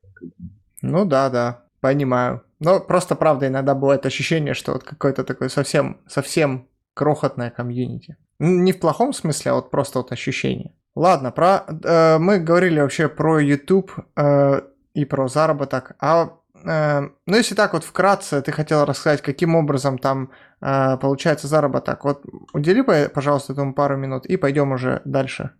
ну 0.81 1.05
да, 1.05 1.29
да, 1.29 1.63
понимаю. 1.79 2.43
Но 2.59 2.79
просто, 2.79 3.15
правда, 3.15 3.47
иногда 3.47 3.73
бывает 3.73 4.05
ощущение, 4.05 4.53
что 4.53 4.73
вот 4.73 4.83
какой-то 4.83 5.23
такой 5.23 5.49
совсем, 5.49 6.01
совсем 6.07 6.67
крохотное 6.93 7.49
комьюнити. 7.49 8.17
Не 8.39 8.73
в 8.73 8.79
плохом 8.79 9.13
смысле, 9.13 9.51
а 9.51 9.55
вот 9.55 9.71
просто 9.71 9.99
вот 9.99 10.11
ощущение. 10.11 10.73
Ладно, 10.95 11.31
про 11.31 11.65
э, 11.67 12.17
мы 12.19 12.39
говорили 12.39 12.79
вообще 12.79 13.07
про 13.07 13.39
YouTube 13.39 13.91
э, 14.15 14.61
и 14.93 15.05
про 15.05 15.27
заработок. 15.27 15.95
А 15.99 16.37
ну 16.63 17.35
если 17.35 17.55
так 17.55 17.73
вот 17.73 17.83
вкратце, 17.83 18.41
ты 18.41 18.51
хотел 18.51 18.85
рассказать, 18.85 19.21
каким 19.21 19.55
образом 19.55 19.97
там 19.97 20.31
э, 20.61 20.97
получается 20.97 21.47
заработок. 21.47 22.03
Вот 22.05 22.23
удели, 22.53 22.83
пожалуйста, 23.09 23.53
этому 23.53 23.73
пару 23.73 23.97
минут 23.97 24.25
и 24.25 24.37
пойдем 24.37 24.71
уже 24.71 25.01
дальше. 25.05 25.51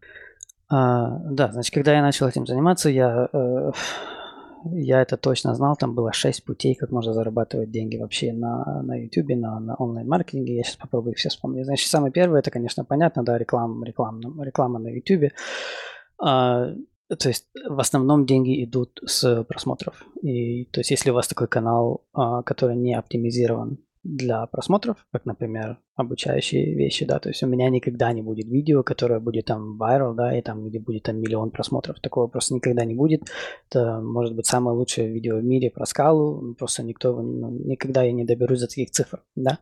А, 0.70 1.20
да, 1.26 1.52
значит, 1.52 1.74
когда 1.74 1.94
я 1.94 2.02
начал 2.02 2.28
этим 2.28 2.48
заниматься, 2.48 2.90
я 2.90 3.28
э, 3.32 3.72
я 4.72 5.02
это 5.02 5.18
точно 5.18 5.56
знал, 5.56 5.76
там 5.76 5.94
было 5.94 6.14
6 6.14 6.46
путей, 6.46 6.76
как 6.76 6.92
можно 6.92 7.14
зарабатывать 7.14 7.72
деньги 7.72 7.98
вообще 7.98 8.32
на, 8.32 8.82
на 8.82 8.96
YouTube, 8.96 9.36
на, 9.36 9.60
на 9.60 9.76
онлайн-маркетинге. 9.76 10.56
Я 10.56 10.64
сейчас 10.64 10.78
попробую 10.78 11.16
все 11.16 11.30
вспомнить. 11.30 11.66
Значит, 11.66 11.90
самый 11.90 12.12
первый, 12.12 12.40
это, 12.40 12.52
конечно, 12.52 12.86
понятно, 12.86 13.24
да, 13.24 13.38
реклама, 13.38 13.86
реклама, 13.86 14.44
реклама 14.44 14.80
на 14.80 14.88
YouTube. 14.88 15.34
А, 16.18 16.74
то 17.10 17.30
есть 17.30 17.48
в 17.68 17.80
основном 17.80 18.26
деньги 18.26 18.64
идут 18.64 19.00
с 19.06 19.44
просмотров. 19.44 20.06
И, 20.22 20.66
то 20.66 20.80
есть 20.80 20.92
если 20.92 21.12
у 21.12 21.14
вас 21.14 21.28
такой 21.28 21.48
канал, 21.48 22.06
а, 22.14 22.44
который 22.44 22.76
не 22.76 22.94
оптимизирован 22.94 23.80
для 24.04 24.46
просмотров, 24.48 24.98
как, 25.12 25.26
например, 25.26 25.80
обучающие 25.96 26.76
вещи, 26.76 27.06
да, 27.06 27.20
то 27.20 27.30
есть 27.30 27.42
у 27.42 27.48
меня 27.48 27.70
никогда 27.70 28.12
не 28.12 28.22
будет 28.22 28.48
видео, 28.48 28.84
которое 28.84 29.22
будет 29.22 29.46
там 29.46 29.82
viral, 29.82 30.14
да, 30.14 30.38
и 30.38 30.42
там 30.42 30.66
где 30.66 30.80
будет 30.80 31.04
там 31.04 31.22
миллион 31.22 31.52
просмотров, 31.52 32.00
такого 32.02 32.28
просто 32.28 32.54
никогда 32.54 32.84
не 32.84 32.96
будет. 32.96 33.24
Это 33.70 34.02
может 34.02 34.36
быть 34.36 34.46
самое 34.46 34.76
лучшее 34.76 35.10
видео 35.10 35.38
в 35.38 35.44
мире 35.44 35.70
про 35.70 35.86
скалу, 35.86 36.54
просто 36.56 36.84
никто, 36.84 37.22
ну, 37.22 37.50
никогда 37.52 38.04
я 38.04 38.12
не 38.12 38.26
доберусь 38.26 38.60
до 38.60 38.68
таких 38.68 38.92
цифр, 38.92 39.24
да. 39.36 39.60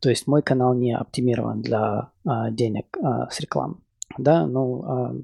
То 0.00 0.08
есть 0.08 0.26
мой 0.26 0.42
канал 0.42 0.74
не 0.74 0.96
оптимирован 0.96 1.60
для 1.60 2.10
а, 2.24 2.50
денег 2.50 2.96
а, 3.02 3.28
с 3.28 3.38
рекламы, 3.40 3.76
да, 4.16 4.46
ну, 4.46 4.82
а, 4.84 5.14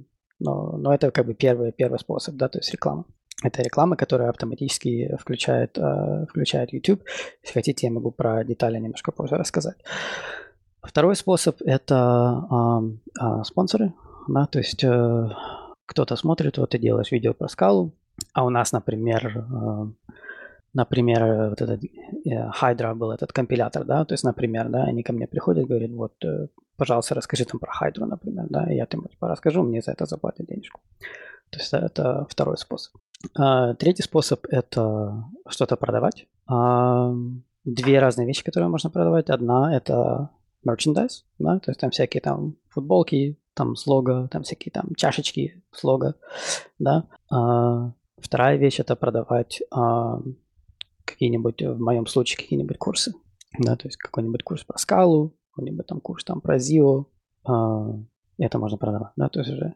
но, 0.41 0.77
но 0.77 0.93
это 0.93 1.11
как 1.11 1.27
бы 1.27 1.35
первый, 1.35 1.73
первый 1.73 1.99
способ, 1.99 2.35
да, 2.35 2.49
то 2.49 2.59
есть 2.59 2.73
реклама. 2.73 3.05
Это 3.43 3.63
реклама, 3.63 3.97
которая 3.97 4.29
автоматически 4.31 5.17
включает, 5.19 5.79
э, 5.79 6.27
включает 6.29 6.73
YouTube. 6.73 7.03
Если 7.43 7.55
хотите, 7.55 7.87
я 7.87 7.93
могу 7.93 8.11
про 8.11 8.45
детали 8.45 8.79
немножко 8.79 9.13
позже 9.13 9.37
рассказать. 9.37 9.77
Второй 10.83 11.15
способ– 11.15 11.61
это 11.65 12.51
э, 13.21 13.43
спонсоры. 13.45 13.93
Да, 14.29 14.47
то 14.47 14.59
есть 14.59 14.85
э, 14.85 15.29
кто-то 15.87 16.17
смотрит, 16.17 16.59
вот 16.59 16.71
ты 16.71 16.79
делаешь 16.79 17.13
видео 17.13 17.35
про 17.35 17.49
скалу, 17.49 17.93
а 18.35 18.45
у 18.45 18.51
нас, 18.51 18.73
например, 18.73 19.47
э, 19.51 20.13
например, 20.75 21.51
вот 21.51 21.61
этот 21.63 21.81
Hydra 22.25 22.95
был 22.95 23.11
этот 23.11 23.33
компилятор, 23.33 23.85
да, 23.85 24.05
то 24.05 24.15
есть, 24.15 24.25
например, 24.25 24.69
да, 24.69 24.85
они 24.85 25.03
ко 25.03 25.13
мне 25.13 25.27
приходят, 25.27 25.67
говорят, 25.67 25.91
вот, 25.91 26.13
пожалуйста, 26.81 27.15
расскажи 27.15 27.45
там 27.45 27.61
про 27.61 27.71
Hydra, 27.71 28.07
например, 28.07 28.47
да, 28.49 28.65
я 28.71 28.87
им 28.91 29.07
типа 29.07 29.29
расскажу, 29.29 29.63
мне 29.63 29.83
за 29.83 29.93
это 29.93 30.07
заплатят 30.07 30.47
денежку. 30.47 30.81
То 31.51 31.59
есть 31.59 31.75
это 31.75 32.27
второй 32.31 32.57
способ. 32.57 32.95
А, 33.37 33.75
третий 33.75 34.03
способ– 34.03 34.47
это 34.49 35.25
что-то 35.47 35.77
продавать. 35.77 36.27
А, 36.47 37.13
две 37.65 38.01
разные 38.01 38.27
вещи, 38.27 38.43
которые 38.43 38.71
можно 38.71 38.89
продавать. 38.89 39.29
Одна– 39.29 39.77
это 39.77 40.31
merchandise, 40.67 41.25
да, 41.39 41.59
то 41.59 41.71
есть 41.71 41.81
там 41.81 41.91
всякие 41.91 42.23
там 42.23 42.57
футболки, 42.71 43.39
там 43.53 43.77
с 43.77 43.87
лого, 43.87 44.29
там 44.29 44.43
всякие 44.43 44.73
там 44.73 44.95
чашечки 44.95 45.63
с 45.73 45.85
лого, 45.85 46.15
да. 46.79 47.05
А, 47.31 47.93
вторая 48.17 48.57
вещь– 48.57 48.81
это 48.81 48.97
продавать 48.97 49.61
какие-нибудь, 51.05 51.63
в 51.63 51.79
моем 51.79 52.07
случае, 52.07 52.39
какие-нибудь 52.39 52.79
курсы, 52.79 53.13
да, 53.59 53.77
то 53.77 53.87
есть 53.87 53.99
какой-нибудь 53.99 54.45
курс 54.45 54.65
про 54.65 54.79
скалу, 54.79 55.35
какой-нибудь 55.61 55.87
там 55.87 56.01
курс 56.01 56.25
там 56.25 56.41
про 56.41 56.57
ZIO, 56.57 57.07
это 58.39 58.59
можно 58.59 58.79
продавать, 58.79 59.13
да, 59.17 59.29
то 59.29 59.41
есть 59.41 59.53
уже 59.53 59.75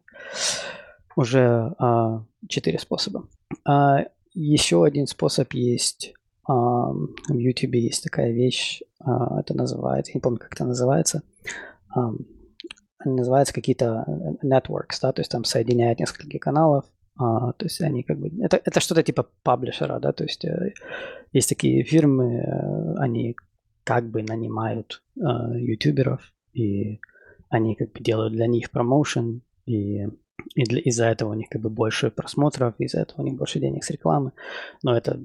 уже 1.17 1.75
а, 1.79 2.25
четыре 2.49 2.79
способа. 2.79 3.29
А, 3.65 4.07
еще 4.33 4.85
один 4.85 5.07
способ 5.07 5.53
есть. 5.53 6.13
А, 6.49 6.91
в 6.91 7.37
YouTube 7.37 7.75
есть 7.75 8.03
такая 8.03 8.33
вещь, 8.33 8.83
а, 9.01 9.41
это 9.41 9.55
называется, 9.55 10.13
не 10.15 10.21
помню, 10.21 10.39
как 10.41 10.55
это 10.55 10.65
называется. 10.65 11.23
А, 11.95 12.11
называется 13.05 13.55
какие-то 13.55 14.05
э, 14.07 14.47
networks, 14.47 14.99
да, 15.03 15.13
то 15.13 15.21
есть 15.21 15.31
там 15.31 15.45
соединяют 15.45 16.01
несколько 16.01 16.39
каналов, 16.39 16.87
а, 17.17 17.53
то 17.53 17.67
есть 17.67 17.81
они 17.83 18.03
как 18.03 18.19
бы... 18.19 18.31
Это, 18.43 18.61
это 18.65 18.81
что-то 18.81 19.03
типа 19.03 19.29
паблишера, 19.43 20.01
да, 20.01 20.13
то 20.13 20.25
есть 20.25 20.45
э, 20.45 20.73
есть 21.33 21.49
такие 21.49 21.85
фирмы, 21.85 22.37
э, 22.39 22.95
они 22.97 23.37
как 23.85 24.09
бы 24.09 24.23
нанимают 24.23 25.03
э, 25.17 25.21
ютуберов, 25.59 26.33
и 26.53 27.01
они 27.49 27.75
как 27.77 27.93
бы 27.93 28.01
делают 28.01 28.33
для 28.33 28.47
них 28.47 28.71
промоушен, 28.71 29.43
и 29.67 30.09
и 30.55 30.65
для, 30.65 30.81
из-за 30.81 31.07
этого 31.07 31.31
у 31.31 31.35
них 31.35 31.49
как 31.49 31.63
бы 31.63 31.71
больше 31.71 32.11
просмотров, 32.11 32.75
из-за 32.79 33.01
этого 33.01 33.23
у 33.23 33.25
них 33.25 33.35
больше 33.35 33.61
денег 33.61 33.85
с 33.85 33.91
рекламы. 33.91 34.33
Но 34.83 34.97
это 34.97 35.21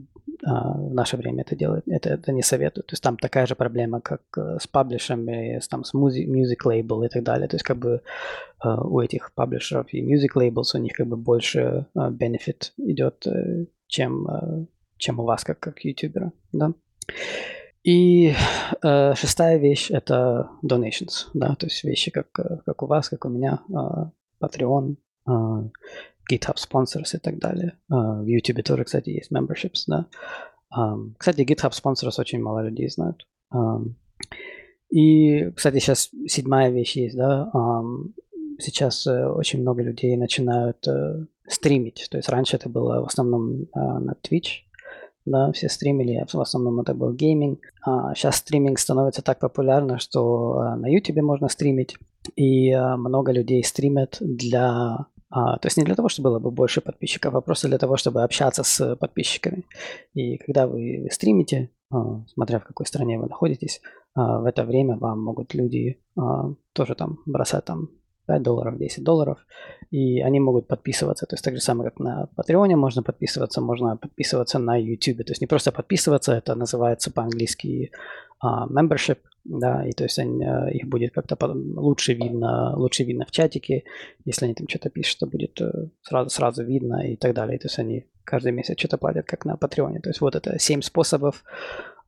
а, 0.46 0.74
в 0.74 0.94
наше 0.94 1.18
время 1.18 1.42
это 1.42 1.56
делает, 1.56 1.84
это, 1.88 2.10
это 2.10 2.32
не 2.32 2.42
советую. 2.42 2.84
То 2.84 2.94
есть 2.94 3.04
там 3.04 3.18
такая 3.18 3.46
же 3.46 3.56
проблема, 3.56 4.02
как 4.02 4.22
э, 4.38 4.58
с 4.60 4.68
паблишерами, 4.68 5.60
с, 5.60 5.68
там, 5.68 5.84
с 5.84 5.94
music, 5.94 6.28
music 6.28 6.66
label 6.66 7.06
и 7.06 7.10
так 7.10 7.24
далее. 7.24 7.48
То 7.48 7.56
есть 7.56 7.66
как 7.66 7.78
бы 7.78 8.02
а, 8.60 8.82
у 8.82 9.00
этих 9.02 9.34
паблишеров 9.34 9.94
и 9.94 10.02
music 10.02 10.36
labels 10.36 10.76
у 10.76 10.78
них 10.78 10.94
как 10.94 11.08
бы 11.08 11.18
больше 11.18 11.86
а, 11.96 12.12
benefit 12.12 12.72
идет, 12.78 13.28
а, 13.28 13.66
чем, 13.88 14.28
а, 14.28 14.66
чем 14.98 15.20
у 15.20 15.24
вас 15.24 15.44
как, 15.44 15.60
как 15.60 15.84
ютубера, 15.84 16.32
да. 16.54 16.74
И 17.84 18.34
э, 18.84 19.16
шестая 19.16 19.58
вещь 19.58 19.90
это 19.90 20.50
donations, 20.64 21.30
да, 21.34 21.56
то 21.56 21.66
есть 21.66 21.84
вещи 21.84 22.12
как, 22.12 22.32
как 22.32 22.84
у 22.84 22.88
вас, 22.88 23.10
как 23.10 23.26
у 23.26 23.30
меня, 23.30 23.62
Patreon, 24.42 24.98
а, 25.26 25.64
GitHub 26.32 26.56
Sponsors 26.56 27.16
и 27.16 27.20
так 27.20 27.40
далее. 27.40 27.78
А, 27.90 28.22
в 28.22 28.26
YouTube 28.26 28.64
тоже, 28.64 28.84
кстати, 28.84 29.10
есть 29.10 29.32
memberships, 29.32 29.84
да. 29.88 30.08
Кстати, 31.18 31.42
GitHub 31.42 31.72
Sponsors 31.72 32.20
очень 32.20 32.42
мало 32.42 32.60
людей 32.60 32.90
знают. 32.90 33.28
И, 34.92 35.52
кстати, 35.52 35.80
сейчас 35.80 36.10
седьмая 36.28 36.70
вещь 36.70 36.96
есть, 36.96 37.16
да. 37.16 37.52
Сейчас 38.60 39.08
э, 39.08 39.26
очень 39.26 39.62
много 39.62 39.82
людей 39.82 40.18
начинают 40.18 40.86
э, 40.86 41.26
стримить. 41.48 42.08
То 42.12 42.18
есть 42.18 42.28
раньше 42.28 42.58
это 42.58 42.68
было 42.68 43.02
в 43.02 43.06
основном 43.06 43.68
а, 43.72 44.00
на 44.00 44.16
Twitch, 44.22 44.66
да, 45.30 45.52
все 45.52 45.70
стримили, 45.70 46.26
в 46.28 46.40
основном 46.40 46.80
это 46.80 46.94
был 46.94 47.14
гейминг. 47.14 47.60
А 47.86 48.14
сейчас 48.16 48.38
стриминг 48.38 48.80
становится 48.80 49.22
так 49.22 49.40
популярно, 49.40 50.00
что 50.00 50.60
а, 50.60 50.76
на 50.76 50.88
YouTube 50.88 51.22
можно 51.22 51.50
стримить, 51.50 51.98
и 52.36 52.72
а, 52.72 52.98
много 52.98 53.32
людей 53.32 53.64
стримят 53.64 54.18
для 54.20 55.08
а, 55.32 55.58
то 55.58 55.68
есть 55.68 55.78
не 55.78 55.84
для 55.84 55.96
того, 55.96 56.10
чтобы 56.10 56.30
было 56.30 56.40
бы 56.40 56.52
больше 56.52 56.82
подписчиков, 56.82 57.36
а 57.36 57.42
просто 57.42 57.68
для 57.68 57.78
того, 57.78 57.98
чтобы 57.98 58.24
общаться 58.24 58.64
с 58.64 58.96
подписчиками. 58.96 59.66
И 60.14 60.38
когда 60.38 60.68
вы 60.68 61.08
стримите, 61.12 61.70
а, 61.92 62.24
смотря 62.34 62.60
в 62.60 62.64
какой 62.64 62.86
стране 62.86 63.20
вы 63.20 63.28
находитесь, 63.28 63.82
а, 64.16 64.40
в 64.40 64.46
это 64.46 64.64
время 64.64 64.98
вам 64.98 65.24
могут 65.24 65.54
люди 65.54 66.02
а, 66.18 66.54
тоже 66.74 66.96
там 66.96 67.20
бросать 67.26 67.66
там 67.66 67.90
5 68.30 68.44
долларов, 68.44 68.78
10 68.78 69.04
долларов, 69.04 69.38
и 69.92 70.22
они 70.22 70.40
могут 70.40 70.68
подписываться. 70.68 71.26
То 71.26 71.34
есть 71.34 71.44
так 71.44 71.56
же 71.56 71.62
самое, 71.62 71.90
как 71.90 72.00
на 72.00 72.28
Патреоне 72.36 72.76
можно 72.76 73.04
подписываться, 73.04 73.62
можно 73.62 73.98
подписываться 73.98 74.60
на 74.60 74.78
YouTube. 74.78 75.26
То 75.26 75.32
есть 75.32 75.42
не 75.42 75.48
просто 75.48 75.72
подписываться, 75.72 76.34
это 76.34 76.56
называется 76.56 77.12
по-английски 77.12 77.92
uh, 78.46 78.68
membership, 78.70 79.18
да, 79.46 79.84
и 79.88 79.94
то 79.94 80.04
есть 80.04 80.20
они, 80.20 80.46
uh, 80.46 80.72
их 80.72 80.88
будет 80.88 81.14
как-то 81.14 81.36
лучше 81.76 82.14
видно, 82.14 82.78
лучше 82.78 83.04
видно 83.04 83.26
в 83.26 83.32
чатике, 83.32 83.84
если 84.26 84.46
они 84.46 84.54
там 84.54 84.68
что-то 84.68 84.90
пишут, 84.90 85.20
то 85.20 85.28
будет 85.28 85.62
uh, 85.62 85.90
сразу, 86.02 86.30
сразу 86.30 86.64
видно 86.64 87.12
и 87.12 87.16
так 87.16 87.34
далее. 87.34 87.58
То 87.58 87.66
есть 87.66 87.80
они 87.80 88.06
каждый 88.24 88.52
месяц 88.52 88.78
что-то 88.78 88.98
платят, 88.98 89.26
как 89.26 89.46
на 89.46 89.58
Патреоне. 89.58 90.02
То 90.02 90.10
есть 90.10 90.22
вот 90.22 90.36
это 90.36 90.60
7 90.60 90.82
способов 90.82 91.44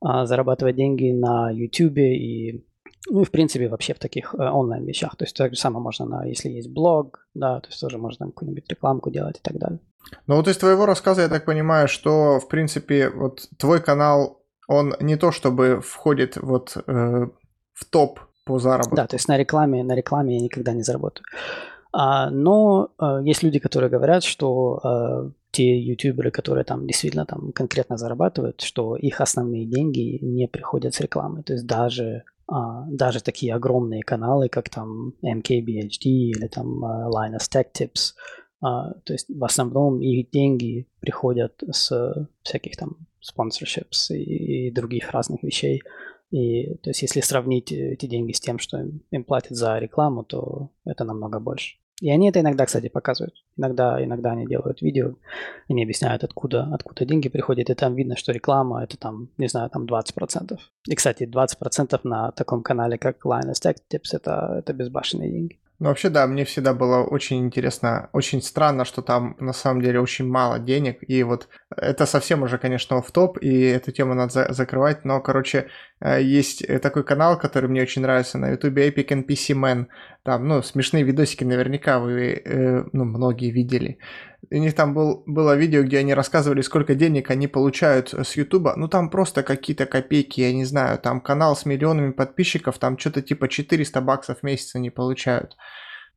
uh, 0.04 0.24
зарабатывать 0.24 0.76
деньги 0.76 1.10
на 1.10 1.50
YouTube 1.50 1.98
и 1.98 2.64
ну 3.08 3.22
и 3.22 3.24
в 3.24 3.30
принципе 3.30 3.68
вообще 3.68 3.94
в 3.94 3.98
таких 3.98 4.34
э, 4.34 4.38
онлайн 4.38 4.84
вещах. 4.84 5.16
То 5.16 5.24
есть 5.24 5.36
так 5.36 5.54
же 5.54 5.58
самое 5.58 5.82
можно, 5.82 6.06
на, 6.06 6.24
если 6.24 6.48
есть 6.50 6.68
блог, 6.70 7.26
да, 7.34 7.60
то 7.60 7.68
есть 7.68 7.80
тоже 7.80 7.98
можно 7.98 8.26
какую-нибудь 8.26 8.68
рекламку 8.68 9.10
делать 9.10 9.38
и 9.38 9.42
так 9.42 9.58
далее. 9.58 9.80
Ну 10.26 10.36
вот 10.36 10.48
из 10.48 10.56
твоего 10.56 10.86
рассказа 10.86 11.22
я 11.22 11.28
так 11.28 11.44
понимаю, 11.44 11.88
что 11.88 12.38
в 12.38 12.48
принципе 12.48 13.10
вот 13.10 13.48
твой 13.58 13.80
канал, 13.80 14.42
он 14.68 14.94
не 15.00 15.16
то 15.16 15.32
чтобы 15.32 15.80
входит 15.80 16.36
вот 16.36 16.76
э, 16.76 17.26
в 17.74 17.84
топ 17.90 18.20
по 18.44 18.58
заработку. 18.58 18.96
Да, 18.96 19.06
то 19.06 19.16
есть 19.16 19.28
на 19.28 19.36
рекламе, 19.36 19.84
на 19.84 19.94
рекламе 19.94 20.36
я 20.36 20.40
никогда 20.40 20.72
не 20.72 20.82
заработаю. 20.82 21.24
А, 21.92 22.30
но 22.30 22.90
а, 22.98 23.20
есть 23.22 23.42
люди, 23.42 23.58
которые 23.58 23.90
говорят, 23.90 24.24
что 24.24 24.80
а, 24.82 25.30
те 25.50 25.78
ютуберы, 25.78 26.30
которые 26.30 26.64
там 26.64 26.86
действительно 26.86 27.26
там 27.26 27.52
конкретно 27.52 27.98
зарабатывают, 27.98 28.62
что 28.62 28.96
их 28.96 29.20
основные 29.20 29.66
деньги 29.66 30.18
не 30.22 30.48
приходят 30.48 30.94
с 30.94 31.00
рекламы. 31.00 31.42
То 31.42 31.52
есть 31.52 31.66
даже 31.66 32.24
даже 32.88 33.22
такие 33.22 33.54
огромные 33.54 34.02
каналы, 34.02 34.48
как 34.48 34.68
там 34.68 35.14
MKBHD 35.22 36.04
или 36.04 36.48
там 36.48 36.84
uh, 36.84 37.08
Linus 37.08 37.48
Tech 37.50 37.66
Tips, 37.72 38.14
а, 38.62 38.92
то 39.04 39.12
есть 39.12 39.26
в 39.28 39.44
основном 39.44 40.00
их 40.00 40.30
деньги 40.30 40.86
приходят 41.00 41.62
с 41.68 42.28
всяких 42.42 42.76
там 42.76 43.08
sponsorships 43.20 44.14
и, 44.14 44.68
и 44.68 44.70
других 44.70 45.10
разных 45.10 45.42
вещей. 45.42 45.82
И 46.30 46.76
то 46.76 46.90
есть 46.90 47.02
если 47.02 47.20
сравнить 47.20 47.72
эти 47.72 48.06
деньги 48.06 48.32
с 48.32 48.40
тем, 48.40 48.58
что 48.58 48.78
им, 48.78 49.02
им 49.10 49.24
платят 49.24 49.56
за 49.56 49.78
рекламу, 49.78 50.22
то 50.22 50.70
это 50.84 51.04
намного 51.04 51.40
больше. 51.40 51.76
И 52.02 52.10
они 52.10 52.28
это 52.28 52.40
иногда, 52.40 52.66
кстати, 52.66 52.88
показывают. 52.88 53.34
Иногда, 53.56 54.04
иногда 54.04 54.32
они 54.32 54.44
делают 54.44 54.82
видео, 54.82 55.14
они 55.68 55.84
объясняют, 55.84 56.24
откуда, 56.24 56.68
откуда 56.74 57.04
деньги 57.04 57.28
приходят, 57.28 57.70
и 57.70 57.74
там 57.74 57.94
видно, 57.94 58.16
что 58.16 58.32
реклама 58.32 58.82
это 58.82 58.96
там, 58.98 59.28
не 59.38 59.46
знаю, 59.46 59.70
там 59.70 59.86
20%. 59.86 60.58
И, 60.88 60.96
кстати, 60.96 61.22
20% 61.22 62.00
на 62.02 62.32
таком 62.32 62.64
канале, 62.64 62.98
как 62.98 63.24
Linus 63.24 63.62
Tech 63.64 63.76
Tips, 63.88 64.14
это, 64.14 64.56
это 64.58 64.72
безбашенные 64.72 65.30
деньги. 65.30 65.58
Ну, 65.78 65.88
вообще, 65.88 66.10
да, 66.10 66.26
мне 66.26 66.44
всегда 66.44 66.74
было 66.74 67.02
очень 67.02 67.38
интересно, 67.38 68.08
очень 68.12 68.42
странно, 68.42 68.84
что 68.84 69.02
там 69.02 69.36
на 69.40 69.52
самом 69.52 69.82
деле 69.82 70.00
очень 70.00 70.28
мало 70.28 70.58
денег, 70.58 70.98
и 71.08 71.22
вот 71.24 71.48
это 71.76 72.06
совсем 72.06 72.42
уже, 72.42 72.58
конечно, 72.58 73.00
в 73.00 73.10
топ, 73.10 73.38
и 73.42 73.62
эту 73.62 73.92
тему 73.92 74.14
надо 74.14 74.32
за- 74.32 74.52
закрывать, 74.52 75.04
но, 75.04 75.20
короче, 75.20 75.68
есть 76.04 76.66
такой 76.80 77.04
канал, 77.04 77.38
который 77.38 77.68
мне 77.68 77.82
очень 77.82 78.02
нравится 78.02 78.38
на 78.38 78.50
YouTube, 78.50 78.78
Epic 78.78 79.08
NPC 79.08 79.54
Man. 79.54 79.86
Там, 80.24 80.48
ну, 80.48 80.62
смешные 80.62 81.04
видосики 81.04 81.44
наверняка 81.44 81.98
вы, 81.98 82.42
э, 82.44 82.84
ну, 82.92 83.04
многие 83.04 83.50
видели. 83.50 83.98
У 84.50 84.56
них 84.56 84.74
там 84.74 84.94
был, 84.94 85.22
было 85.26 85.56
видео, 85.56 85.82
где 85.82 85.98
они 85.98 86.14
рассказывали, 86.14 86.60
сколько 86.62 86.94
денег 86.94 87.30
они 87.30 87.46
получают 87.46 88.12
с 88.12 88.36
Ютуба. 88.36 88.74
Ну, 88.76 88.88
там 88.88 89.10
просто 89.10 89.42
какие-то 89.42 89.86
копейки, 89.86 90.40
я 90.40 90.52
не 90.52 90.64
знаю. 90.64 90.98
Там 90.98 91.20
канал 91.20 91.54
с 91.54 91.66
миллионами 91.66 92.12
подписчиков, 92.12 92.78
там 92.78 92.98
что-то 92.98 93.22
типа 93.22 93.48
400 93.48 94.00
баксов 94.00 94.38
в 94.40 94.42
месяц 94.42 94.74
они 94.74 94.90
получают. 94.90 95.56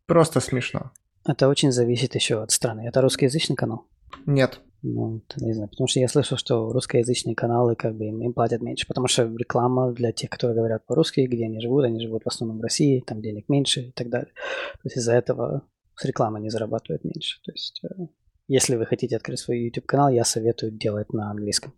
Просто 0.07 0.39
смешно. 0.39 0.91
Это 1.27 1.47
очень 1.47 1.71
зависит 1.71 2.15
еще 2.15 2.41
от 2.41 2.51
страны. 2.51 2.87
Это 2.87 3.01
русскоязычный 3.01 3.55
канал? 3.55 3.87
Нет. 4.25 4.61
Ну, 4.87 5.23
не 5.37 5.53
знаю, 5.53 5.67
потому 5.69 5.87
что 5.87 5.99
я 5.99 6.07
слышал, 6.07 6.37
что 6.37 6.71
русскоязычные 6.71 7.35
каналы 7.35 7.75
как 7.75 7.95
бы 7.95 8.05
им, 8.05 8.21
им 8.21 8.33
платят 8.33 8.61
меньше, 8.61 8.85
потому 8.85 9.07
что 9.07 9.23
реклама 9.23 9.91
для 9.91 10.11
тех, 10.11 10.29
которые 10.29 10.55
говорят 10.55 10.85
по-русски, 10.85 11.21
где 11.21 11.45
они 11.45 11.59
живут, 11.59 11.85
они 11.85 11.99
живут 11.99 12.21
в 12.23 12.27
основном 12.27 12.59
в 12.59 12.61
России, 12.61 13.03
там 13.05 13.19
денег 13.19 13.49
меньше 13.49 13.81
и 13.81 13.91
так 13.91 14.09
далее. 14.09 14.31
То 14.35 14.81
есть 14.83 14.97
из-за 14.97 15.13
этого 15.13 15.63
с 15.95 16.05
рекламы 16.05 16.39
не 16.39 16.51
зарабатывают 16.51 17.03
меньше. 17.03 17.41
То 17.43 17.51
есть 17.51 17.81
э, 17.83 18.03
если 18.47 18.75
вы 18.75 18.85
хотите 18.85 19.15
открыть 19.15 19.39
свой 19.39 19.59
YouTube 19.59 19.87
канал, 19.87 20.09
я 20.09 20.23
советую 20.23 20.71
делать 20.71 21.11
на 21.13 21.31
английском. 21.31 21.73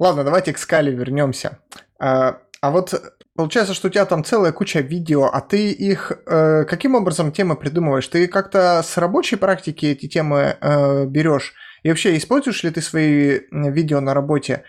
Ладно, 0.00 0.24
давайте 0.24 0.52
к 0.52 0.58
скале 0.58 0.92
вернемся. 0.92 1.60
А, 2.00 2.40
а 2.60 2.70
вот 2.72 2.92
получается, 3.36 3.72
что 3.72 3.86
у 3.86 3.90
тебя 3.90 4.04
там 4.04 4.24
целая 4.24 4.50
куча 4.50 4.80
видео, 4.80 5.26
а 5.32 5.40
ты 5.40 5.70
их 5.70 6.10
э, 6.26 6.64
каким 6.64 6.96
образом 6.96 7.30
темы 7.30 7.54
придумываешь? 7.54 8.08
Ты 8.08 8.26
как-то 8.26 8.82
с 8.82 8.96
рабочей 8.96 9.36
практики 9.36 9.86
эти 9.86 10.08
темы 10.08 10.56
э, 10.60 11.06
берешь? 11.06 11.54
И 11.82 11.88
вообще, 11.88 12.16
используешь 12.16 12.62
ли 12.62 12.70
ты 12.70 12.80
свои 12.80 13.40
видео 13.50 14.00
на 14.00 14.14
работе? 14.14 14.64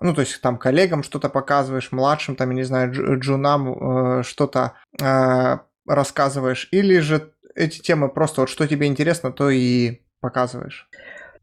Ну, 0.00 0.14
то 0.14 0.20
есть 0.20 0.40
там 0.40 0.58
коллегам 0.58 1.02
что-то 1.02 1.28
показываешь, 1.28 1.92
младшим, 1.92 2.36
там, 2.36 2.50
я 2.50 2.56
не 2.56 2.64
знаю, 2.64 2.92
джунам 3.18 4.18
э, 4.18 4.22
что-то 4.22 4.74
э, 5.00 5.58
рассказываешь? 5.86 6.68
Или 6.70 6.98
же 6.98 7.32
эти 7.54 7.80
темы 7.80 8.08
просто 8.08 8.42
вот 8.42 8.50
что 8.50 8.66
тебе 8.66 8.86
интересно, 8.86 9.32
то 9.32 9.50
и 9.50 10.02
показываешь? 10.20 10.88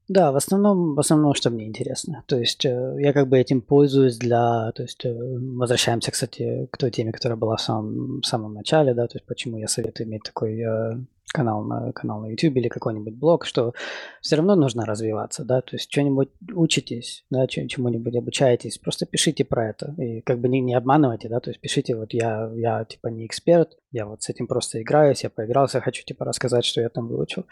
Да, 0.08 0.32
в 0.32 0.38
основном, 0.38 0.96
в 0.96 1.00
основном, 1.00 1.34
что 1.34 1.50
мне 1.50 1.66
интересно. 1.66 2.24
То 2.28 2.38
есть 2.38 2.66
э, 2.66 2.96
я 2.98 3.12
как 3.12 3.28
бы 3.28 3.38
этим 3.38 3.62
пользуюсь 3.62 4.18
для, 4.18 4.72
то 4.74 4.84
есть 4.84 5.04
э, 5.04 5.14
возвращаемся, 5.14 6.12
кстати, 6.12 6.68
к 6.72 6.78
той 6.78 6.92
теме, 6.92 7.12
которая 7.12 7.38
была 7.38 7.58
в 7.58 7.62
самом, 7.62 8.22
в 8.22 8.26
самом 8.26 8.54
начале, 8.54 8.94
да, 8.94 9.08
то 9.08 9.18
есть 9.18 9.26
почему 9.26 9.58
я 9.58 9.68
советую 9.68 10.08
иметь 10.08 10.24
такой 10.24 10.62
э, 10.62 10.92
канал 11.34 11.64
на, 11.64 11.92
канал 11.92 12.22
на 12.22 12.28
YouTube 12.28 12.58
или 12.58 12.68
какой-нибудь 12.68 13.16
блог, 13.16 13.46
что 13.46 13.74
все 14.22 14.38
равно 14.38 14.56
нужно 14.56 14.86
развиваться, 14.86 15.44
да, 15.44 15.62
то 15.62 15.76
есть 15.76 15.92
что-нибудь 15.92 16.30
учитесь, 16.54 17.26
да, 17.30 17.48
чему-нибудь 17.48 18.16
обучаетесь, 18.16 18.78
просто 18.78 19.06
пишите 19.06 19.44
про 19.46 19.70
это 19.70 19.94
и 19.98 20.22
как 20.22 20.40
бы 20.40 20.48
не, 20.48 20.62
не 20.62 20.74
обманывайте, 20.74 21.30
да, 21.30 21.40
то 21.40 21.50
есть 21.50 21.60
пишите, 21.60 21.96
вот 21.96 22.14
я, 22.14 22.50
я 22.56 22.86
типа 22.86 23.08
не 23.08 23.26
эксперт, 23.26 23.78
я 23.92 24.06
вот 24.06 24.22
с 24.22 24.30
этим 24.30 24.48
просто 24.48 24.82
играюсь, 24.82 25.24
я 25.24 25.30
поигрался, 25.30 25.80
хочу 25.80 26.04
типа 26.04 26.26
рассказать, 26.26 26.66
что 26.66 26.82
я 26.82 26.90
там 26.90 27.08
выучил. 27.08 27.44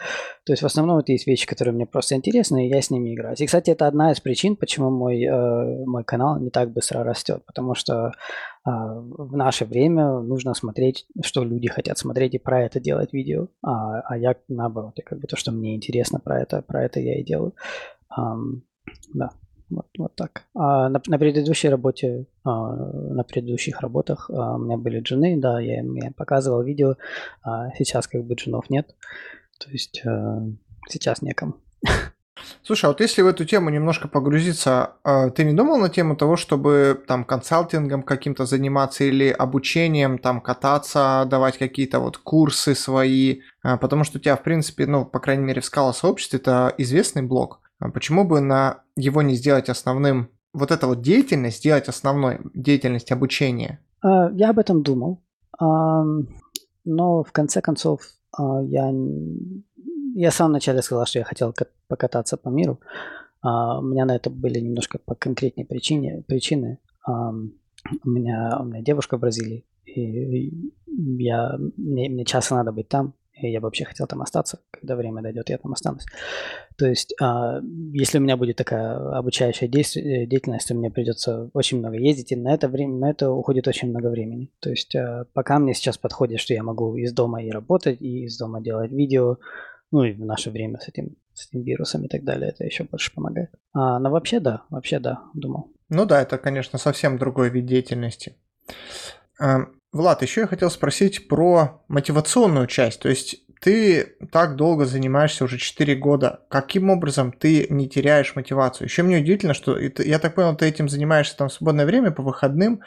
То 0.45 0.53
есть 0.53 0.61
в 0.61 0.65
основном 0.65 0.97
это 0.97 1.11
есть 1.11 1.27
вещи, 1.27 1.47
которые 1.47 1.73
мне 1.73 1.85
просто 1.85 2.15
интересны, 2.15 2.67
и 2.67 2.69
я 2.69 2.81
с 2.81 2.89
ними 2.89 3.13
играюсь. 3.13 3.39
И, 3.39 3.45
кстати, 3.45 3.71
это 3.71 3.87
одна 3.87 4.11
из 4.11 4.19
причин, 4.19 4.55
почему 4.55 4.89
мой, 4.89 5.23
э, 5.23 5.85
мой 5.85 6.03
канал 6.03 6.39
не 6.39 6.49
так 6.49 6.71
быстро 6.71 7.03
растет, 7.03 7.43
потому 7.45 7.73
что 7.73 8.07
э, 8.07 8.11
в 8.65 9.35
наше 9.35 9.65
время 9.65 10.19
нужно 10.19 10.53
смотреть, 10.53 11.07
что 11.23 11.43
люди 11.43 11.69
хотят 11.69 11.97
смотреть, 11.97 12.35
и 12.35 12.39
про 12.39 12.63
это 12.63 12.79
делать 12.81 13.13
видео, 13.13 13.47
а, 13.65 14.01
а 14.01 14.17
я 14.17 14.35
наоборот, 14.47 14.99
и 14.99 15.01
как 15.01 15.19
бы 15.19 15.27
то, 15.27 15.35
что 15.35 15.51
мне 15.51 15.75
интересно 15.75 16.19
про 16.19 16.39
это, 16.39 16.61
про 16.61 16.83
это 16.83 16.99
я 16.99 17.19
и 17.19 17.23
делаю. 17.23 17.53
Um, 18.15 18.61
да. 19.13 19.31
Вот, 19.71 19.87
вот 19.97 20.15
так. 20.15 20.43
А 20.53 20.89
на, 20.89 21.01
на 21.07 21.17
предыдущей 21.17 21.69
работе, 21.69 22.27
а, 22.43 22.75
на 22.75 23.23
предыдущих 23.23 23.81
работах 23.81 24.29
а, 24.29 24.55
у 24.55 24.59
меня 24.59 24.77
были 24.77 24.99
джины, 24.99 25.41
да, 25.41 25.59
я 25.59 25.79
им 25.79 25.95
я 25.95 26.11
показывал 26.11 26.61
видео. 26.61 26.97
А 27.41 27.71
сейчас 27.75 28.07
как 28.07 28.23
бы 28.25 28.35
джинов 28.35 28.69
нет. 28.69 28.95
То 29.59 29.71
есть 29.71 30.03
а, 30.05 30.43
сейчас 30.87 31.23
некому. 31.23 31.55
Слушай, 32.63 32.85
а 32.85 32.87
вот 32.89 33.01
если 33.01 33.21
в 33.21 33.27
эту 33.27 33.45
тему 33.45 33.69
немножко 33.69 34.07
погрузиться, 34.07 34.95
а, 35.03 35.29
ты 35.29 35.43
не 35.43 35.53
думал 35.53 35.77
на 35.77 35.89
тему 35.89 36.15
того, 36.15 36.35
чтобы 36.35 37.01
там 37.07 37.23
консалтингом 37.23 38.03
каким-то 38.03 38.45
заниматься 38.45 39.03
или 39.03 39.29
обучением, 39.29 40.17
там 40.17 40.41
кататься, 40.41 41.25
давать 41.29 41.57
какие-то 41.57 41.99
вот 41.99 42.17
курсы 42.17 42.75
свои, 42.75 43.41
а, 43.61 43.77
потому 43.77 44.03
что 44.03 44.17
у 44.17 44.21
тебя, 44.21 44.35
в 44.35 44.43
принципе, 44.43 44.85
ну, 44.85 45.05
по 45.05 45.19
крайней 45.19 45.43
мере, 45.43 45.61
в 45.61 45.65
скала 45.65 45.93
сообществе 45.93 46.39
это 46.39 46.73
известный 46.77 47.21
блог. 47.21 47.61
А 47.79 47.89
почему 47.89 48.25
бы 48.25 48.41
на 48.41 48.81
его 48.95 49.21
не 49.21 49.35
сделать 49.35 49.69
основным, 49.69 50.29
вот 50.53 50.71
эта 50.71 50.87
вот 50.87 51.01
деятельность 51.01 51.57
сделать 51.57 51.87
основной, 51.87 52.39
деятельность 52.53 53.11
обучения? 53.11 53.79
Я 54.03 54.51
об 54.51 54.59
этом 54.59 54.83
думал, 54.83 55.21
но 55.59 57.23
в 57.23 57.31
конце 57.31 57.61
концов 57.61 58.01
а, 58.37 58.61
я, 60.15 60.27
я 60.27 60.31
сам 60.31 60.49
вначале 60.49 60.81
сказал, 60.81 61.05
что 61.05 61.19
я 61.19 61.25
хотел 61.25 61.53
покататься 61.87 62.37
по 62.37 62.49
миру. 62.49 62.79
У 63.43 63.47
меня 63.81 64.05
на 64.05 64.15
это 64.15 64.29
были 64.29 64.59
немножко 64.59 64.97
по 64.97 65.13
конкретней 65.13 65.65
причине, 65.65 66.23
причины. 66.27 66.79
У 67.07 68.09
меня, 68.09 68.57
у 68.59 68.63
меня 68.63 68.81
девушка 68.81 69.17
в 69.17 69.19
Бразилии, 69.19 69.63
и 69.85 70.51
я, 70.87 71.55
мне, 71.77 72.09
мне 72.09 72.25
часто 72.25 72.55
надо 72.55 72.71
быть 72.71 72.87
там, 72.87 73.13
и 73.33 73.51
я 73.51 73.59
вообще 73.59 73.85
хотел 73.85 74.07
там 74.07 74.21
остаться, 74.21 74.59
когда 74.71 74.95
время 74.95 75.21
дойдет, 75.21 75.49
я 75.49 75.57
там 75.57 75.73
останусь. 75.73 76.05
То 76.77 76.87
есть, 76.87 77.13
а, 77.21 77.59
если 77.93 78.17
у 78.17 78.21
меня 78.21 78.37
будет 78.37 78.55
такая 78.55 78.95
обучающая 79.17 79.67
э, 79.67 80.25
деятельность, 80.25 80.67
то 80.67 80.73
мне 80.73 80.89
придется 80.89 81.49
очень 81.53 81.79
много 81.79 81.97
ездить, 81.97 82.31
и 82.31 82.35
на 82.35 82.53
это 82.53 82.69
время, 82.69 82.97
на 82.97 83.11
это 83.11 83.29
уходит 83.29 83.67
очень 83.67 83.89
много 83.89 84.07
времени. 84.07 84.51
То 84.61 84.69
есть, 84.69 84.95
пока 85.33 85.59
мне 85.59 85.73
сейчас 85.73 85.97
подходит, 85.97 86.39
что 86.39 86.53
я 86.53 86.63
могу 86.63 86.95
из 86.95 87.13
дома 87.13 87.43
и 87.43 87.51
работать, 87.51 88.01
и 88.01 88.23
из 88.23 88.37
дома 88.37 88.61
делать 88.61 88.91
видео, 88.91 89.37
ну 89.95 90.03
и 90.03 90.11
в 90.11 90.25
наше 90.25 90.51
время 90.51 90.77
с 90.77 90.89
этим, 90.89 91.15
с 91.33 91.47
этим 91.47 91.63
вирусом 91.63 92.03
и 92.03 92.09
так 92.09 92.25
далее, 92.25 92.49
это 92.49 92.65
еще 92.65 92.83
больше 92.83 93.13
помогает. 93.13 93.49
А, 93.73 93.97
но 93.97 94.11
вообще 94.11 94.41
да, 94.41 94.63
вообще 94.69 94.99
да, 94.99 95.21
думал. 95.33 95.71
Ну 95.87 96.05
да, 96.05 96.21
это, 96.21 96.37
конечно, 96.37 96.77
совсем 96.77 97.17
другой 97.17 97.49
вид 97.49 97.65
деятельности. 97.65 98.35
Влад, 99.39 100.21
еще 100.21 100.41
я 100.41 100.47
хотел 100.47 100.69
спросить 100.69 101.29
про 101.29 101.85
мотивационную 101.87 102.67
часть. 102.67 102.99
То 102.99 103.07
есть 103.07 103.37
ты 103.61 104.17
так 104.33 104.57
долго 104.57 104.85
занимаешься, 104.85 105.45
уже 105.45 105.57
4 105.57 105.95
года. 105.95 106.41
Каким 106.49 106.89
образом 106.89 107.31
ты 107.31 107.67
не 107.69 107.87
теряешь 107.87 108.35
мотивацию? 108.35 108.87
Еще 108.87 109.01
мне 109.03 109.19
удивительно, 109.19 109.53
что 109.53 109.79
я 109.79 110.19
так 110.19 110.35
понял, 110.35 110.57
ты 110.57 110.65
этим 110.65 110.89
занимаешься 110.89 111.37
там 111.37 111.47
в 111.47 111.53
свободное 111.53 111.85
время 111.85 112.11
по 112.11 112.21
выходным. 112.21 112.81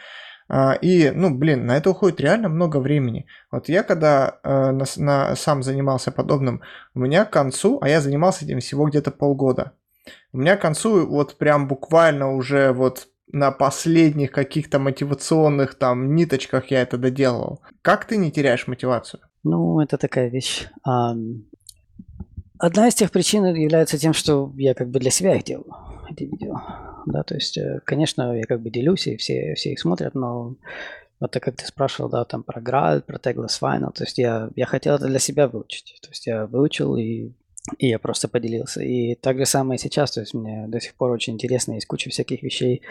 А, 0.49 0.73
и, 0.75 1.11
ну, 1.11 1.37
блин, 1.37 1.67
на 1.67 1.77
это 1.77 1.91
уходит 1.91 2.21
реально 2.21 2.49
много 2.49 2.79
времени. 2.79 3.27
Вот 3.51 3.69
я 3.69 3.83
когда 3.83 4.39
э, 4.43 4.71
на, 4.71 4.85
на, 4.97 5.37
сам 5.37 5.63
занимался 5.63 6.11
подобным, 6.11 6.63
у 6.95 7.01
меня 7.01 7.25
к 7.25 7.31
концу, 7.31 7.79
а 7.83 7.89
я 7.89 8.01
занимался 8.01 8.45
этим 8.45 8.61
всего 8.61 8.87
где-то 8.87 9.11
полгода. 9.11 9.73
У 10.33 10.39
меня 10.39 10.57
к 10.57 10.63
концу 10.63 11.07
вот 11.07 11.37
прям 11.37 11.69
буквально 11.69 12.35
уже 12.35 12.73
вот 12.73 13.09
на 13.31 13.51
последних 13.51 14.33
каких-то 14.33 14.79
мотивационных 14.79 15.75
там 15.75 16.15
ниточках 16.15 16.71
я 16.71 16.81
это 16.81 16.97
доделал. 16.97 17.61
Как 17.83 18.07
ты 18.07 18.17
не 18.17 18.33
теряешь 18.33 18.67
мотивацию? 18.67 19.21
Ну, 19.45 19.81
это 19.81 19.99
такая 19.99 20.31
вещь. 20.31 20.67
Одна 22.59 22.89
из 22.89 22.95
тех 22.95 23.11
причин 23.11 23.45
является 23.45 23.99
тем, 23.99 24.15
что 24.15 24.51
я 24.57 24.75
как 24.75 24.89
бы 24.89 24.99
для 24.99 25.11
себя 25.11 25.37
их 25.37 25.45
делаю, 25.45 25.73
эти 26.11 26.25
видео. 26.25 26.61
Да, 27.09 27.23
то 27.23 27.35
есть, 27.35 27.57
э, 27.59 27.81
конечно, 27.85 28.37
я 28.37 28.45
как 28.45 28.61
бы 28.61 28.71
делюсь, 28.71 29.07
и 29.07 29.17
все, 29.17 29.55
все 29.55 29.73
их 29.73 29.81
смотрят, 29.81 30.15
но 30.15 30.57
вот 31.21 31.31
так 31.33 31.43
как 31.43 31.57
ты 31.57 31.67
спрашивал, 31.67 32.11
да, 32.11 32.25
там 32.25 32.43
про 32.43 32.61
Graal, 32.61 33.01
про 33.01 33.19
Tagless 33.19 33.61
Final, 33.61 33.93
то 33.93 34.05
есть 34.05 34.19
я, 34.19 34.51
я 34.57 34.67
хотел 34.67 34.95
это 34.95 35.07
для 35.07 35.19
себя 35.19 35.49
выучить. 35.49 35.99
То 36.03 36.11
есть 36.11 36.27
я 36.27 36.47
выучил 36.47 36.97
и 36.97 37.33
и 37.77 37.89
я 37.89 37.99
просто 37.99 38.29
поделился. 38.29 38.83
И 38.83 39.15
так 39.15 39.37
же 39.39 39.45
самое 39.45 39.79
сейчас, 39.79 40.13
то 40.13 40.21
есть 40.21 40.33
мне 40.33 40.67
до 40.69 40.81
сих 40.81 40.95
пор 40.95 41.11
очень 41.11 41.35
интересно, 41.35 41.75
есть 41.75 41.87
куча 41.87 42.09
всяких 42.09 42.43
вещей, 42.43 42.83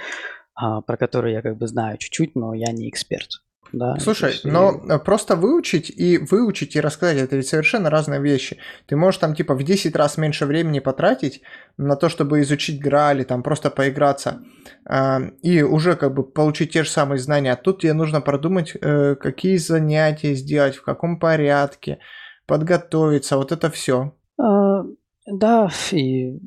а, 0.54 0.82
про 0.82 0.98
которые 0.98 1.34
я 1.36 1.42
как 1.42 1.58
бы 1.58 1.68
знаю 1.68 1.98
чуть-чуть, 1.98 2.36
но 2.36 2.54
я 2.54 2.72
не 2.72 2.90
эксперт. 2.90 3.42
Да, 3.74 3.96
Слушай, 4.00 4.32
есть, 4.32 4.46
но 4.46 4.72
и... 4.72 4.98
просто 5.00 5.36
выучить 5.36 5.90
и 5.90 6.18
выучить 6.18 6.76
и 6.76 6.82
рассказать, 6.82 7.18
это 7.18 7.36
ведь 7.36 7.48
совершенно 7.48 7.90
разные 7.90 8.22
вещи. 8.22 8.58
Ты 8.86 8.96
можешь 8.96 9.20
там 9.20 9.36
типа 9.36 9.56
в 9.56 9.64
10 9.64 9.96
раз 9.96 10.18
меньше 10.18 10.46
времени 10.46 10.80
потратить 10.80 11.42
на 11.78 11.96
то, 11.96 12.10
чтобы 12.10 12.42
изучить 12.42 12.82
Граали, 12.82 13.24
там 13.24 13.44
просто 13.44 13.70
поиграться, 13.70 14.42
э, 14.90 15.32
и 15.42 15.62
уже 15.62 15.96
как 15.96 16.14
бы 16.14 16.24
получить 16.24 16.74
те 16.74 16.84
же 16.84 16.90
самые 16.90 17.20
знания. 17.20 17.52
А 17.52 17.58
тут 17.58 17.82
тебе 17.82 17.94
нужно 17.94 18.22
продумать, 18.22 18.76
э, 18.80 19.16
какие 19.16 19.58
занятия 19.58 20.34
сделать, 20.34 20.76
в 20.76 20.84
каком 20.84 21.20
порядке, 21.20 22.00
подготовиться, 22.46 23.38
вот 23.38 23.52
это 23.52 23.70
все. 23.70 24.14
А, 24.40 24.84
да, 25.26 25.70
и 25.92 26.40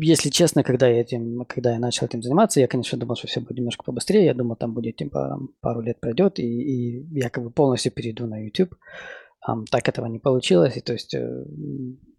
если 0.00 0.30
честно, 0.30 0.62
когда 0.62 0.88
я 0.88 1.00
этим, 1.00 1.44
когда 1.46 1.72
я 1.72 1.78
начал 1.78 2.06
этим 2.06 2.22
заниматься, 2.22 2.60
я, 2.60 2.66
конечно, 2.68 2.98
думал, 2.98 3.16
что 3.16 3.26
все 3.26 3.40
будет 3.40 3.58
немножко 3.58 3.84
побыстрее. 3.84 4.24
Я 4.24 4.34
думал, 4.34 4.56
там 4.56 4.74
будет 4.74 4.96
типа 4.96 5.40
пару 5.60 5.80
лет 5.80 6.00
пройдет, 6.00 6.38
и, 6.38 6.44
и 6.44 7.18
я 7.18 7.30
как 7.30 7.44
бы 7.44 7.50
полностью 7.50 7.92
перейду 7.92 8.26
на 8.26 8.44
YouTube. 8.44 8.74
Um, 9.48 9.64
так 9.70 9.88
этого 9.88 10.06
не 10.06 10.18
получилось. 10.18 10.76
И 10.76 10.80
то 10.80 10.92
есть, 10.92 11.14
э, 11.14 11.44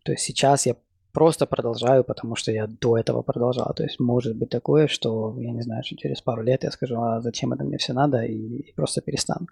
то 0.03 0.11
есть 0.11 0.23
сейчас 0.23 0.65
я 0.65 0.75
просто 1.13 1.45
продолжаю, 1.45 2.03
потому 2.03 2.35
что 2.35 2.51
я 2.51 2.67
до 2.67 2.97
этого 2.97 3.21
продолжал. 3.21 3.73
То 3.75 3.83
есть 3.83 3.99
может 3.99 4.37
быть 4.37 4.49
такое, 4.49 4.87
что, 4.87 5.35
я 5.39 5.51
не 5.51 5.61
знаю, 5.61 5.83
что 5.83 5.97
через 5.97 6.21
пару 6.21 6.41
лет 6.41 6.63
я 6.63 6.71
скажу, 6.71 6.99
а 6.99 7.21
зачем 7.21 7.53
это 7.53 7.63
мне 7.63 7.77
все 7.77 7.93
надо, 7.93 8.23
и, 8.23 8.33
и 8.33 8.73
просто 8.73 9.01
перестану. 9.01 9.47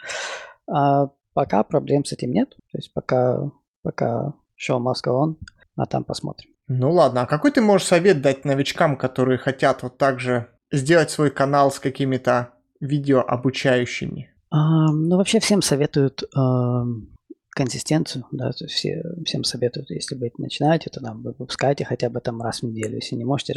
А 0.67 1.09
пока 1.33 1.63
проблем 1.63 2.05
с 2.05 2.13
этим 2.13 2.31
нет. 2.31 2.49
То 2.49 2.77
есть 2.77 2.93
пока, 2.93 3.51
пока 3.81 4.33
show 4.57 4.79
must 4.79 5.05
go 5.05 5.35
а 5.75 5.85
там 5.85 6.03
посмотрим. 6.03 6.51
Ну 6.69 6.91
ладно, 6.91 7.23
а 7.23 7.25
какой 7.25 7.51
ты 7.51 7.61
можешь 7.61 7.87
совет 7.87 8.21
дать 8.21 8.45
новичкам, 8.45 8.95
которые 8.95 9.39
хотят 9.39 9.81
вот 9.81 9.97
так 9.97 10.19
же 10.19 10.47
сделать 10.71 11.09
свой 11.09 11.31
канал 11.31 11.71
с 11.71 11.79
какими-то 11.79 12.51
видео 12.79 13.21
обучающими? 13.27 14.31
А, 14.51 14.91
ну, 14.91 15.17
вообще 15.17 15.39
всем 15.39 15.63
советуют 15.63 16.23
а, 16.35 16.83
консистенцию, 17.49 18.25
да, 18.31 18.51
то 18.51 18.65
есть 18.65 18.75
все, 18.75 19.03
всем 19.25 19.43
советуют, 19.43 19.89
если 19.89 20.15
вы 20.15 20.31
начинаете, 20.37 20.91
то 20.91 21.01
там 21.01 21.23
вы 21.23 21.33
выпускаете 21.37 21.85
хотя 21.85 22.07
бы 22.11 22.21
там 22.21 22.39
раз 22.39 22.59
в 22.59 22.63
неделю, 22.63 22.97
если 22.97 23.15
не 23.15 23.25
можете, 23.25 23.53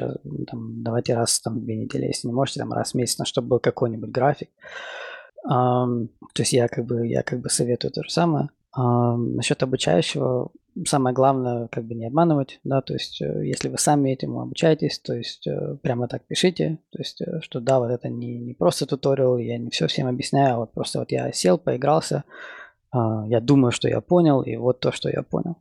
там, 0.51 0.83
давайте 0.83 1.15
раз 1.15 1.39
там 1.41 1.59
в 1.59 1.65
две 1.65 1.77
недели, 1.77 2.07
если 2.07 2.29
не 2.29 2.35
можете, 2.35 2.61
там 2.61 2.73
раз 2.73 2.93
в 2.93 2.95
месяц, 2.95 3.19
но 3.19 3.27
чтобы 3.27 3.49
был 3.49 3.59
какой-нибудь 3.61 4.11
график. 4.11 4.49
А, 5.47 5.85
то 5.87 6.41
есть 6.41 6.55
я 6.55 6.67
как 6.69 6.87
бы, 6.87 7.07
я 7.07 7.23
как 7.23 7.41
бы 7.41 7.51
советую 7.51 7.93
то 7.93 8.03
же 8.03 8.11
самое. 8.11 8.49
А, 8.75 9.17
насчет 9.17 9.63
обучающего, 9.63 10.51
самое 10.87 11.15
главное, 11.15 11.69
как 11.69 11.85
бы 11.85 11.95
не 11.95 12.07
обманывать, 12.07 12.59
да, 12.65 12.81
то 12.81 12.95
есть 12.95 13.21
э, 13.21 13.47
если 13.47 13.69
вы 13.69 13.77
сами 13.77 14.15
этому 14.15 14.41
обучаетесь, 14.41 14.99
то 14.99 15.15
есть 15.15 15.47
э, 15.47 15.77
прямо 15.83 16.09
так 16.09 16.23
пишите, 16.25 16.79
то 16.91 16.99
есть 16.99 17.21
э, 17.21 17.41
что 17.43 17.61
да, 17.61 17.79
вот 17.79 17.91
это 17.91 18.09
не, 18.09 18.39
не 18.39 18.55
просто 18.55 18.87
туториал, 18.87 19.37
я 19.37 19.59
не 19.59 19.69
все 19.69 19.87
всем 19.89 20.07
объясняю, 20.07 20.55
а 20.55 20.59
вот 20.61 20.73
просто 20.73 21.01
вот 21.01 21.13
я 21.13 21.31
сел, 21.33 21.59
поигрался, 21.59 22.25
а, 22.91 23.27
я 23.27 23.41
думаю, 23.41 23.73
что 23.73 23.89
я 23.89 24.01
понял, 24.01 24.41
и 24.43 24.57
вот 24.57 24.81
то, 24.81 24.91
что 24.93 25.11
я 25.11 25.23
понял. 25.23 25.57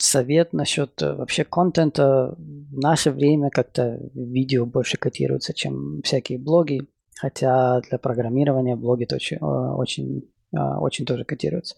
Совет 0.00 0.52
насчет 0.52 1.00
вообще 1.00 1.44
контента. 1.44 2.34
В 2.36 2.78
наше 2.78 3.12
время 3.12 3.50
как-то 3.50 4.00
видео 4.14 4.66
больше 4.66 4.96
котируется, 4.96 5.54
чем 5.54 6.02
всякие 6.02 6.38
блоги. 6.38 6.88
Хотя 7.14 7.80
для 7.82 7.98
программирования 7.98 8.74
блоги 8.74 9.06
очень, 9.12 9.36
очень 9.38 10.18
а, 10.18 10.41
очень 10.52 11.06
тоже 11.06 11.24
котируется. 11.24 11.76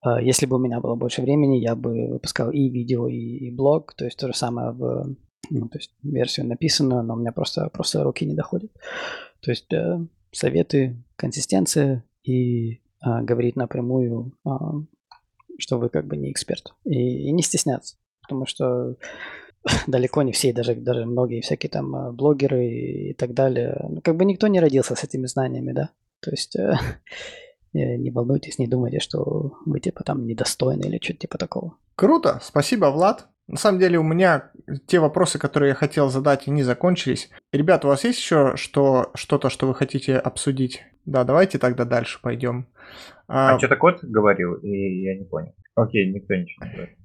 А, 0.00 0.20
если 0.20 0.46
бы 0.46 0.56
у 0.56 0.60
меня 0.60 0.80
было 0.80 0.94
больше 0.94 1.22
времени, 1.22 1.56
я 1.58 1.74
бы 1.74 2.08
выпускал 2.08 2.50
и 2.50 2.68
видео, 2.68 3.08
и, 3.08 3.16
и 3.16 3.50
блог, 3.50 3.94
то 3.94 4.04
есть 4.04 4.18
то 4.18 4.26
же 4.28 4.34
самое 4.34 4.70
в 4.70 5.16
ну, 5.50 5.68
то 5.68 5.78
есть 5.78 5.92
версию 6.02 6.46
написанную, 6.46 7.02
но 7.02 7.14
у 7.14 7.16
меня 7.16 7.32
просто, 7.32 7.70
просто 7.70 8.02
руки 8.02 8.26
не 8.26 8.34
доходят. 8.34 8.70
То 9.40 9.50
есть 9.50 9.72
э, 9.72 9.98
советы, 10.30 11.02
консистенция 11.16 12.04
и 12.22 12.72
э, 12.72 12.76
говорить 13.22 13.56
напрямую, 13.56 14.36
э, 14.44 14.50
что 15.58 15.78
вы 15.78 15.88
как 15.88 16.06
бы 16.06 16.16
не 16.16 16.30
эксперт. 16.30 16.74
И, 16.84 17.28
и 17.28 17.32
не 17.32 17.42
стесняться, 17.42 17.96
потому 18.20 18.44
что 18.44 18.96
далеко 19.86 20.22
не 20.22 20.32
все, 20.32 20.52
даже, 20.52 20.74
даже 20.74 21.06
многие 21.06 21.40
всякие 21.40 21.70
там 21.70 22.14
блогеры 22.14 22.66
и, 22.66 23.14
так 23.14 23.32
далее, 23.32 23.86
ну, 23.88 24.02
как 24.02 24.16
бы 24.16 24.26
никто 24.26 24.48
не 24.48 24.60
родился 24.60 24.96
с 24.96 25.04
этими 25.04 25.26
знаниями, 25.26 25.72
да. 25.72 25.90
То 26.20 26.30
есть 26.32 26.56
э, 26.56 26.74
Э, 26.74 26.76
не 27.72 28.10
волнуйтесь, 28.10 28.58
не 28.58 28.66
думайте, 28.66 29.00
что 29.00 29.58
вы 29.66 29.80
типа 29.80 30.04
там 30.04 30.26
недостойны 30.26 30.84
или 30.84 30.98
что-то 31.02 31.20
типа 31.20 31.38
такого. 31.38 31.74
Круто, 31.96 32.38
спасибо, 32.42 32.86
Влад. 32.86 33.28
На 33.48 33.56
самом 33.56 33.78
деле 33.78 33.98
у 33.98 34.02
меня 34.02 34.50
те 34.86 35.00
вопросы, 35.00 35.38
которые 35.38 35.70
я 35.70 35.74
хотел 35.74 36.10
задать, 36.10 36.46
не 36.46 36.62
закончились. 36.62 37.30
Ребята, 37.50 37.86
у 37.86 37.90
вас 37.90 38.04
есть 38.04 38.18
еще 38.18 38.56
что, 38.56 39.10
что-то, 39.14 39.48
что 39.48 39.66
вы 39.66 39.74
хотите 39.74 40.18
обсудить? 40.18 40.84
Да, 41.06 41.24
давайте 41.24 41.58
тогда 41.58 41.86
дальше 41.86 42.20
пойдем. 42.20 42.66
А, 43.26 43.54
а 43.54 43.58
что-то 43.58 43.76
кот 43.76 44.04
говорил, 44.04 44.54
и 44.54 45.02
я 45.02 45.18
не 45.18 45.24
понял. 45.24 45.54
Окей, 45.74 46.12
никто 46.12 46.34
ничего 46.34 46.66
не 46.66 46.72
говорит. 46.72 46.98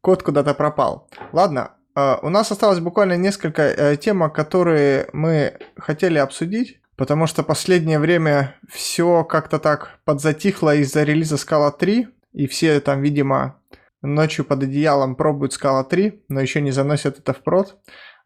Кот 0.00 0.22
куда-то 0.24 0.54
пропал. 0.54 1.08
Ладно, 1.32 1.72
а, 1.94 2.18
у 2.22 2.28
нас 2.28 2.50
осталось 2.50 2.80
буквально 2.80 3.16
несколько 3.16 3.62
э, 3.62 3.96
тем, 3.96 4.28
которые 4.30 5.08
мы 5.12 5.54
хотели 5.76 6.18
обсудить. 6.18 6.80
Потому 6.96 7.26
что 7.26 7.42
последнее 7.42 7.98
время 7.98 8.56
все 8.68 9.22
как-то 9.24 9.58
так 9.58 10.00
подзатихло 10.04 10.74
из-за 10.76 11.02
релиза 11.02 11.36
Scala 11.36 11.70
3, 11.76 12.08
и 12.32 12.46
все 12.46 12.80
там, 12.80 13.02
видимо, 13.02 13.60
ночью 14.02 14.44
под 14.44 14.62
одеялом 14.62 15.14
пробуют 15.14 15.52
Scala 15.52 15.84
3, 15.84 16.24
но 16.28 16.40
еще 16.40 16.60
не 16.60 16.70
заносят 16.70 17.18
это 17.18 17.32
в 17.32 17.42
прод. 17.42 17.78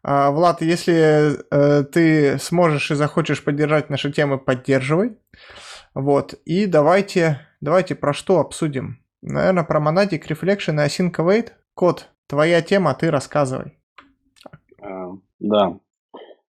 А, 0.03 0.31
Влад, 0.31 0.61
если 0.61 1.37
э, 1.51 1.83
ты 1.83 2.39
сможешь 2.39 2.91
и 2.91 2.95
захочешь 2.95 3.43
поддержать 3.43 3.89
наши 3.89 4.11
темы, 4.11 4.39
поддерживай. 4.39 5.17
Вот, 5.93 6.33
и 6.45 6.65
давайте, 6.65 7.47
давайте 7.59 7.95
про 7.95 8.13
что 8.13 8.39
обсудим. 8.39 9.03
Наверное, 9.21 9.63
про 9.63 9.79
Monadic 9.79 10.27
Reflection 10.27 10.75
и 10.75 10.87
Async 10.87 11.11
Await. 11.11 11.51
Код, 11.73 12.09
твоя 12.27 12.61
тема, 12.61 12.95
ты 12.95 13.11
рассказывай. 13.11 13.77
Uh, 14.81 15.19
да. 15.39 15.77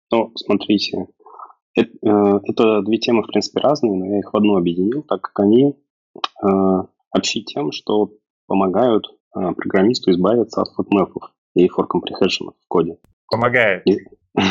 Ну, 0.09 0.32
смотрите, 0.38 1.07
это, 1.76 1.91
э, 2.01 2.39
это 2.45 2.82
две 2.82 2.97
темы, 2.97 3.24
в 3.24 3.28
принципе, 3.28 3.61
разные, 3.61 3.93
но 3.93 4.05
я 4.05 4.19
их 4.19 4.34
в 4.34 4.38
одну 4.38 4.57
объединил, 4.57 5.03
так 5.03 5.22
как 5.22 5.39
они 5.39 5.76
э, 6.15 6.47
общи 7.11 7.43
тем, 7.43 7.72
что 7.72 8.11
помогают 8.47 9.07
э, 9.36 9.53
программисту 9.53 10.11
избавиться 10.11 10.61
от 10.61 10.69
фотмэпов 10.74 11.32
и 11.55 11.67
for 11.67 11.86
comprehension 11.88 12.53
в 12.59 12.67
коде. 12.67 12.97
Помогает. 13.30 13.86
Не, 13.86 13.99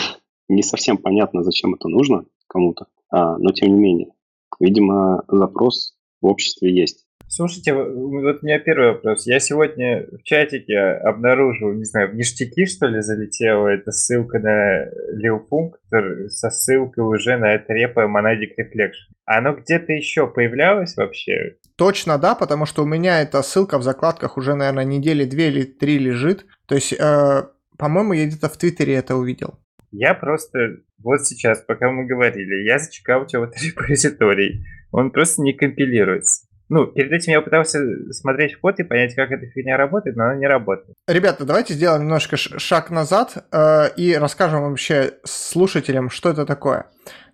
не 0.48 0.62
совсем 0.62 0.96
понятно, 0.98 1.42
зачем 1.42 1.74
это 1.74 1.88
нужно 1.88 2.24
кому-то, 2.46 2.86
а, 3.10 3.38
но 3.38 3.52
тем 3.52 3.74
не 3.74 3.78
менее. 3.78 4.12
Видимо, 4.58 5.22
запрос 5.28 5.96
в 6.20 6.26
обществе 6.26 6.74
есть. 6.74 7.06
Слушайте, 7.32 7.74
вот 7.74 8.42
у 8.42 8.44
меня 8.44 8.58
первый 8.58 8.88
вопрос. 8.94 9.24
Я 9.24 9.38
сегодня 9.38 10.04
в 10.10 10.24
чатике 10.24 10.76
обнаружил, 10.76 11.72
не 11.72 11.84
знаю, 11.84 12.10
в 12.10 12.14
ништяки, 12.16 12.66
что 12.66 12.88
ли, 12.88 13.00
залетела 13.02 13.68
эта 13.68 13.92
ссылка 13.92 14.40
на 14.40 14.86
Леопунктор 15.12 16.28
со 16.28 16.50
ссылкой 16.50 17.04
уже 17.04 17.36
на 17.36 17.54
это 17.54 17.72
репо 17.72 18.00
Monadic 18.00 18.56
Reflection. 18.58 19.14
Оно 19.26 19.54
где-то 19.54 19.92
еще 19.92 20.26
появлялось 20.26 20.96
вообще? 20.96 21.54
Точно, 21.76 22.18
да, 22.18 22.34
потому 22.34 22.66
что 22.66 22.82
у 22.82 22.86
меня 22.86 23.22
эта 23.22 23.42
ссылка 23.42 23.78
в 23.78 23.84
закладках 23.84 24.36
уже, 24.36 24.56
наверное, 24.56 24.84
недели 24.84 25.24
две 25.24 25.50
или 25.50 25.62
три 25.62 26.00
лежит. 26.00 26.46
То 26.66 26.74
есть, 26.74 26.92
э, 26.94 27.42
по-моему, 27.78 28.12
я 28.12 28.26
где-то 28.26 28.48
в 28.48 28.56
Твиттере 28.56 28.94
это 28.94 29.14
увидел. 29.14 29.60
Я 29.92 30.14
просто 30.14 30.78
вот 30.98 31.24
сейчас, 31.24 31.60
пока 31.60 31.92
мы 31.92 32.06
говорили, 32.06 32.66
я 32.66 32.80
зачекал 32.80 33.22
у 33.22 33.26
тебя 33.26 33.38
вот 33.38 33.54
репозиторий. 33.62 34.64
Он 34.90 35.12
просто 35.12 35.42
не 35.42 35.52
компилируется. 35.52 36.49
Ну, 36.70 36.86
перед 36.86 37.10
этим 37.10 37.32
я 37.32 37.40
пытался 37.40 37.80
смотреть 38.12 38.54
в 38.54 38.60
код 38.60 38.78
и 38.78 38.84
понять, 38.84 39.16
как 39.16 39.32
эта 39.32 39.44
фигня 39.46 39.76
работает, 39.76 40.16
но 40.16 40.26
она 40.26 40.36
не 40.36 40.46
работает. 40.46 40.96
Ребята, 41.08 41.44
давайте 41.44 41.74
сделаем 41.74 42.02
немножко 42.02 42.36
шаг 42.36 42.90
назад 42.90 43.44
э, 43.50 43.90
и 43.96 44.14
расскажем 44.14 44.62
вообще 44.62 45.14
слушателям, 45.24 46.10
что 46.10 46.30
это 46.30 46.46
такое. 46.46 46.86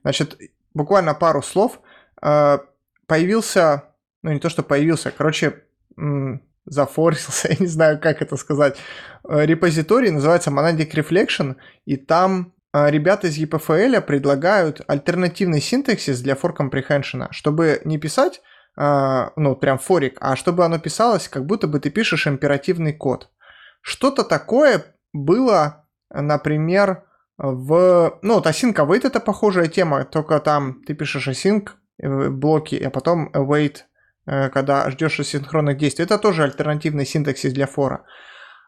Значит, 0.02 0.38
буквально 0.72 1.12
пару 1.12 1.42
слов. 1.42 1.82
Э, 2.22 2.60
появился, 3.06 3.84
ну 4.22 4.32
не 4.32 4.40
то, 4.40 4.48
что 4.48 4.62
появился, 4.62 5.12
короче, 5.14 5.64
м- 5.98 6.40
зафорсился, 6.64 7.48
я 7.50 7.56
не 7.58 7.66
знаю, 7.66 8.00
как 8.00 8.22
это 8.22 8.36
сказать, 8.36 8.78
э, 9.28 9.44
репозиторий, 9.44 10.10
называется 10.10 10.50
Monadic 10.50 10.92
Reflection, 10.94 11.56
и 11.84 11.96
там 11.96 12.54
э, 12.72 12.90
ребята 12.90 13.26
из 13.26 13.38
EPFL 13.38 14.00
предлагают 14.00 14.80
альтернативный 14.88 15.60
синтаксис 15.60 16.22
для 16.22 16.36
for 16.36 16.56
comprehension, 16.56 17.26
чтобы 17.32 17.82
не 17.84 17.98
писать 17.98 18.40
а, 18.76 19.32
ну, 19.36 19.56
прям 19.56 19.78
форик, 19.78 20.18
а 20.20 20.36
чтобы 20.36 20.64
оно 20.64 20.78
писалось, 20.78 21.28
как 21.28 21.46
будто 21.46 21.66
бы 21.66 21.80
ты 21.80 21.90
пишешь 21.90 22.26
императивный 22.26 22.92
код. 22.92 23.30
Что-то 23.80 24.22
такое 24.22 24.84
было, 25.12 25.86
например, 26.10 27.04
в... 27.38 28.18
Ну, 28.22 28.34
вот 28.34 28.46
async 28.46 28.74
await 28.74 29.06
это 29.06 29.20
похожая 29.20 29.68
тема, 29.68 30.04
только 30.04 30.40
там 30.40 30.82
ты 30.86 30.94
пишешь 30.94 31.28
async 31.28 31.70
э, 32.02 32.28
блоки, 32.28 32.76
а 32.76 32.90
потом 32.90 33.30
await, 33.32 33.78
э, 34.26 34.50
когда 34.50 34.90
ждешь 34.90 35.20
асинхронных 35.20 35.78
действий. 35.78 36.04
Это 36.04 36.18
тоже 36.18 36.44
альтернативный 36.44 37.06
синтаксис 37.06 37.52
для 37.52 37.66
фора. 37.66 38.04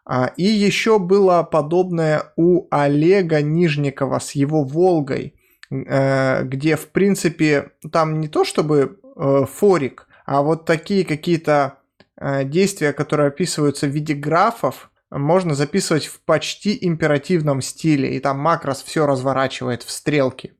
А, 0.05 0.31
и 0.37 0.43
еще 0.43 0.97
было 0.97 1.43
подобное 1.43 2.33
у 2.35 2.67
Олега 2.71 3.43
Нижникова 3.43 4.19
с 4.19 4.31
его 4.31 4.63
Волгой, 4.63 5.35
где, 5.69 6.75
в 6.75 6.89
принципе, 6.89 7.71
там 7.91 8.19
не 8.19 8.27
то 8.27 8.43
чтобы 8.43 8.99
э, 9.15 9.45
форик, 9.45 10.07
а 10.25 10.41
вот 10.41 10.65
такие 10.65 11.05
какие-то 11.05 11.79
э, 12.19 12.43
действия, 12.43 12.93
которые 12.93 13.27
описываются 13.27 13.87
в 13.87 13.91
виде 13.91 14.13
графов, 14.13 14.91
можно 15.11 15.55
записывать 15.55 16.05
в 16.05 16.23
почти 16.23 16.77
императивном 16.81 17.61
стиле, 17.61 18.15
и 18.15 18.19
там 18.19 18.39
макрос 18.39 18.83
все 18.83 19.05
разворачивает 19.05 19.83
в 19.83 19.89
стрелки. 19.89 20.53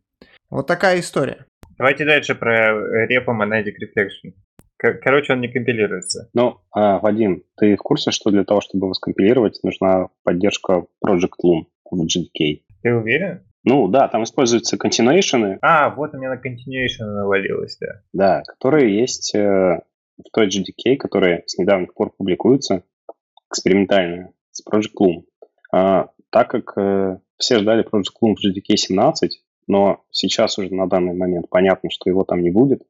Вот 0.50 0.68
такая 0.68 1.00
история. 1.00 1.46
Давайте 1.78 2.06
дальше 2.06 2.36
про 2.36 3.06
репо 3.06 3.32
Monadic 3.32 3.76
Reflection. 3.82 4.34
Короче, 4.78 5.34
он 5.34 5.42
не 5.42 5.50
компилируется. 5.50 6.30
Ну, 6.34 6.62
а, 6.72 7.00
Вадим, 7.00 7.44
ты 7.58 7.76
в 7.76 7.80
курсе, 7.80 8.12
что 8.12 8.32
для 8.32 8.46
того, 8.46 8.62
чтобы 8.62 8.86
его 8.86 8.94
скомпилировать, 8.94 9.60
нужна 9.62 10.08
поддержка 10.24 10.86
Project 11.06 11.36
Loom 11.44 11.66
в 11.92 12.06
GDK? 12.06 12.62
Ты 12.82 12.94
уверен? 12.94 13.44
Ну 13.70 13.88
да, 13.88 14.08
там 14.08 14.24
используются 14.24 14.78
continuation. 14.78 15.60
А, 15.62 15.92
вот 15.92 16.16
у 16.16 16.18
меня 16.18 16.30
на 16.30 16.38
continuation 16.38 17.06
навалилось, 17.06 17.78
да. 17.80 18.02
Да, 18.14 18.44
которые 18.48 19.00
есть 19.00 19.36
э, 19.36 19.82
в 20.18 20.32
той 20.34 20.48
GDK, 20.48 20.96
которые 20.96 21.44
с 21.46 21.56
недавних 21.60 21.94
пор 21.94 22.10
публикуются 22.10 22.82
экспериментально 23.52 24.32
с 24.50 24.66
Project 24.66 24.96
Loom. 25.00 25.22
А, 25.72 26.10
так 26.32 26.50
как 26.50 26.76
э, 26.78 27.20
все 27.38 27.60
ждали 27.60 27.86
Project 27.86 28.16
Loom 28.24 28.34
в 28.34 28.44
GDK 28.44 28.76
17, 28.76 29.40
но 29.68 30.02
сейчас 30.10 30.58
уже 30.58 30.74
на 30.74 30.88
данный 30.88 31.14
момент 31.14 31.48
понятно, 31.48 31.92
что 31.92 32.10
его 32.10 32.24
там 32.24 32.42
не 32.42 32.50
будет, 32.50 32.82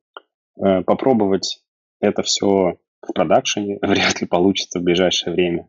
э, 0.63 0.81
попробовать 0.83 1.61
это 1.99 2.23
все 2.23 2.77
в 3.01 3.13
продакшене 3.13 3.79
вряд 3.81 4.21
ли 4.21 4.27
получится 4.27 4.79
в 4.79 4.83
ближайшее 4.83 5.33
время. 5.33 5.67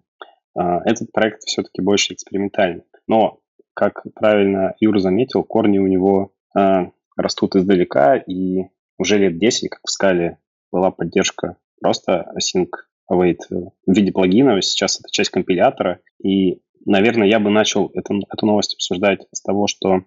А, 0.55 0.83
этот 0.85 1.11
проект 1.11 1.43
все-таки 1.43 1.83
больше 1.83 2.15
экспериментальный. 2.15 2.85
Но, 3.09 3.40
как 3.81 4.03
правильно 4.15 4.75
Юра 4.79 4.99
заметил, 4.99 5.43
корни 5.43 5.79
у 5.79 5.87
него 5.87 6.33
а, 6.55 6.91
растут 7.17 7.57
издалека, 7.57 8.17
и 8.19 8.67
уже 8.99 9.17
лет 9.17 9.39
10, 9.39 9.71
как 9.71 9.81
в 9.83 9.91
скале 9.91 10.37
была 10.71 10.91
поддержка 10.91 11.57
просто 11.81 12.31
async 12.37 12.69
await 13.11 13.39
в 13.49 13.73
виде 13.87 14.13
плагина, 14.13 14.61
сейчас 14.61 15.01
это 15.01 15.11
часть 15.11 15.31
компилятора, 15.31 16.01
и, 16.23 16.61
наверное, 16.85 17.27
я 17.27 17.41
бы 17.41 17.49
начал 17.49 17.91
эту, 17.95 18.21
эту 18.31 18.45
новость 18.45 18.75
обсуждать 18.75 19.27
с 19.33 19.41
того, 19.41 19.67
что 19.67 20.03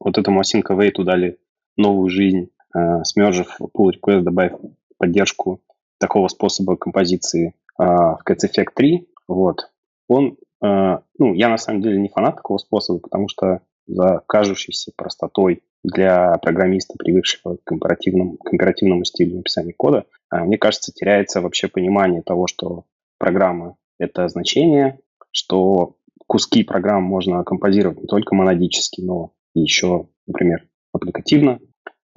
вот 0.00 0.16
этому 0.16 0.40
async 0.40 0.64
await 0.70 0.94
дали 1.04 1.38
новую 1.76 2.08
жизнь, 2.08 2.48
э, 2.74 3.04
смержив 3.04 3.58
pull 3.60 3.90
request, 3.90 4.22
добавив 4.22 4.58
поддержку 4.96 5.60
такого 5.98 6.28
способа 6.28 6.76
композиции 6.76 7.48
э, 7.78 7.84
в 7.84 8.20
Cats 8.26 8.48
Effect 8.50 8.70
3, 8.74 9.06
вот, 9.28 9.70
он, 10.08 10.28
э, 10.28 10.45
ну, 10.62 11.34
я 11.34 11.48
на 11.48 11.58
самом 11.58 11.82
деле 11.82 11.98
не 11.98 12.08
фанат 12.08 12.36
такого 12.36 12.58
способа, 12.58 13.00
потому 13.00 13.28
что 13.28 13.60
за 13.86 14.22
кажущейся 14.26 14.92
простотой 14.96 15.62
для 15.82 16.36
программиста, 16.38 16.94
привыкшего 16.98 17.56
к 17.56 17.64
компаративному, 17.64 18.36
компаративному 18.38 19.04
стилю 19.04 19.36
написания 19.36 19.74
кода, 19.76 20.06
э, 20.32 20.40
мне 20.40 20.58
кажется, 20.58 20.92
теряется 20.92 21.40
вообще 21.40 21.68
понимание 21.68 22.22
того, 22.22 22.46
что 22.46 22.84
программа— 23.18 23.76
это 23.98 24.26
значение, 24.28 24.98
что 25.30 25.96
куски 26.26 26.64
программ 26.64 27.04
можно 27.04 27.44
композировать 27.44 28.00
не 28.00 28.06
только 28.06 28.34
монадически, 28.34 29.00
но 29.00 29.32
еще, 29.54 30.08
например, 30.26 30.66
аппликативно. 30.92 31.60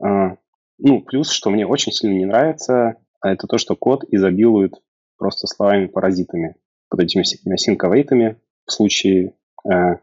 Э, 0.03 0.35
ну, 0.79 1.01
плюс, 1.01 1.29
что 1.29 1.51
мне 1.51 1.67
очень 1.67 1.91
сильно 1.91 2.17
не 2.17 2.25
нравится, 2.25 2.95
это 3.23 3.47
то, 3.47 3.57
что 3.57 3.75
код 3.75 4.03
изобилует 4.09 4.73
просто 5.17 5.45
словами-паразитами 5.45 6.55
под 6.89 7.01
этими 7.01 7.23
всякими 7.23 7.55
async 7.55 8.35
в 8.65 8.71
случае 8.71 9.33
э, 9.69 9.97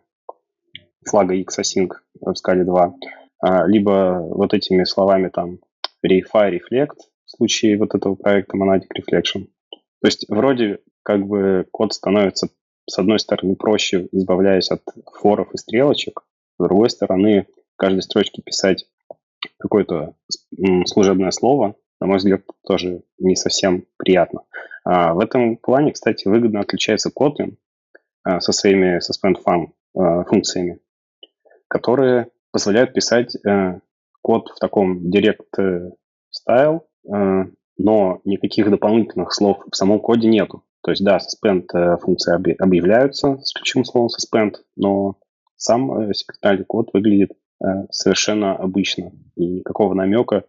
флага 1.08 1.34
X-async 1.34 1.92
в 2.20 2.34
скале 2.34 2.64
2, 2.64 2.94
а, 3.40 3.66
либо 3.66 4.20
вот 4.28 4.54
этими 4.54 4.84
словами 4.84 5.28
там 5.28 5.58
reify, 6.04 6.50
reflect 6.50 6.98
в 7.24 7.30
случае 7.30 7.78
вот 7.78 7.94
этого 7.94 8.14
проекта 8.14 8.56
Monadic 8.56 8.88
Reflection. 8.96 9.48
То 9.70 10.08
есть 10.08 10.26
вроде 10.28 10.80
как 11.02 11.26
бы 11.26 11.66
код 11.70 11.92
становится 11.92 12.48
с 12.88 12.98
одной 12.98 13.18
стороны 13.18 13.56
проще, 13.56 14.08
избавляясь 14.12 14.70
от 14.70 14.82
форов 15.20 15.52
и 15.52 15.58
стрелочек, 15.58 16.22
с 16.58 16.64
другой 16.64 16.90
стороны 16.90 17.46
каждой 17.76 18.02
строчке 18.02 18.42
писать 18.42 18.86
какое-то 19.58 20.14
служебное 20.86 21.30
слово, 21.30 21.76
на 22.00 22.06
мой 22.06 22.18
взгляд, 22.18 22.42
тоже 22.66 23.02
не 23.18 23.36
совсем 23.36 23.86
приятно. 23.96 24.42
А 24.84 25.14
в 25.14 25.20
этом 25.20 25.56
плане, 25.56 25.92
кстати, 25.92 26.28
выгодно 26.28 26.60
отличается 26.60 27.10
Kotlin 27.10 27.56
а, 28.22 28.40
со 28.40 28.52
своими 28.52 28.98
suspend 28.98 29.36
fun 29.44 29.66
а, 29.96 30.24
функциями, 30.24 30.78
которые 31.68 32.28
позволяют 32.52 32.92
писать 32.92 33.36
а, 33.46 33.80
код 34.22 34.50
в 34.54 34.58
таком 34.58 35.10
direct 35.10 35.92
style, 36.30 36.80
а, 37.10 37.46
но 37.78 38.20
никаких 38.24 38.70
дополнительных 38.70 39.32
слов 39.32 39.58
в 39.70 39.76
самом 39.76 40.00
коде 40.00 40.28
нету. 40.28 40.62
То 40.82 40.92
есть, 40.92 41.02
да, 41.02 41.18
suspend 41.18 41.66
э, 41.74 41.96
функции 41.98 42.32
объявляются 42.32 43.38
с 43.42 43.52
ключевым 43.52 43.84
словом 43.84 44.08
suspend, 44.08 44.54
но 44.76 45.16
сам 45.56 46.10
э, 46.10 46.14
секретарный 46.14 46.64
код 46.64 46.90
выглядит 46.92 47.32
э, 47.60 47.66
совершенно 47.90 48.54
обычно. 48.54 49.10
И 49.34 49.46
никакого 49.46 49.94
намека 49.94 50.44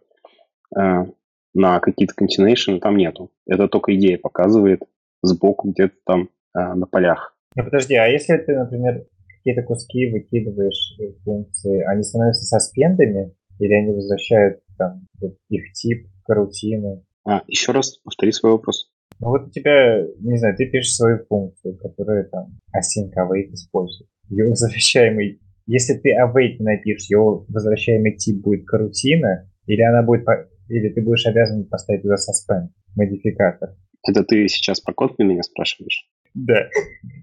на 1.58 1.80
какие-то 1.80 2.14
continuation 2.14 2.78
там 2.78 2.96
нету. 2.96 3.30
Это 3.46 3.68
только 3.68 3.94
идея 3.96 4.18
показывает 4.18 4.82
сбоку 5.22 5.70
где-то 5.70 5.94
там 6.06 6.30
э, 6.56 6.74
на 6.74 6.86
полях. 6.86 7.36
Ну 7.56 7.64
подожди, 7.64 7.94
а 7.94 8.06
если 8.06 8.36
ты, 8.36 8.56
например, 8.56 9.04
какие-то 9.38 9.62
куски 9.62 10.10
выкидываешь 10.10 10.96
функции, 11.24 11.82
они 11.82 12.02
становятся 12.02 12.44
саспендами 12.44 13.34
или 13.58 13.74
они 13.74 13.92
возвращают 13.92 14.60
там 14.78 15.06
их 15.48 15.72
тип, 15.72 16.06
карутину? 16.24 17.04
А, 17.26 17.42
еще 17.48 17.72
раз 17.72 17.98
повтори 17.98 18.32
свой 18.32 18.52
вопрос. 18.52 18.90
Ну 19.20 19.30
вот 19.30 19.48
у 19.48 19.50
тебя, 19.50 20.04
не 20.20 20.38
знаю, 20.38 20.56
ты 20.56 20.66
пишешь 20.66 20.94
свою 20.94 21.24
функцию, 21.28 21.76
которая 21.78 22.24
там 22.24 22.58
async 22.72 23.10
await 23.16 23.52
использует. 23.52 24.08
Ее 24.28 24.44
возвращаемый, 24.50 25.40
если 25.66 25.94
ты 25.94 26.10
await 26.14 26.56
напишешь, 26.60 27.10
его 27.10 27.44
возвращаемый 27.48 28.16
тип 28.16 28.40
будет 28.42 28.64
карутина, 28.64 29.50
или 29.66 29.82
она 29.82 30.02
будет 30.02 30.24
или 30.68 30.88
ты 30.88 31.02
будешь 31.02 31.26
обязан 31.26 31.64
поставить 31.64 32.02
туда 32.02 32.16
suspend, 32.16 32.68
модификатор. 32.96 33.74
Это 34.06 34.24
ты 34.24 34.48
сейчас 34.48 34.80
про 34.80 34.94
код 34.94 35.18
меня 35.18 35.42
спрашиваешь? 35.42 36.08
Да. 36.34 36.68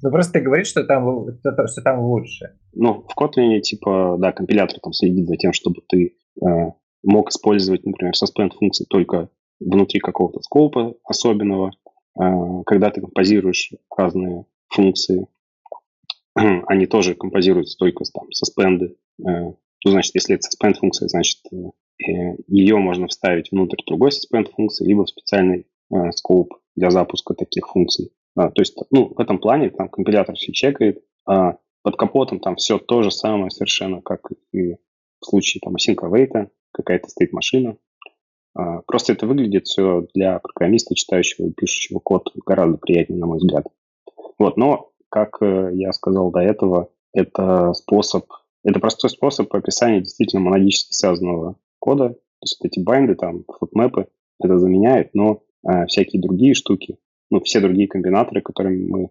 Ну 0.01 0.11
просто 0.11 0.33
ты 0.33 0.41
говоришь, 0.41 0.67
что 0.67 0.83
там, 0.83 1.27
что 1.67 1.81
там 1.81 2.01
лучше. 2.01 2.57
Ну, 2.73 3.05
в 3.07 3.19
Kotlin, 3.19 3.59
типа, 3.61 4.17
да, 4.19 4.31
компилятор 4.31 4.79
там 4.79 4.93
следит 4.93 5.27
за 5.27 5.37
тем, 5.37 5.53
чтобы 5.53 5.81
ты 5.87 6.15
э, 6.41 6.47
мог 7.03 7.29
использовать, 7.29 7.85
например, 7.85 8.13
suspend 8.13 8.51
функции 8.57 8.85
только 8.89 9.29
внутри 9.59 9.99
какого-то 9.99 10.41
скопа 10.41 10.95
особенного, 11.03 11.71
э, 12.19 12.23
когда 12.65 12.89
ты 12.91 13.01
композируешь 13.01 13.71
разные 13.95 14.45
функции, 14.67 15.27
они 16.35 16.85
тоже 16.85 17.15
композируются 17.15 17.77
только 17.77 18.03
там 18.13 18.27
suspend. 18.29 18.95
Э, 19.25 19.53
ну, 19.85 19.91
значит, 19.91 20.15
если 20.15 20.35
это 20.35 20.47
suspend 20.47 20.73
функция, 20.79 21.07
значит, 21.07 21.39
э, 21.53 21.55
ее 21.97 22.77
можно 22.77 23.07
вставить 23.07 23.51
внутрь 23.51 23.77
другой 23.85 24.09
suspend 24.09 24.51
функции, 24.51 24.85
либо 24.85 25.05
в 25.05 25.09
специальный 25.09 25.65
э, 25.93 26.11
для 26.75 26.91
запуска 26.91 27.33
таких 27.33 27.67
функций. 27.67 28.11
А, 28.35 28.49
то 28.49 28.61
есть, 28.61 28.77
ну, 28.91 29.13
в 29.13 29.19
этом 29.19 29.39
плане 29.39 29.69
там 29.69 29.89
компилятор 29.89 30.35
все 30.35 30.51
чекает, 30.51 31.03
а 31.25 31.57
под 31.83 31.95
капотом 31.95 32.39
там 32.39 32.55
все 32.57 32.77
то 32.77 33.01
же 33.01 33.11
самое 33.11 33.49
совершенно, 33.49 34.01
как 34.01 34.29
и 34.51 34.73
в 35.21 35.25
случае 35.25 35.61
там 35.63 35.75
async 35.75 35.95
await, 35.95 36.49
какая-то 36.71 37.09
стоит 37.09 37.31
машина. 37.31 37.77
А, 38.55 38.81
просто 38.81 39.13
это 39.13 39.25
выглядит 39.25 39.67
все 39.67 40.07
для 40.13 40.39
программиста, 40.39 40.95
читающего 40.95 41.47
и 41.47 41.53
пишущего 41.53 41.99
код 41.99 42.31
гораздо 42.45 42.77
приятнее, 42.77 43.19
на 43.19 43.27
мой 43.27 43.37
взгляд. 43.37 43.67
Вот, 44.37 44.57
но, 44.57 44.91
как 45.09 45.37
э, 45.41 45.71
я 45.73 45.93
сказал 45.93 46.31
до 46.31 46.39
этого, 46.39 46.89
это 47.13 47.73
способ, 47.73 48.25
это 48.65 48.79
простой 48.79 49.09
способ 49.09 49.53
описания 49.53 50.01
действительно 50.01 50.41
монадически 50.41 50.93
связанного 50.93 51.55
кода. 51.85 52.09
То 52.09 52.43
есть 52.43 52.65
эти 52.65 52.79
байнды, 52.79 53.15
там, 53.15 53.43
футмэпы, 53.59 54.07
это 54.41 54.57
заменяет, 54.57 55.13
но 55.13 55.43
э, 55.67 55.85
всякие 55.85 56.21
другие 56.21 56.55
штуки, 56.55 56.97
ну, 57.29 57.39
все 57.41 57.59
другие 57.59 57.87
комбинаторы, 57.87 58.41
которыми 58.41 58.87
мы 58.89 59.09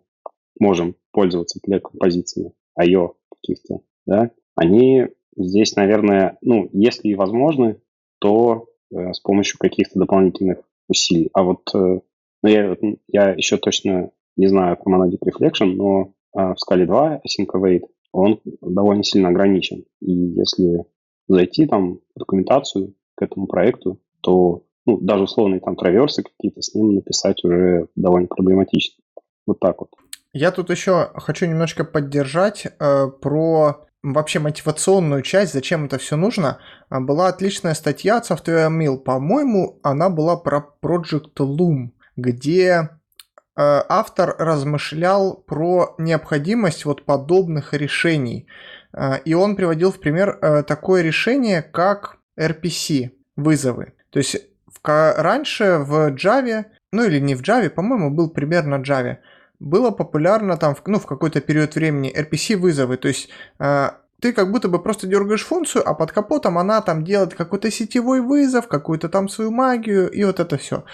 можем 0.59 0.97
пользоваться 1.13 1.61
для 1.63 1.79
композиции 1.79 2.53
IO 2.81 3.13
каких-то, 3.31 3.81
да, 4.07 4.31
они 4.57 5.07
здесь, 5.37 5.77
наверное, 5.77 6.37
ну, 6.43 6.69
если 6.73 7.09
и 7.09 7.15
возможны, 7.15 7.81
то 8.19 8.67
э, 8.91 9.13
с 9.13 9.21
помощью 9.21 9.59
каких-то 9.59 9.99
дополнительных 9.99 10.59
усилий. 10.89 11.31
А 11.33 11.43
вот 11.43 11.63
э, 11.75 11.79
ну, 12.43 12.49
я, 12.49 12.77
я 13.09 13.31
еще 13.31 13.57
точно 13.57 14.11
не 14.37 14.49
знаю 14.49 14.77
про 14.77 14.93
Monadic 14.93 15.21
Reflection, 15.25 15.75
но 15.75 16.13
э, 16.37 16.55
в 16.55 16.59
скале 16.59 16.87
2 16.87 17.23
Async 17.27 17.47
Await 17.53 17.83
он 18.13 18.41
довольно 18.61 19.03
сильно 19.03 19.29
ограничен. 19.29 19.85
И 20.01 20.13
если 20.13 20.85
зайти 21.29 21.67
там 21.67 22.01
в 22.15 22.19
документацию 22.19 22.95
к 23.15 23.23
этому 23.23 23.47
проекту, 23.47 24.01
то 24.21 24.63
ну, 24.87 24.99
даже 24.99 25.25
условные 25.25 25.61
там 25.61 25.77
траверсы 25.77 26.23
какие-то 26.23 26.63
с 26.63 26.75
ним 26.75 26.95
написать 26.95 27.45
уже 27.45 27.89
довольно 27.97 28.29
проблематично. 28.29 29.03
Вот 29.47 29.61
так 29.61 29.81
вот. 29.81 29.91
Я 30.33 30.51
тут 30.51 30.71
еще 30.71 31.11
хочу 31.15 31.47
немножко 31.47 31.85
поддержать 31.85 32.67
э, 32.67 33.07
про 33.21 33.87
вообще 34.03 34.39
мотивационную 34.39 35.23
часть, 35.23 35.53
зачем 35.53 35.87
это 35.87 35.99
все 35.99 36.17
нужно. 36.17 36.59
А, 36.91 37.01
была 37.01 37.29
отличная 37.29 37.75
статья 37.75 38.19
от 38.19 38.31
Software 38.31 38.69
Mill, 38.69 38.99
по-моему, 38.99 39.81
она 39.83 40.11
была 40.11 40.37
про 40.37 40.75
Project 40.83 41.37
Loom, 41.39 41.91
где 42.17 42.69
э, 42.71 42.87
автор 43.57 44.37
размышлял 44.39 45.37
про 45.37 45.95
необходимость 45.99 46.85
вот 46.85 47.05
подобных 47.05 47.73
решений. 47.73 48.47
А, 48.97 49.17
и 49.17 49.35
он 49.35 49.57
приводил 49.57 49.91
в 49.91 49.99
пример 49.99 50.39
э, 50.41 50.63
такое 50.63 51.03
решение, 51.03 51.63
как 51.63 52.19
RPC 52.39 53.11
вызовы. 53.37 53.95
То 54.11 54.19
есть 54.19 54.37
раньше 54.83 55.79
в 55.79 56.13
Java, 56.13 56.67
ну 56.93 57.05
или 57.05 57.19
не 57.19 57.35
в 57.35 57.43
Java, 57.43 57.69
по-моему, 57.71 58.11
был 58.11 58.31
примерно 58.31 58.77
Java, 58.77 59.19
было 59.59 59.91
популярно 59.91 60.57
там, 60.57 60.77
ну, 60.87 60.99
в 60.99 61.07
какой-то 61.07 61.41
период 61.41 61.75
времени 61.75 62.13
RPC 62.17 62.57
вызовы. 62.57 62.97
То 62.97 63.09
есть 63.09 63.31
э, 63.59 63.91
ты 64.21 64.33
как 64.33 64.51
будто 64.51 64.69
бы 64.69 64.81
просто 64.81 65.07
дергаешь 65.07 65.45
функцию, 65.45 65.89
а 65.89 65.95
под 65.95 66.13
капотом 66.13 66.59
она 66.59 66.81
там 66.81 67.05
делает 67.05 67.35
какой-то 67.35 67.71
сетевой 67.71 68.21
вызов, 68.21 68.69
какую-то 68.69 69.09
там 69.09 69.29
свою 69.29 69.51
магию 69.51 70.11
и 70.11 70.23
вот 70.25 70.39
это 70.39 70.57
все. 70.57 70.85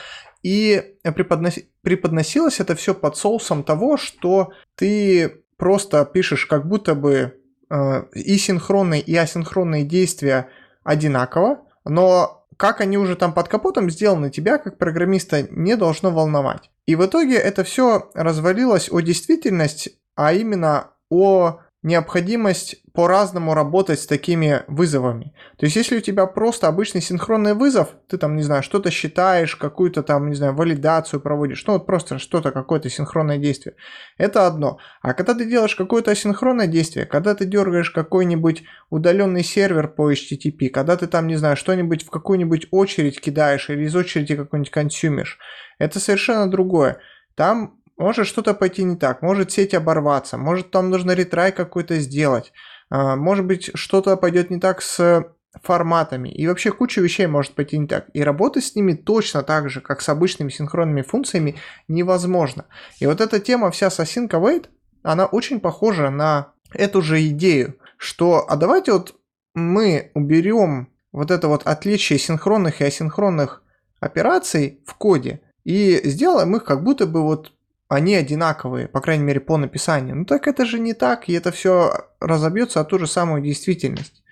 И 0.42 0.96
преподноси, 1.02 1.68
преподносилось 1.82 2.60
это 2.60 2.74
все 2.74 2.94
под 2.94 3.16
соусом 3.16 3.62
того, 3.62 3.98
что 3.98 4.52
ты 4.74 5.42
просто 5.58 6.04
пишешь 6.06 6.46
как 6.46 6.66
будто 6.66 6.94
бы 6.94 7.39
и 7.70 8.36
синхронные, 8.36 9.00
и 9.00 9.14
асинхронные 9.16 9.84
действия 9.84 10.48
одинаково, 10.82 11.62
но 11.84 12.46
как 12.56 12.80
они 12.80 12.98
уже 12.98 13.16
там 13.16 13.32
под 13.32 13.48
капотом 13.48 13.88
сделаны, 13.90 14.30
тебя 14.30 14.58
как 14.58 14.76
программиста 14.76 15.46
не 15.50 15.76
должно 15.76 16.10
волновать. 16.10 16.70
И 16.86 16.94
в 16.94 17.06
итоге 17.06 17.36
это 17.36 17.64
все 17.64 18.10
развалилось 18.14 18.90
о 18.90 19.00
действительность, 19.00 19.90
а 20.14 20.32
именно 20.32 20.90
о 21.08 21.60
необходимость 21.82 22.82
по-разному 22.92 23.54
работать 23.54 24.00
с 24.00 24.06
такими 24.06 24.62
вызовами. 24.66 25.32
То 25.56 25.64
есть, 25.64 25.76
если 25.76 25.96
у 25.96 26.00
тебя 26.00 26.26
просто 26.26 26.68
обычный 26.68 27.00
синхронный 27.00 27.54
вызов, 27.54 27.90
ты 28.06 28.18
там, 28.18 28.36
не 28.36 28.42
знаю, 28.42 28.62
что-то 28.62 28.90
считаешь, 28.90 29.56
какую-то 29.56 30.02
там, 30.02 30.28
не 30.28 30.34
знаю, 30.34 30.54
валидацию 30.54 31.20
проводишь, 31.20 31.64
ну 31.66 31.74
вот 31.74 31.86
просто 31.86 32.18
что-то, 32.18 32.50
какое-то 32.50 32.90
синхронное 32.90 33.38
действие, 33.38 33.76
это 34.18 34.46
одно. 34.46 34.78
А 35.00 35.14
когда 35.14 35.34
ты 35.34 35.46
делаешь 35.46 35.74
какое-то 35.74 36.10
асинхронное 36.10 36.66
действие, 36.66 37.06
когда 37.06 37.34
ты 37.34 37.46
дергаешь 37.46 37.90
какой-нибудь 37.90 38.64
удаленный 38.90 39.44
сервер 39.44 39.88
по 39.88 40.12
HTTP, 40.12 40.68
когда 40.68 40.96
ты 40.96 41.06
там, 41.06 41.28
не 41.28 41.36
знаю, 41.36 41.56
что-нибудь 41.56 42.04
в 42.04 42.10
какую-нибудь 42.10 42.66
очередь 42.70 43.20
кидаешь 43.20 43.70
или 43.70 43.84
из 43.84 43.96
очереди 43.96 44.36
какой-нибудь 44.36 44.70
консюмишь, 44.70 45.38
это 45.78 45.98
совершенно 45.98 46.50
другое. 46.50 46.98
Там 47.36 47.79
может 48.00 48.26
что-то 48.26 48.54
пойти 48.54 48.82
не 48.82 48.96
так, 48.96 49.20
может 49.20 49.52
сеть 49.52 49.74
оборваться, 49.74 50.38
может 50.38 50.70
там 50.70 50.88
нужно 50.88 51.12
ретрай 51.12 51.52
какой-то 51.52 51.98
сделать, 51.98 52.52
а, 52.88 53.14
может 53.14 53.44
быть 53.44 53.70
что-то 53.74 54.16
пойдет 54.16 54.48
не 54.48 54.58
так 54.58 54.80
с 54.80 55.26
форматами 55.62 56.30
и 56.30 56.46
вообще 56.46 56.72
куча 56.72 57.02
вещей 57.02 57.26
может 57.26 57.52
пойти 57.52 57.76
не 57.76 57.86
так. 57.86 58.06
И 58.14 58.22
работать 58.22 58.64
с 58.64 58.74
ними 58.74 58.94
точно 58.94 59.42
так 59.42 59.68
же, 59.68 59.82
как 59.82 60.00
с 60.00 60.08
обычными 60.08 60.48
синхронными 60.48 61.02
функциями, 61.02 61.56
невозможно. 61.88 62.64
И 63.00 63.06
вот 63.06 63.20
эта 63.20 63.38
тема 63.38 63.70
вся 63.70 63.90
с 63.90 64.00
async 64.00 64.28
await, 64.28 64.66
она 65.02 65.26
очень 65.26 65.60
похожа 65.60 66.08
на 66.08 66.52
эту 66.72 67.02
же 67.02 67.22
идею, 67.26 67.74
что 67.98 68.46
а 68.48 68.56
давайте 68.56 68.92
вот 68.92 69.14
мы 69.54 70.10
уберем 70.14 70.88
вот 71.12 71.30
это 71.30 71.48
вот 71.48 71.66
отличие 71.66 72.18
синхронных 72.18 72.80
и 72.80 72.84
асинхронных 72.84 73.62
операций 73.98 74.80
в 74.86 74.94
коде 74.94 75.42
и 75.64 76.00
сделаем 76.04 76.56
их 76.56 76.64
как 76.64 76.82
будто 76.82 77.06
бы 77.06 77.22
вот 77.22 77.52
они 77.90 78.14
одинаковые, 78.14 78.86
по 78.86 79.00
крайней 79.00 79.24
мере, 79.24 79.40
по 79.40 79.56
написанию. 79.56 80.14
Ну 80.16 80.24
так 80.24 80.46
это 80.46 80.64
же 80.64 80.78
не 80.78 80.94
так, 80.94 81.28
и 81.28 81.32
это 81.32 81.50
все 81.50 82.06
разобьется 82.20 82.80
о 82.80 82.84
ту 82.84 83.00
же 83.00 83.08
самую 83.08 83.42
действительность. 83.42 84.22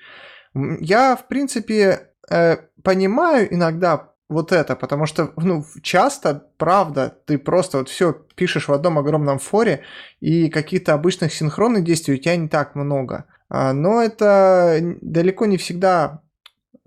Я, 0.54 1.16
в 1.16 1.26
принципе, 1.26 2.12
э, 2.30 2.58
понимаю 2.84 3.52
иногда 3.52 4.12
вот 4.28 4.52
это, 4.52 4.76
потому 4.76 5.06
что, 5.06 5.32
ну, 5.36 5.64
часто, 5.82 6.46
правда, 6.56 7.12
ты 7.26 7.36
просто 7.36 7.78
вот 7.78 7.88
все 7.88 8.12
пишешь 8.36 8.68
в 8.68 8.72
одном 8.72 8.96
огромном 8.96 9.40
форе, 9.40 9.82
и 10.20 10.50
каких-то 10.50 10.94
обычных 10.94 11.32
синхронных 11.32 11.82
действий 11.82 12.14
у 12.14 12.18
тебя 12.18 12.36
не 12.36 12.48
так 12.48 12.76
много. 12.76 13.24
А, 13.48 13.72
но 13.72 14.00
это 14.00 14.78
далеко 15.00 15.46
не 15.46 15.56
всегда, 15.56 16.22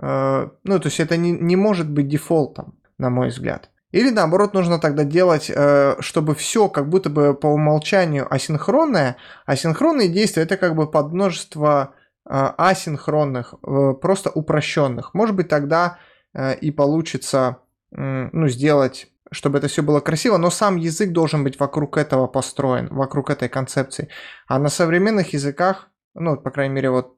э, 0.01 0.47
ну, 0.63 0.79
то 0.79 0.87
есть 0.87 1.01
это 1.01 1.17
не, 1.17 1.31
не 1.31 1.57
может 1.57 1.91
быть 1.91 2.07
дефолтом, 2.07 2.79
на 2.97 3.09
мой 3.09 3.27
взгляд. 3.27 3.70
Или 3.91 4.09
наоборот 4.09 4.53
нужно 4.53 4.79
тогда 4.79 5.03
делать, 5.03 5.51
э, 5.53 5.95
чтобы 5.99 6.35
все 6.35 6.69
как 6.69 6.89
будто 6.89 7.09
бы 7.09 7.33
по 7.33 7.47
умолчанию 7.47 8.31
асинхронное. 8.33 9.17
Асинхронные 9.45 10.07
действия 10.07 10.43
это 10.43 10.57
как 10.57 10.75
бы 10.75 10.89
подмножество 10.89 11.93
э, 12.25 12.29
асинхронных, 12.57 13.53
э, 13.53 13.93
просто 14.01 14.29
упрощенных. 14.29 15.13
Может 15.13 15.35
быть 15.35 15.47
тогда 15.47 15.97
и 16.61 16.71
получится 16.71 17.57
ну, 17.91 18.47
сделать 18.47 19.11
чтобы 19.33 19.59
это 19.59 19.67
все 19.67 19.81
было 19.81 20.01
красиво, 20.01 20.37
но 20.37 20.49
сам 20.49 20.75
язык 20.75 21.11
должен 21.11 21.43
быть 21.43 21.59
вокруг 21.59 21.97
этого 21.97 22.27
построен, 22.27 22.89
вокруг 22.89 23.29
этой 23.29 23.47
концепции. 23.47 24.09
А 24.47 24.59
на 24.59 24.69
современных 24.69 25.33
языках, 25.33 25.89
ну, 26.13 26.35
по 26.35 26.51
крайней 26.51 26.75
мере, 26.75 26.89
вот 26.89 27.15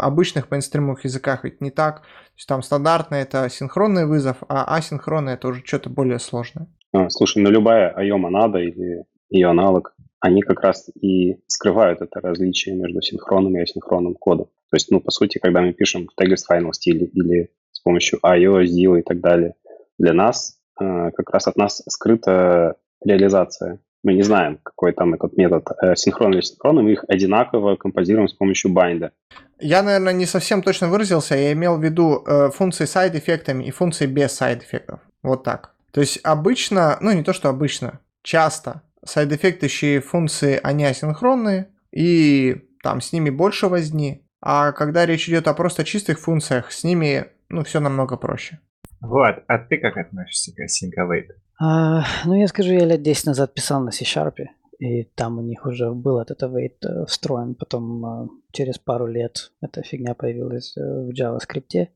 обычных 0.00 0.50
мейнстримовых 0.50 1.04
языках 1.04 1.44
ведь 1.44 1.60
не 1.60 1.70
так. 1.70 2.00
То 2.00 2.36
есть 2.36 2.48
там 2.48 2.62
стандартно 2.62 3.16
это 3.16 3.48
синхронный 3.48 4.06
вызов, 4.06 4.38
а 4.48 4.76
асинхронный 4.76 5.34
это 5.34 5.48
уже 5.48 5.62
что-то 5.64 5.90
более 5.90 6.18
сложное. 6.18 6.68
А, 6.92 7.08
слушай, 7.10 7.42
ну 7.42 7.50
любая 7.50 7.94
IO 7.98 8.16
монада 8.16 8.58
или 8.58 9.04
ее 9.28 9.48
аналог, 9.48 9.94
они 10.20 10.42
как 10.42 10.60
раз 10.60 10.88
и 11.00 11.38
скрывают 11.46 12.00
это 12.00 12.20
различие 12.20 12.74
между 12.74 13.02
синхронным 13.02 13.56
и 13.56 13.62
асинхронным 13.62 14.14
кодом. 14.14 14.46
То 14.70 14.76
есть, 14.76 14.90
ну, 14.90 15.00
по 15.00 15.10
сути, 15.10 15.38
когда 15.38 15.60
мы 15.60 15.72
пишем 15.72 16.08
в 16.08 16.20
tagless 16.20 16.44
final 16.50 16.72
стиле 16.72 17.06
или 17.06 17.50
с 17.72 17.80
помощью 17.80 18.18
IO, 18.24 18.64
SDIL 18.64 18.98
и 18.98 19.02
так 19.02 19.20
далее, 19.20 19.54
для 19.98 20.12
нас 20.12 20.58
э, 20.80 21.10
как 21.12 21.30
раз 21.30 21.46
от 21.46 21.56
нас 21.56 21.82
скрыта 21.88 22.76
реализация 23.04 23.80
мы 24.06 24.14
не 24.14 24.22
знаем, 24.22 24.60
какой 24.62 24.92
там 24.92 25.14
этот 25.14 25.36
метод, 25.36 25.68
асинхронный 25.96 26.32
или 26.32 26.40
синхронный, 26.40 26.82
мы 26.84 26.92
их 26.92 27.04
одинаково 27.08 27.74
композируем 27.74 28.28
с 28.28 28.32
помощью 28.32 28.72
bind 28.72 28.97
а. 28.97 29.10
Я, 29.58 29.82
наверное, 29.82 30.12
не 30.12 30.26
совсем 30.26 30.62
точно 30.62 30.88
выразился, 30.88 31.34
я 31.34 31.52
имел 31.52 31.76
в 31.76 31.82
виду 31.82 32.22
э, 32.24 32.50
функции 32.50 32.84
с 32.84 32.92
side-эффектами 32.92 33.64
и 33.64 33.72
функции 33.72 34.06
без 34.06 34.30
side-эффектов. 34.32 35.00
Вот 35.24 35.42
так. 35.42 35.74
То 35.90 36.00
есть 36.00 36.20
обычно, 36.22 36.98
ну 37.00 37.10
не 37.10 37.24
то, 37.24 37.32
что 37.32 37.48
обычно, 37.48 37.98
часто 38.22 38.82
side-эффектующие 39.04 40.00
функции, 40.00 40.60
они 40.62 40.84
асинхронные, 40.84 41.70
и 41.90 42.68
там 42.84 43.00
с 43.00 43.12
ними 43.12 43.30
больше 43.30 43.66
возни, 43.66 44.24
а 44.40 44.70
когда 44.70 45.04
речь 45.04 45.28
идет 45.28 45.48
о 45.48 45.54
просто 45.54 45.82
чистых 45.82 46.20
функциях, 46.20 46.70
с 46.70 46.84
ними, 46.84 47.26
ну, 47.48 47.64
все 47.64 47.80
намного 47.80 48.16
проще. 48.16 48.60
Вот, 49.00 49.42
а 49.48 49.58
ты 49.58 49.78
как 49.78 49.96
относишься 49.96 50.52
к 50.54 50.60
async 50.60 50.92
await? 50.96 51.30
А, 51.58 52.04
ну, 52.24 52.34
я 52.34 52.48
скажу, 52.48 52.72
я 52.72 52.84
лет 52.84 53.02
10 53.02 53.26
назад 53.26 53.54
писал 53.54 53.80
на 53.80 53.90
C-Sharp, 53.90 54.46
и 54.78 55.04
там 55.04 55.38
у 55.38 55.42
них 55.42 55.64
уже 55.64 55.90
был 55.92 56.18
этот 56.18 56.42
await 56.42 56.76
э, 56.82 57.06
встроен. 57.06 57.54
Потом 57.54 58.04
а, 58.04 58.28
через 58.52 58.78
пару 58.78 59.06
лет 59.06 59.52
эта 59.62 59.82
фигня 59.82 60.14
появилась 60.14 60.76
э, 60.76 60.80
в 60.80 61.10
JavaScript. 61.10 61.88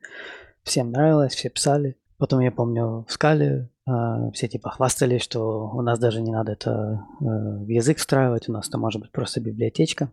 Всем 0.63 0.91
нравилось, 0.91 1.35
все 1.35 1.51
писали. 1.51 1.97
Потом 2.17 2.41
я 2.41 2.53
помню 2.53 3.05
в 3.09 3.13
скале 3.13 3.69
все 4.35 4.49
типа 4.49 4.71
хвастались, 4.71 5.23
что 5.23 5.71
у 5.73 5.83
нас 5.83 5.99
даже 5.99 6.21
не 6.21 6.31
надо 6.31 6.53
это 6.53 7.05
э, 7.21 7.25
в 7.25 7.69
язык 7.69 7.99
встраивать, 7.99 8.49
у 8.49 8.53
нас 8.53 8.69
это 8.69 8.79
может 8.79 9.01
быть 9.01 9.11
просто 9.11 9.41
библиотечка. 9.41 10.11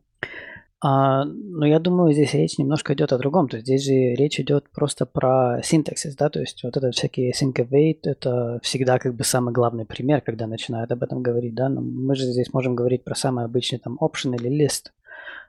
А, 0.79 1.25
но 1.25 1.65
я 1.65 1.79
думаю, 1.79 2.13
здесь 2.13 2.33
речь 2.33 2.59
немножко 2.59 2.93
идет 2.93 3.11
о 3.11 3.17
другом. 3.17 3.49
То 3.49 3.57
есть 3.57 3.65
здесь 3.65 3.83
же 3.83 3.93
речь 3.93 4.39
идет 4.39 4.69
просто 4.69 5.05
про 5.07 5.59
синтаксис, 5.63 6.15
да, 6.15 6.29
то 6.29 6.39
есть 6.39 6.63
вот 6.63 6.77
этот 6.77 6.93
всякий 6.93 7.31
async 7.31 7.53
await, 7.53 7.99
это 8.03 8.59
всегда 8.61 8.99
как 8.99 9.15
бы 9.15 9.23
самый 9.23 9.53
главный 9.53 9.85
пример, 9.85 10.21
когда 10.21 10.45
начинают 10.45 10.91
об 10.91 11.01
этом 11.01 11.23
говорить, 11.23 11.55
да, 11.55 11.67
но 11.69 11.81
мы 11.81 12.15
же 12.15 12.25
здесь 12.25 12.53
можем 12.53 12.75
говорить 12.75 13.03
про 13.03 13.15
самый 13.15 13.45
обычный 13.45 13.79
там 13.79 13.97
option 13.99 14.35
или 14.35 14.65
list, 14.65 14.91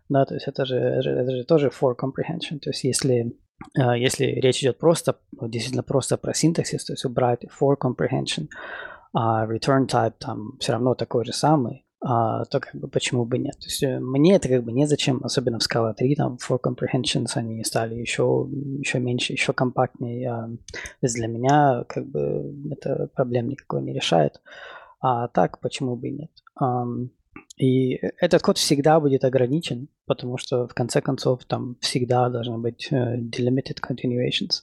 да, 0.08 0.24
то 0.24 0.34
есть 0.34 0.48
это 0.48 0.64
же, 0.64 0.76
это 0.76 1.30
же 1.30 1.44
тоже 1.44 1.68
for 1.68 1.94
comprehension, 1.94 2.58
то 2.58 2.70
есть 2.70 2.84
если 2.84 3.36
а, 3.78 3.96
если 3.96 4.24
речь 4.24 4.60
идет 4.62 4.78
просто, 4.78 5.18
действительно 5.32 5.82
просто 5.82 6.16
про 6.16 6.32
синтаксис, 6.32 6.84
то 6.84 6.94
есть 6.94 7.04
убрать 7.04 7.44
for 7.44 7.76
comprehension, 7.78 8.48
а 9.12 9.46
return 9.46 9.86
type 9.86 10.14
там 10.18 10.56
все 10.58 10.72
равно 10.72 10.94
такой 10.94 11.24
же 11.26 11.32
самый, 11.32 11.84
то 12.00 12.60
как 12.60 12.74
бы 12.74 12.88
почему 12.88 13.24
бы 13.24 13.38
нет. 13.38 13.58
То 13.58 13.66
есть 13.66 13.82
э, 13.82 13.98
мне 13.98 14.36
это 14.36 14.48
как 14.48 14.62
бы 14.62 14.72
незачем, 14.72 15.20
особенно 15.24 15.58
в 15.58 15.62
Scala 15.62 15.94
3, 15.94 16.14
там 16.14 16.36
for 16.36 16.60
comprehensions 16.60 17.32
они 17.34 17.62
стали 17.64 17.96
еще, 17.96 18.48
еще 18.78 19.00
меньше, 19.00 19.32
еще 19.32 19.52
компактнее. 19.52 20.30
А, 20.30 20.46
то 20.46 20.78
есть 21.02 21.16
для 21.16 21.26
меня 21.26 21.84
как 21.88 22.06
бы 22.06 22.54
это 22.70 23.08
проблем 23.14 23.48
никакой 23.48 23.82
не 23.82 23.92
решает. 23.92 24.40
А 25.00 25.28
так 25.28 25.60
почему 25.60 25.96
бы 25.96 26.08
и 26.08 26.12
нет. 26.12 26.30
И 27.56 28.00
этот 28.20 28.42
код 28.42 28.56
всегда 28.56 29.00
будет 29.00 29.24
ограничен, 29.24 29.88
потому 30.06 30.38
что 30.38 30.68
в 30.68 30.74
конце 30.74 31.00
концов 31.00 31.44
там 31.44 31.76
всегда 31.80 32.28
должны 32.28 32.58
быть 32.58 32.88
uh, 32.92 33.16
delimited 33.16 33.78
continuations, 33.80 34.62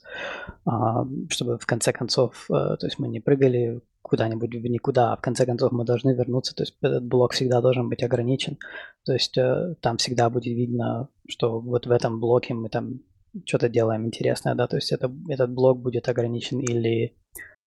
чтобы 1.28 1.58
в 1.58 1.66
конце 1.66 1.92
концов, 1.92 2.46
uh, 2.50 2.76
то 2.76 2.86
есть 2.86 2.98
мы 2.98 3.08
не 3.08 3.20
прыгали 3.20 3.82
куда-нибудь 4.06 4.54
в 4.54 4.66
никуда, 4.66 5.12
а 5.12 5.16
в 5.16 5.20
конце 5.20 5.46
концов 5.46 5.72
мы 5.72 5.84
должны 5.84 6.14
вернуться, 6.14 6.54
то 6.54 6.62
есть 6.62 6.76
этот 6.80 7.04
блок 7.04 7.32
всегда 7.32 7.60
должен 7.60 7.88
быть 7.88 8.02
ограничен, 8.02 8.58
то 9.04 9.12
есть 9.12 9.36
э, 9.36 9.74
там 9.80 9.96
всегда 9.96 10.30
будет 10.30 10.46
видно, 10.46 11.08
что 11.28 11.60
вот 11.60 11.86
в 11.86 11.90
этом 11.90 12.20
блоке 12.20 12.54
мы 12.54 12.68
там 12.68 13.00
что-то 13.44 13.68
делаем 13.68 14.06
интересное, 14.06 14.54
да, 14.54 14.66
то 14.66 14.76
есть 14.76 14.92
это, 14.92 15.12
этот 15.28 15.52
блок 15.52 15.80
будет 15.80 16.08
ограничен 16.08 16.60
или 16.60 17.16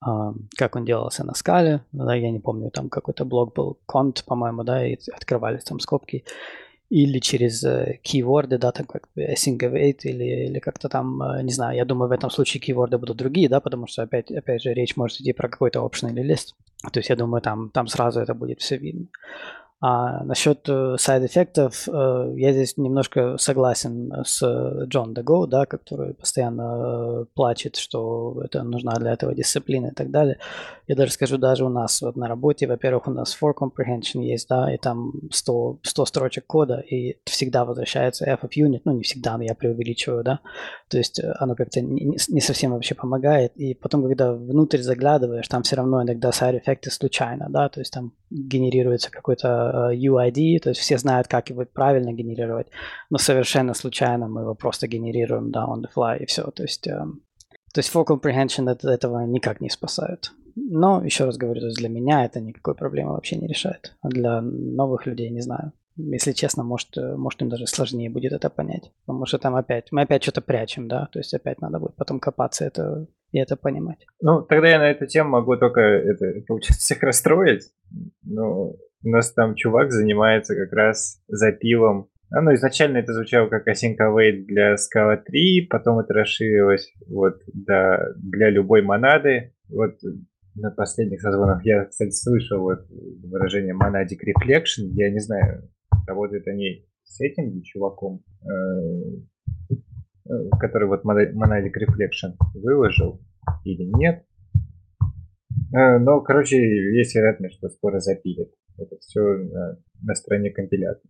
э, 0.06 0.34
как 0.58 0.76
он 0.76 0.86
делался 0.86 1.26
на 1.26 1.34
скале, 1.34 1.82
да, 1.92 2.16
я 2.16 2.32
не 2.32 2.40
помню, 2.40 2.72
там 2.72 2.90
какой-то 2.90 3.26
блок 3.26 3.54
был 3.56 3.78
конт, 3.86 4.24
по-моему, 4.26 4.64
да, 4.64 4.86
и 4.86 4.98
открывались 5.14 5.64
там 5.64 5.80
скобки, 5.80 6.24
или 6.90 7.20
через 7.20 7.64
э, 7.64 8.00
кейворды, 8.02 8.58
да, 8.58 8.72
там 8.72 8.86
как 8.86 9.08
async 9.16 9.98
или, 10.04 10.48
или 10.48 10.60
как-то 10.60 10.90
там, 10.90 11.22
э, 11.22 11.44
не 11.44 11.54
знаю, 11.54 11.78
я 11.78 11.86
думаю, 11.86 12.10
в 12.10 12.12
этом 12.12 12.32
случае 12.32 12.62
кейворды 12.62 12.98
будут 12.98 13.18
другие, 13.18 13.48
да, 13.48 13.60
потому 13.60 13.88
что 13.88 14.02
опять, 14.04 14.32
опять 14.32 14.64
же 14.64 14.74
речь 14.74 14.98
может 14.98 15.22
идти 15.22 15.34
про 15.34 15.50
какой-то 15.50 15.80
option 15.80 16.12
или 16.12 16.24
лист. 16.24 16.56
То 16.92 17.00
есть 17.00 17.10
я 17.10 17.16
думаю, 17.16 17.42
там, 17.42 17.70
там 17.70 17.88
сразу 17.88 18.20
это 18.22 18.34
будет 18.34 18.60
все 18.62 18.78
видно. 18.78 19.08
А 19.82 20.26
насчет 20.26 20.68
э, 20.68 20.96
сайд-эффектов, 20.98 21.88
э, 21.88 22.34
я 22.36 22.52
здесь 22.52 22.76
немножко 22.76 23.38
согласен 23.38 24.12
с 24.26 24.44
Джон 24.88 25.14
Дего, 25.14 25.46
да, 25.46 25.66
который 25.66 26.16
постоянно 26.16 27.26
плачет, 27.34 27.78
что 27.78 28.42
это 28.44 28.64
нужна 28.64 28.96
для 28.96 29.14
этого 29.14 29.34
дисциплина 29.34 29.88
и 29.88 29.94
так 29.94 30.12
далее. 30.12 30.38
Я 30.88 30.96
даже 30.96 31.14
скажу, 31.14 31.38
даже 31.38 31.64
у 31.66 31.70
нас 31.70 32.02
вот 32.02 32.18
на 32.18 32.28
работе, 32.28 32.68
во-первых, 32.68 33.08
у 33.08 33.12
нас 33.12 33.38
for 33.42 33.54
comprehension 33.54 34.22
есть, 34.22 34.50
да, 34.50 34.74
и 34.74 34.78
там 34.78 35.14
100, 35.32 35.80
100 35.84 36.06
строчек 36.06 36.46
кода, 36.46 36.80
и 36.80 37.18
всегда 37.24 37.64
возвращается 37.64 38.26
f 38.26 38.44
of 38.44 38.50
unit, 38.58 38.82
ну 38.84 38.92
не 38.92 39.04
всегда, 39.04 39.38
но 39.38 39.44
я 39.44 39.56
преувеличиваю, 39.56 40.24
да, 40.26 40.40
то 40.90 40.98
есть 40.98 41.22
оно 41.40 41.56
как-то 41.56 41.80
не, 41.80 42.18
не 42.28 42.42
совсем 42.42 42.72
вообще 42.72 42.96
помогает, 42.96 43.56
и 43.56 43.76
потом, 43.76 44.04
когда 44.04 44.34
внутрь 44.34 44.82
заглядываешь, 44.82 45.48
там 45.48 45.64
все 45.64 45.78
равно 45.78 46.04
иногда 46.04 46.32
сайд-эффекты 46.34 46.92
случайно, 46.92 47.48
да, 47.50 47.70
то 47.70 47.80
есть 47.80 47.94
там 47.94 48.14
генерируется 48.32 49.12
какой-то 49.12 49.69
UID, 49.94 50.60
то 50.60 50.70
есть 50.70 50.82
все 50.82 50.98
знают, 50.98 51.28
как 51.28 51.50
его 51.50 51.66
правильно 51.66 52.14
генерировать, 52.14 52.68
но 53.10 53.18
совершенно 53.18 53.74
случайно 53.74 54.28
мы 54.28 54.42
его 54.42 54.56
просто 54.56 54.88
генерируем, 54.88 55.52
да, 55.52 55.66
on 55.66 55.82
the 55.82 55.90
fly, 55.96 56.20
и 56.20 56.26
все, 56.26 56.44
то 56.52 56.64
есть... 56.64 56.88
То 57.72 57.82
есть 57.82 57.94
for 57.94 58.04
comprehension 58.04 58.68
от 58.68 58.84
этого 58.84 59.26
никак 59.28 59.62
не 59.62 59.70
спасают. 59.70 60.32
Но, 60.56 61.04
еще 61.04 61.26
раз 61.26 61.38
говорю, 61.38 61.62
то 61.62 61.68
есть 61.68 61.78
для 61.78 61.88
меня 61.88 62.26
это 62.26 62.42
никакой 62.42 62.74
проблемы 62.74 63.12
вообще 63.12 63.38
не 63.38 63.48
решает. 63.48 63.96
А 64.02 64.10
для 64.10 64.42
новых 64.42 65.06
людей 65.06 65.30
не 65.30 65.42
знаю. 65.42 65.72
Если 65.96 66.32
честно, 66.32 66.64
может, 66.64 66.98
может 66.98 67.42
им 67.42 67.50
даже 67.50 67.68
сложнее 67.68 68.10
будет 68.10 68.34
это 68.34 68.50
понять. 68.50 68.92
Потому 69.06 69.26
что 69.28 69.38
там 69.38 69.56
опять, 69.56 69.92
мы 69.92 70.02
опять 70.02 70.24
что-то 70.24 70.42
прячем, 70.42 70.88
да, 70.88 71.10
то 71.12 71.20
есть 71.20 71.34
опять 71.34 71.62
надо 71.62 71.80
будет 71.80 71.96
потом 71.96 72.20
копаться 72.20 72.66
это, 72.66 73.06
и 73.32 73.38
это 73.38 73.56
понимать. 73.56 74.06
Ну, 74.20 74.42
тогда 74.42 74.70
я 74.70 74.80
на 74.80 74.90
эту 74.90 75.06
тему 75.06 75.30
могу 75.30 75.56
только, 75.58 75.82
это, 75.82 76.42
получается, 76.48 76.82
всех 76.82 77.04
расстроить. 77.04 77.70
Ну, 78.24 78.78
у 79.04 79.10
нас 79.10 79.34
там 79.34 79.56
чувак 79.56 79.92
занимается 79.92 80.56
как 80.56 80.74
раз 80.74 81.22
запилом 81.28 82.10
а, 82.32 82.42
ну, 82.42 82.54
изначально 82.54 82.98
это 82.98 83.14
звучало 83.14 83.48
как 83.50 83.68
async 83.68 83.96
для 84.46 84.76
Scala 84.76 85.18
3, 85.18 85.68
потом 85.70 86.00
это 86.00 86.14
расширилось 86.14 86.94
вот 87.08 87.42
для, 87.52 88.00
для 88.18 88.52
любой 88.52 88.84
монады. 88.84 89.54
Вот 89.68 89.96
на 90.56 90.70
последних 90.70 91.22
созвонах 91.22 91.66
я, 91.66 91.86
кстати, 91.86 92.12
слышал 92.12 92.60
вот 92.62 92.86
выражение 93.24 93.74
monadic 93.74 94.20
reflection. 94.24 94.90
Я 94.94 95.10
не 95.10 95.20
знаю, 95.20 95.70
работают 96.08 96.48
они 96.48 96.86
с 97.04 97.20
этим 97.20 97.64
чуваком, 97.64 98.24
э, 98.44 99.72
э, 100.30 100.50
который 100.60 100.88
вот 100.88 101.04
monadic 101.04 101.74
reflection 101.78 102.36
выложил 102.54 103.22
или 103.64 103.90
нет. 103.98 104.24
Э, 105.74 105.98
но, 105.98 106.22
короче, 106.22 106.58
есть 106.96 107.16
вероятность, 107.16 107.56
что 107.56 107.70
скоро 107.70 108.00
запилят. 108.00 108.50
Это 108.82 108.98
все 109.00 109.22
на, 109.22 109.78
на 110.02 110.16
стороне 110.16 110.52
компилятора. 110.52 111.04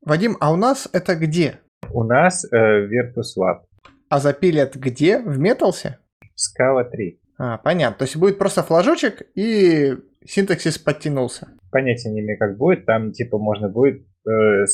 Вадим, 0.00 0.36
а 0.40 0.52
у 0.52 0.56
нас 0.56 0.88
это 0.92 1.14
где? 1.14 1.60
У 1.90 2.04
нас 2.04 2.44
э, 2.44 2.56
Virtus 2.56 3.38
Lab. 3.38 3.62
А 4.08 4.18
запилят 4.18 4.76
где? 4.76 5.18
В 5.18 5.38
Металсе? 5.38 5.98
Scala 6.36 6.88
3. 6.90 7.20
А, 7.38 7.58
понятно. 7.58 7.98
То 7.98 8.04
есть 8.04 8.16
будет 8.16 8.38
просто 8.38 8.62
флажочек 8.62 9.22
и 9.34 9.94
синтаксис 10.24 10.78
подтянулся. 10.78 11.48
Понятия 11.70 12.10
не 12.10 12.20
имею, 12.20 12.38
как 12.38 12.56
будет. 12.56 12.86
Там 12.86 13.12
типа 13.12 13.38
можно 13.38 13.68
будет 13.68 14.06
э, 14.28 14.64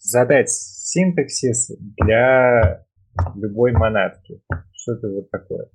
задать 0.00 0.50
синтаксис 0.50 1.70
для 1.78 2.84
любой 3.34 3.72
монадки. 3.72 4.40
Что-то 4.72 5.08
вот 5.08 5.30
такое. 5.30 5.68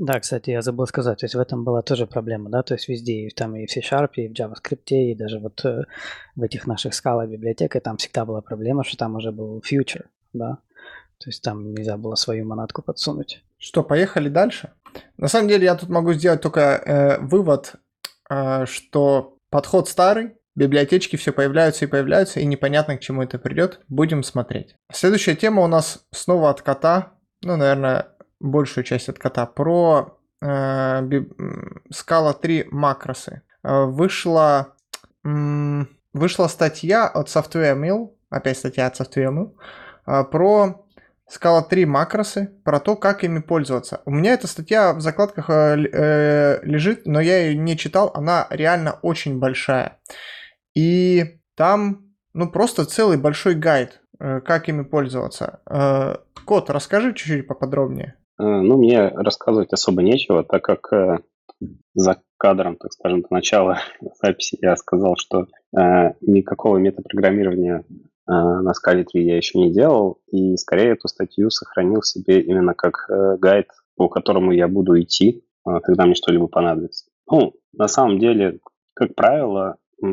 Да, 0.00 0.18
кстати, 0.18 0.48
я 0.48 0.62
забыл 0.62 0.86
сказать, 0.86 1.18
то 1.18 1.26
есть 1.26 1.34
в 1.34 1.38
этом 1.38 1.62
была 1.62 1.82
тоже 1.82 2.06
проблема, 2.06 2.48
да, 2.48 2.62
то 2.62 2.72
есть 2.72 2.88
везде, 2.88 3.28
там 3.36 3.54
и 3.54 3.66
в 3.66 3.70
C-Sharp, 3.70 4.12
и 4.14 4.28
в 4.28 4.32
JavaScript, 4.32 4.86
и 4.88 5.14
даже 5.14 5.38
вот 5.38 5.62
э, 5.66 5.82
в 6.34 6.42
этих 6.42 6.66
наших 6.66 6.94
скала 6.94 7.26
библиотеках 7.26 7.82
там 7.82 7.98
всегда 7.98 8.24
была 8.24 8.40
проблема, 8.40 8.82
что 8.82 8.96
там 8.96 9.16
уже 9.16 9.30
был 9.30 9.58
future, 9.60 10.06
да, 10.32 10.56
то 11.18 11.28
есть 11.28 11.42
там 11.42 11.74
нельзя 11.74 11.98
было 11.98 12.14
свою 12.14 12.46
монадку 12.46 12.80
подсунуть. 12.80 13.44
Что, 13.58 13.82
поехали 13.82 14.30
дальше? 14.30 14.72
На 15.18 15.28
самом 15.28 15.48
деле 15.48 15.66
я 15.66 15.74
тут 15.74 15.90
могу 15.90 16.14
сделать 16.14 16.40
только 16.40 16.60
э, 16.60 17.18
вывод, 17.20 17.74
э, 18.30 18.64
что 18.64 19.36
подход 19.50 19.86
старый, 19.86 20.32
библиотечки 20.54 21.16
все 21.16 21.30
появляются 21.30 21.84
и 21.84 21.88
появляются, 21.88 22.40
и 22.40 22.46
непонятно, 22.46 22.96
к 22.96 23.00
чему 23.00 23.22
это 23.22 23.38
придет. 23.38 23.80
Будем 23.88 24.22
смотреть. 24.22 24.76
Следующая 24.90 25.36
тема 25.36 25.62
у 25.62 25.66
нас 25.66 26.06
снова 26.10 26.48
от 26.48 26.62
кота. 26.62 27.12
Ну, 27.42 27.56
наверное, 27.56 28.08
большую 28.40 28.84
часть 28.84 29.08
от 29.08 29.18
кота, 29.18 29.46
про 29.46 30.18
э, 30.40 30.46
Scala 31.92 32.34
3 32.40 32.68
макросы. 32.70 33.42
Э, 33.62 33.84
вышла, 33.84 34.74
э, 35.24 35.84
вышла 36.12 36.48
статья 36.48 37.06
от 37.06 37.28
Software 37.28 38.10
опять 38.30 38.58
статья 38.58 38.86
от 38.86 38.98
Software 38.98 39.52
э, 40.06 40.24
про 40.24 40.86
Scala 41.30 41.62
3 41.68 41.84
макросы, 41.86 42.50
про 42.64 42.80
то, 42.80 42.96
как 42.96 43.22
ими 43.22 43.38
пользоваться. 43.38 44.02
У 44.04 44.10
меня 44.10 44.32
эта 44.32 44.48
статья 44.48 44.92
в 44.92 45.00
закладках 45.00 45.48
э, 45.48 45.76
э, 45.92 46.60
лежит, 46.64 47.06
но 47.06 47.20
я 47.20 47.46
ее 47.46 47.56
не 47.56 47.76
читал, 47.76 48.10
она 48.14 48.48
реально 48.50 48.98
очень 49.02 49.38
большая. 49.38 49.98
И 50.74 51.40
там, 51.54 52.06
ну, 52.32 52.50
просто 52.50 52.84
целый 52.84 53.16
большой 53.16 53.54
гайд, 53.54 54.00
э, 54.18 54.40
как 54.40 54.68
ими 54.68 54.82
пользоваться. 54.82 55.60
Э, 55.66 56.16
Кот, 56.44 56.68
расскажи 56.70 57.14
чуть-чуть 57.14 57.46
поподробнее. 57.46 58.16
Э, 58.40 58.60
ну, 58.62 58.78
мне 58.78 59.08
рассказывать 59.08 59.72
особо 59.72 60.02
нечего, 60.02 60.42
так 60.44 60.62
как 60.62 60.92
э, 60.92 61.18
за 61.94 62.22
кадром, 62.38 62.76
так 62.76 62.92
скажем, 62.92 63.20
до 63.20 63.28
начала 63.30 63.78
записи 64.22 64.56
я 64.60 64.76
сказал, 64.76 65.16
что 65.16 65.46
э, 65.76 66.14
никакого 66.22 66.78
метапрограммирования 66.78 67.80
э, 67.80 67.82
на 68.26 68.72
скале 68.72 69.04
3 69.04 69.24
я 69.24 69.36
еще 69.36 69.58
не 69.58 69.72
делал, 69.72 70.20
и 70.32 70.56
скорее 70.56 70.92
эту 70.92 71.08
статью 71.08 71.50
сохранил 71.50 72.02
себе 72.02 72.40
именно 72.40 72.74
как 72.74 73.06
э, 73.10 73.36
гайд, 73.38 73.66
по 73.96 74.08
которому 74.08 74.52
я 74.52 74.68
буду 74.68 74.98
идти, 74.98 75.44
э, 75.66 75.80
когда 75.82 76.06
мне 76.06 76.14
что-либо 76.14 76.46
понадобится. 76.46 77.06
Ну, 77.30 77.52
на 77.74 77.88
самом 77.88 78.18
деле, 78.18 78.60
как 78.94 79.14
правило, 79.14 79.76
э, 80.02 80.06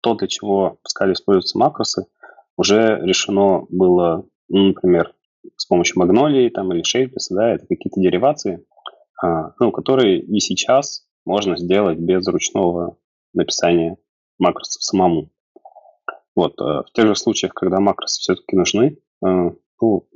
то, 0.00 0.14
для 0.14 0.26
чего 0.26 0.78
в 0.82 0.90
скале 0.90 1.12
используются 1.12 1.56
макросы, 1.56 2.06
уже 2.56 2.98
решено 3.02 3.64
было, 3.68 4.26
ну, 4.48 4.68
например, 4.68 5.14
с 5.56 5.66
помощью 5.66 5.98
магнолии 5.98 6.48
там, 6.48 6.72
или 6.72 6.82
шейписа, 6.82 7.34
да, 7.34 7.54
это 7.54 7.66
какие-то 7.66 8.00
деривации, 8.00 8.64
а, 9.22 9.52
ну, 9.58 9.72
которые 9.72 10.20
и 10.20 10.40
сейчас 10.40 11.06
можно 11.24 11.56
сделать 11.56 11.98
без 11.98 12.26
ручного 12.26 12.96
написания 13.34 13.96
макросов 14.38 14.82
самому. 14.82 15.30
Вот, 16.34 16.60
а, 16.60 16.82
в 16.82 16.92
тех 16.92 17.06
же 17.06 17.14
случаях, 17.14 17.54
когда 17.54 17.80
макросы 17.80 18.20
все-таки 18.20 18.56
нужны, 18.56 18.98
а, 19.22 19.52
ну, 19.80 20.08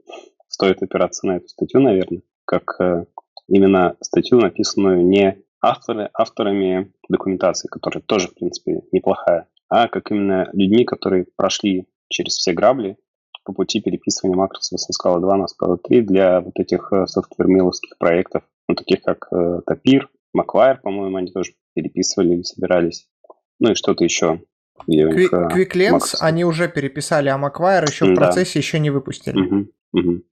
стоит 0.49 0.83
опираться 0.83 1.27
на 1.27 1.37
эту 1.37 1.49
статью, 1.49 1.81
наверное, 1.81 2.23
как 2.45 2.81
а, 2.81 3.07
именно 3.49 3.97
статью, 4.01 4.41
написанную 4.41 5.05
не 5.05 5.43
авторы, 5.61 6.11
авторами 6.15 6.93
документации, 7.09 7.69
которая 7.69 8.03
тоже, 8.03 8.29
в 8.29 8.35
принципе, 8.35 8.83
неплохая, 8.93 9.49
а 9.69 9.89
как 9.89 10.11
именно 10.11 10.49
людьми, 10.53 10.85
которые 10.85 11.27
прошли 11.37 11.87
через 12.09 12.35
все 12.35 12.53
грабли 12.53 12.97
по 13.45 13.53
пути 13.53 13.81
переписывания 13.81 14.37
макросов 14.37 14.81
со 14.81 14.93
Scala 14.93 15.21
2 15.21 15.37
на 15.37 15.45
Scala 15.45 15.79
3 15.83 16.01
для 16.03 16.41
вот 16.41 16.59
этих 16.59 16.93
э, 16.93 17.07
софтвермиловских 17.07 17.97
проектов, 17.99 18.43
ну, 18.69 18.75
таких 18.75 19.03
как 19.03 19.29
э, 19.33 19.61
Tapir, 19.69 20.07
Macquarie, 20.37 20.81
по-моему, 20.83 21.17
они 21.17 21.31
тоже 21.31 21.53
переписывали 21.75 22.35
или 22.35 22.43
собирались. 22.43 23.07
Ну 23.61 23.73
и 23.73 23.75
что-то 23.75 24.05
еще. 24.05 24.43
Quick, 24.89 25.29
э, 25.33 25.49
QuickLens 25.55 26.17
они 26.21 26.45
уже 26.45 26.69
переписали, 26.69 27.29
а 27.29 27.39
Macquarie 27.39 27.89
еще 27.89 28.07
в 28.07 28.15
процессе 28.15 28.55
да. 28.55 28.59
еще 28.59 28.79
не 28.81 28.91
выпустили. 28.91 29.39
Угу, 29.39 29.67
угу. 29.93 30.23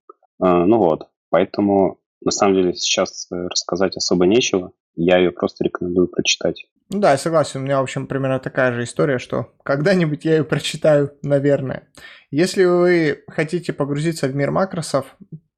А, 0.40 0.66
ну 0.66 0.78
вот, 0.78 1.08
поэтому 1.30 2.00
на 2.24 2.30
самом 2.30 2.54
деле 2.54 2.74
сейчас 2.74 3.28
рассказать 3.30 3.96
особо 3.96 4.26
нечего. 4.26 4.72
Я 4.94 5.18
ее 5.18 5.30
просто 5.30 5.64
рекомендую 5.64 6.08
прочитать. 6.08 6.66
Ну 6.92 6.98
да, 6.98 7.12
я 7.12 7.18
согласен. 7.18 7.60
У 7.60 7.64
меня, 7.64 7.80
в 7.80 7.84
общем, 7.84 8.06
примерно 8.06 8.38
такая 8.38 8.72
же 8.72 8.84
история, 8.84 9.18
что 9.18 9.54
когда-нибудь 9.62 10.26
я 10.26 10.36
ее 10.36 10.44
прочитаю, 10.44 11.12
наверное. 11.22 11.88
Если 12.30 12.64
вы 12.64 13.24
хотите 13.28 13.72
погрузиться 13.72 14.28
в 14.28 14.34
мир 14.34 14.50
макросов 14.50 15.06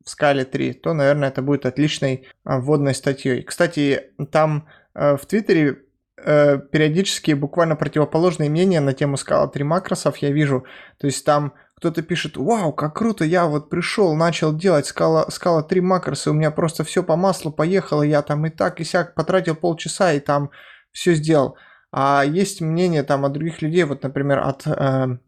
в 0.05 0.11
скале 0.11 0.45
3, 0.45 0.75
то, 0.75 0.93
наверное, 0.93 1.31
это 1.31 1.43
будет 1.43 1.67
отличной 1.67 2.29
а, 2.45 2.61
вводной 2.61 2.95
статьей. 2.95 3.43
Кстати, 3.43 4.11
там 4.31 4.69
э, 4.95 5.17
в 5.17 5.27
Твиттере 5.27 5.83
э, 6.19 6.59
периодически 6.59 7.33
буквально 7.33 7.75
противоположные 7.75 8.49
мнения 8.49 8.81
на 8.81 8.93
тему 8.93 9.17
скала 9.17 9.49
3 9.49 9.65
макросов 9.65 10.19
я 10.19 10.31
вижу. 10.31 10.65
То 10.99 11.09
есть 11.09 11.25
там 11.25 11.55
кто-то 11.77 12.03
пишет, 12.03 12.37
вау, 12.37 12.73
как 12.73 12.97
круто, 12.97 13.25
я 13.25 13.47
вот 13.47 13.71
пришел, 13.71 14.15
начал 14.15 14.55
делать 14.55 14.87
скала, 14.87 15.29
скала 15.31 15.65
3 15.65 15.81
макросы, 15.81 16.31
у 16.31 16.35
меня 16.35 16.53
просто 16.53 16.85
все 16.85 17.03
по 17.03 17.17
маслу 17.17 17.51
поехало, 17.51 18.03
я 18.03 18.23
там 18.23 18.47
и 18.47 18.51
так, 18.51 18.81
и 18.81 18.85
сяк 18.85 19.15
потратил 19.15 19.57
полчаса, 19.57 20.13
и 20.13 20.21
там 20.21 20.51
все 20.95 21.13
сделал. 21.15 21.59
А 21.93 22.25
есть 22.25 22.63
мнение 22.63 23.03
там 23.03 23.27
от 23.27 23.33
других 23.33 23.61
людей, 23.61 23.85
вот, 23.85 24.03
например, 24.03 24.39
от 24.39 24.67
э, 24.67 25.19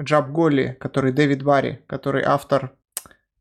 Джаб 0.00 0.30
Голли, 0.30 0.76
который 0.80 1.12
Дэвид 1.12 1.44
Барри, 1.44 1.84
который 1.86 2.24
автор 2.24 2.72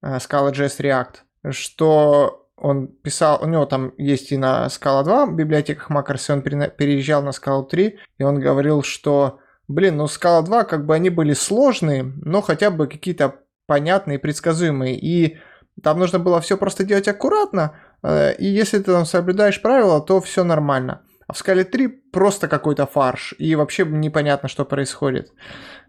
э, 0.03 0.17
Scala.js 0.17 0.80
React, 0.80 1.51
что 1.51 2.49
он 2.55 2.88
писал, 2.88 3.39
у 3.41 3.47
него 3.47 3.65
там 3.65 3.93
есть 3.97 4.32
и 4.32 4.38
на 4.38 4.67
Scala 4.67 5.03
2 5.03 5.26
в 5.26 5.36
библиотеках 5.36 5.89
макросы, 5.89 6.34
он 6.34 6.43
переезжал 6.43 7.24
на 7.24 7.30
Scala 7.30 7.67
3, 7.67 7.97
и 8.19 8.24
он 8.24 8.39
говорил, 8.39 8.84
что 8.84 9.39
блин, 9.67 9.97
ну 9.97 10.05
Scala 10.05 10.43
2, 10.43 10.65
как 10.65 10.86
бы 10.86 10.93
они 10.93 11.09
были 11.09 11.34
сложные, 11.34 12.03
но 12.03 12.41
хотя 12.41 12.69
бы 12.69 12.88
какие-то 12.88 13.36
понятные, 13.65 14.19
предсказуемые. 14.19 14.99
И 14.99 15.39
там 15.82 15.99
нужно 15.99 16.19
было 16.19 16.41
все 16.41 16.57
просто 16.57 16.84
делать 16.84 17.07
аккуратно, 17.07 17.76
э, 18.03 18.36
и 18.36 18.45
если 18.45 18.78
ты 18.80 18.91
там 18.91 19.05
соблюдаешь 19.05 19.61
правила, 19.61 20.01
то 20.01 20.22
все 20.22 20.43
нормально. 20.43 21.01
А 21.32 21.34
в 21.34 21.38
Scala 21.38 21.64
3 21.63 21.88
просто 21.88 22.49
какой-то 22.49 22.86
фарш, 22.86 23.34
и 23.38 23.55
вообще 23.55 23.86
непонятно, 23.86 24.49
что 24.49 24.65
происходит. 24.65 25.32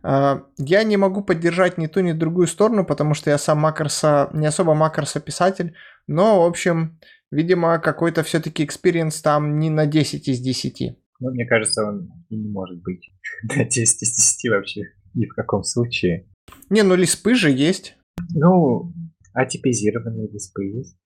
Э, 0.05 0.43
я 0.57 0.85
не 0.85 0.97
могу 0.97 1.25
поддержать 1.25 1.79
ни 1.79 1.89
ту, 1.89 1.99
ни 1.99 2.13
другую 2.13 2.47
сторону, 2.47 2.87
потому 2.87 3.15
что 3.15 3.31
я 3.31 3.39
сам 3.39 3.59
макроса, 3.59 4.31
не 4.33 4.47
особо 4.47 4.75
макроса 4.75 5.19
писатель, 5.19 5.75
но, 6.07 6.45
в 6.45 6.47
общем, 6.47 7.01
видимо, 7.33 7.81
какой-то 7.81 8.23
все-таки 8.23 8.65
experience 8.65 9.21
там 9.21 9.59
не 9.59 9.69
на 9.69 9.87
10 9.87 10.29
из 10.29 10.39
10. 10.39 10.97
Ну, 11.19 11.31
мне 11.33 11.45
кажется, 11.45 11.87
он 11.87 12.13
и 12.29 12.37
не 12.37 12.49
может 12.49 12.81
быть 12.81 13.11
на 13.57 13.65
10 13.65 14.01
из 14.01 14.13
10 14.13 14.49
вообще 14.53 14.83
ни 15.15 15.27
в 15.27 15.35
каком 15.35 15.65
случае. 15.65 16.29
Не, 16.71 16.85
ну 16.85 16.95
лиспы 16.95 17.35
же 17.35 17.51
есть. 17.51 17.97
Ну, 18.33 18.93
атипизированные 19.33 20.29
лиспы 20.29 20.67
есть. 20.67 20.97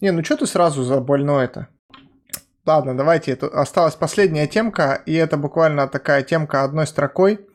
Не, 0.00 0.12
ну 0.12 0.22
что 0.22 0.36
ты 0.36 0.46
сразу 0.46 0.84
за 0.84 1.00
больно 1.00 1.40
это? 1.40 1.66
Ладно, 2.66 2.96
давайте, 2.96 3.30
это 3.30 3.46
осталась 3.46 3.94
последняя 3.94 4.48
темка, 4.48 5.00
и 5.06 5.14
это 5.14 5.36
буквально 5.36 5.86
такая 5.86 6.24
темка 6.24 6.64
одной 6.64 6.88
строкой. 6.88 7.46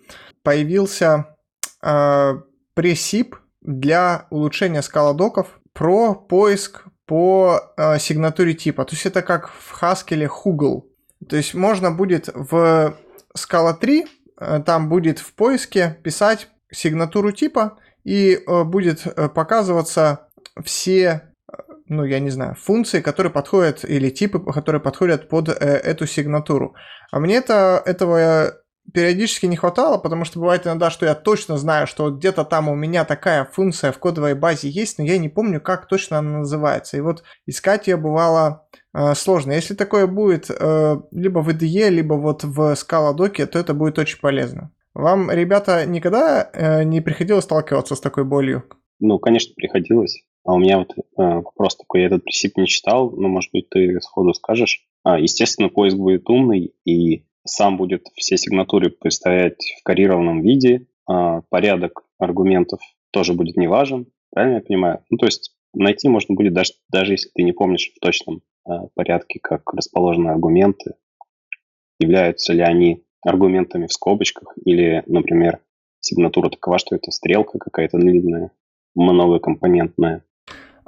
Появился 0.42 1.36
э, 1.84 2.34
пресип 2.74 3.36
для 3.62 4.28
улучшения 4.30 4.82
скалодоков 4.82 5.60
про 5.74 6.16
поиск 6.16 6.86
по 7.06 7.60
э, 7.76 8.00
сигнатуре 8.00 8.54
типа. 8.54 8.86
То 8.86 8.94
есть 8.94 9.06
это 9.06 9.22
как 9.22 9.50
в 9.50 9.84
Haskell 9.84 10.30
Hugel. 10.30 10.84
То 11.28 11.36
есть 11.36 11.54
можно 11.54 11.92
будет 11.92 12.30
в 12.34 12.96
Scala 13.38 13.74
3, 13.78 14.06
э, 14.40 14.64
там 14.66 14.88
будет 14.88 15.20
в 15.20 15.34
поиске 15.34 16.00
писать 16.04 16.48
сигнатуру 16.72 17.34
типа, 17.34 17.78
и 18.06 18.36
э, 18.36 18.64
будет 18.64 19.06
э, 19.06 19.28
показываться 19.28 20.30
все 20.64 21.31
ну, 21.88 22.04
я 22.04 22.20
не 22.20 22.30
знаю, 22.30 22.56
функции, 22.56 23.02
которые 23.02 23.32
подходят, 23.32 23.84
или 23.84 24.10
типы, 24.10 24.40
которые 24.40 24.82
подходят 24.82 25.30
под 25.30 25.50
э, 25.50 25.54
эту 25.54 26.08
сигнатуру. 26.08 26.76
А 27.12 27.20
мне 27.20 27.36
это, 27.36 27.82
этого 27.86 28.54
периодически 28.94 29.46
не 29.46 29.56
хватало, 29.56 29.98
потому 29.98 30.26
что 30.26 30.40
бывает 30.40 30.66
иногда, 30.66 30.90
что 30.90 31.06
я 31.06 31.16
точно 31.16 31.58
знаю, 31.58 31.88
что 31.88 32.10
где-то 32.10 32.44
там 32.44 32.68
у 32.70 32.76
меня 32.76 33.06
такая 33.06 33.46
функция 33.46 33.92
в 33.92 34.00
кодовой 34.00 34.36
базе 34.36 34.70
есть, 34.70 34.98
но 34.98 35.06
я 35.06 35.18
не 35.18 35.30
помню, 35.30 35.62
как 35.62 35.88
точно 35.88 36.20
она 36.20 36.40
называется. 36.40 36.98
И 36.98 37.02
вот 37.02 37.24
искать 37.46 37.88
ее 37.88 37.98
бывало 37.98 38.68
э, 38.94 39.14
сложно. 39.16 39.52
Если 39.52 39.76
такое 39.76 40.08
будет 40.08 40.50
э, 40.50 40.96
либо 41.12 41.40
в 41.40 41.50
IDE, 41.50 41.90
либо 41.90 42.16
вот 42.16 42.44
в 42.44 42.74
Scala 42.74 43.14
доке, 43.14 43.46
то 43.46 43.60
это 43.60 43.74
будет 43.74 44.00
очень 44.00 44.20
полезно. 44.20 44.72
Вам, 44.94 45.32
ребята, 45.32 45.86
никогда 45.86 46.50
э, 46.52 46.84
не 46.84 47.02
приходилось 47.02 47.46
сталкиваться 47.46 47.96
с 47.96 48.02
такой 48.02 48.26
болью? 48.26 48.64
Ну, 49.00 49.20
конечно, 49.20 49.54
приходилось. 49.56 50.24
А 50.44 50.54
у 50.54 50.58
меня 50.60 50.80
вот 50.80 50.94
э, 50.98 51.02
вопрос 51.18 51.76
такой, 51.76 52.02
я 52.02 52.08
этот 52.08 52.24
принцип 52.24 52.58
не 52.58 52.68
читал, 52.68 53.12
но, 53.12 53.28
может 53.28 53.52
быть, 53.52 53.70
ты 53.70 54.00
сходу 54.02 54.34
скажешь. 54.34 54.88
А, 55.04 55.20
естественно, 55.20 55.70
поиск 55.70 55.98
будет 55.98 56.30
умный, 56.30 56.74
и 56.86 57.26
сам 57.46 57.78
будет 57.78 58.08
все 58.16 58.38
сигнатуры 58.38 58.90
представлять 58.90 59.64
в 59.80 59.84
карированном 59.84 60.42
виде, 60.42 60.88
а 61.08 61.42
порядок 61.50 62.04
аргументов 62.18 62.80
тоже 63.12 63.34
будет 63.34 63.58
не 63.58 63.68
важен, 63.68 64.08
правильно 64.32 64.56
я 64.56 64.62
понимаю? 64.62 65.04
Ну, 65.10 65.18
то 65.18 65.26
есть 65.26 65.56
найти 65.74 66.10
можно 66.10 66.36
будет 66.36 66.54
даже, 66.54 66.74
даже 66.90 67.14
если 67.14 67.30
ты 67.34 67.44
не 67.44 67.52
помнишь 67.52 67.92
в 67.96 68.00
точном 68.00 68.42
а, 68.66 68.88
порядке, 68.96 69.40
как 69.42 69.74
расположены 69.74 70.30
аргументы, 70.30 70.96
являются 72.00 72.54
ли 72.54 72.62
они 72.62 73.04
аргументами 73.22 73.88
в 73.88 73.94
скобочках, 73.94 74.56
или, 74.66 75.04
например, 75.06 75.60
сигнатура 76.00 76.50
такова, 76.50 76.80
что 76.80 76.96
это 76.96 77.12
стрелка 77.12 77.60
какая-то 77.60 77.98
длинная, 77.98 78.52
многокомпонентная. 78.96 80.24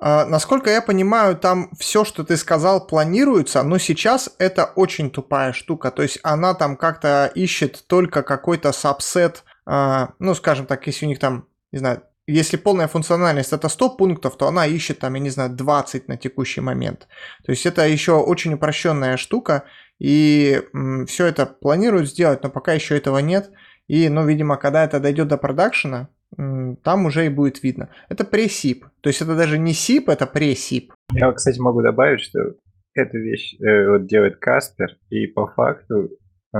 А, 0.06 0.26
насколько 0.26 0.70
я 0.70 0.82
понимаю, 0.82 1.38
там 1.38 1.70
все, 1.80 2.04
что 2.04 2.26
ты 2.26 2.36
сказал, 2.36 2.86
планируется, 2.86 3.64
но 3.64 3.78
сейчас 3.78 4.36
это 4.38 4.66
очень 4.66 5.10
тупая 5.10 5.54
штука. 5.54 5.92
То 5.92 6.02
есть 6.02 6.20
она 6.24 6.56
там 6.56 6.76
как-то 6.76 7.32
ищет 7.34 7.86
только 7.88 8.22
какой-то 8.22 8.74
сабсет, 8.74 9.46
а, 9.66 10.10
ну, 10.20 10.36
скажем 10.36 10.66
так, 10.66 10.86
если 10.88 11.06
у 11.06 11.08
них 11.08 11.20
там, 11.20 11.48
не 11.72 11.80
знаю, 11.80 12.04
если 12.28 12.58
полная 12.58 12.90
функциональность 12.90 13.54
это 13.54 13.70
100 13.70 13.92
пунктов, 13.92 14.36
то 14.36 14.46
она 14.46 14.68
ищет 14.68 15.00
там, 15.00 15.14
я 15.14 15.22
не 15.22 15.30
знаю, 15.30 15.52
20 15.52 16.10
на 16.10 16.18
текущий 16.18 16.60
момент. 16.60 17.08
То 17.46 17.54
есть 17.54 17.66
это 17.66 17.88
еще 17.88 18.18
очень 18.18 18.56
упрощенная 18.56 19.16
штука, 19.16 19.64
и 20.00 20.64
все 21.08 21.28
это 21.28 21.46
планируют 21.46 22.10
сделать, 22.10 22.44
но 22.44 22.50
пока 22.50 22.74
еще 22.74 22.98
этого 22.98 23.20
нет. 23.20 23.52
И, 23.88 24.10
ну, 24.10 24.26
видимо, 24.26 24.58
когда 24.58 24.84
это 24.84 25.00
дойдет 25.00 25.30
до 25.30 25.38
продакшена, 25.38 26.10
там 26.36 27.06
уже 27.06 27.26
и 27.26 27.30
будет 27.30 27.64
видно. 27.64 27.90
Это 28.10 28.24
пресип. 28.24 28.86
То 29.02 29.10
есть 29.10 29.22
это 29.22 29.36
даже 29.36 29.58
не 29.58 29.74
сип, 29.74 30.10
это 30.10 30.26
пресип. 30.26 30.94
Я, 31.12 31.32
кстати, 31.32 31.60
могу 31.60 31.82
добавить, 31.82 32.22
что 32.22 32.56
эту 32.96 33.18
вещь 33.18 33.56
э, 33.60 33.90
вот 33.90 34.08
делает 34.08 34.38
Каспер, 34.38 34.98
и 35.10 35.28
по 35.28 35.48
факту 35.48 36.10
э, 36.56 36.58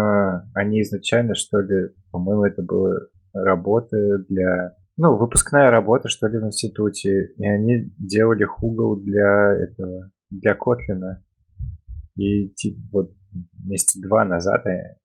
они 0.54 0.82
изначально, 0.82 1.36
что 1.36 1.60
ли, 1.60 1.90
по-моему, 2.12 2.46
это 2.46 2.62
была 2.62 3.00
работа 3.34 4.20
для... 4.30 4.76
Ну, 4.98 5.16
выпускная 5.18 5.72
работа, 5.72 6.08
что 6.08 6.28
ли, 6.28 6.38
в 6.38 6.46
институте. 6.46 7.34
И 7.38 7.46
они 7.46 7.92
делали 7.98 8.44
Хугл 8.44 8.98
для 8.98 9.54
этого, 9.54 10.12
для 10.30 10.54
Котлина. 10.54 11.24
И 12.16 12.50
типа 12.50 12.80
вот 12.92 13.12
месяца 13.66 14.00
два 14.00 14.24
назад 14.24 14.66
э, 14.68 14.98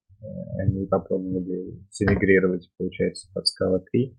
они 0.58 0.86
попробовали 0.86 1.78
симмигрировать, 1.90 2.70
получается, 2.76 3.28
под 3.32 3.44
Scala 3.44 3.80
3 3.90 4.18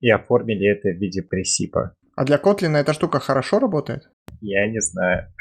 и 0.00 0.10
оформили 0.10 0.66
это 0.66 0.88
в 0.88 1.00
виде 1.00 1.22
пресипа. 1.22 1.94
А 2.16 2.24
для 2.24 2.36
Kotlin 2.36 2.76
эта 2.76 2.92
штука 2.92 3.20
хорошо 3.20 3.58
работает? 3.58 4.10
Я 4.40 4.68
не 4.68 4.80
знаю. 4.80 5.32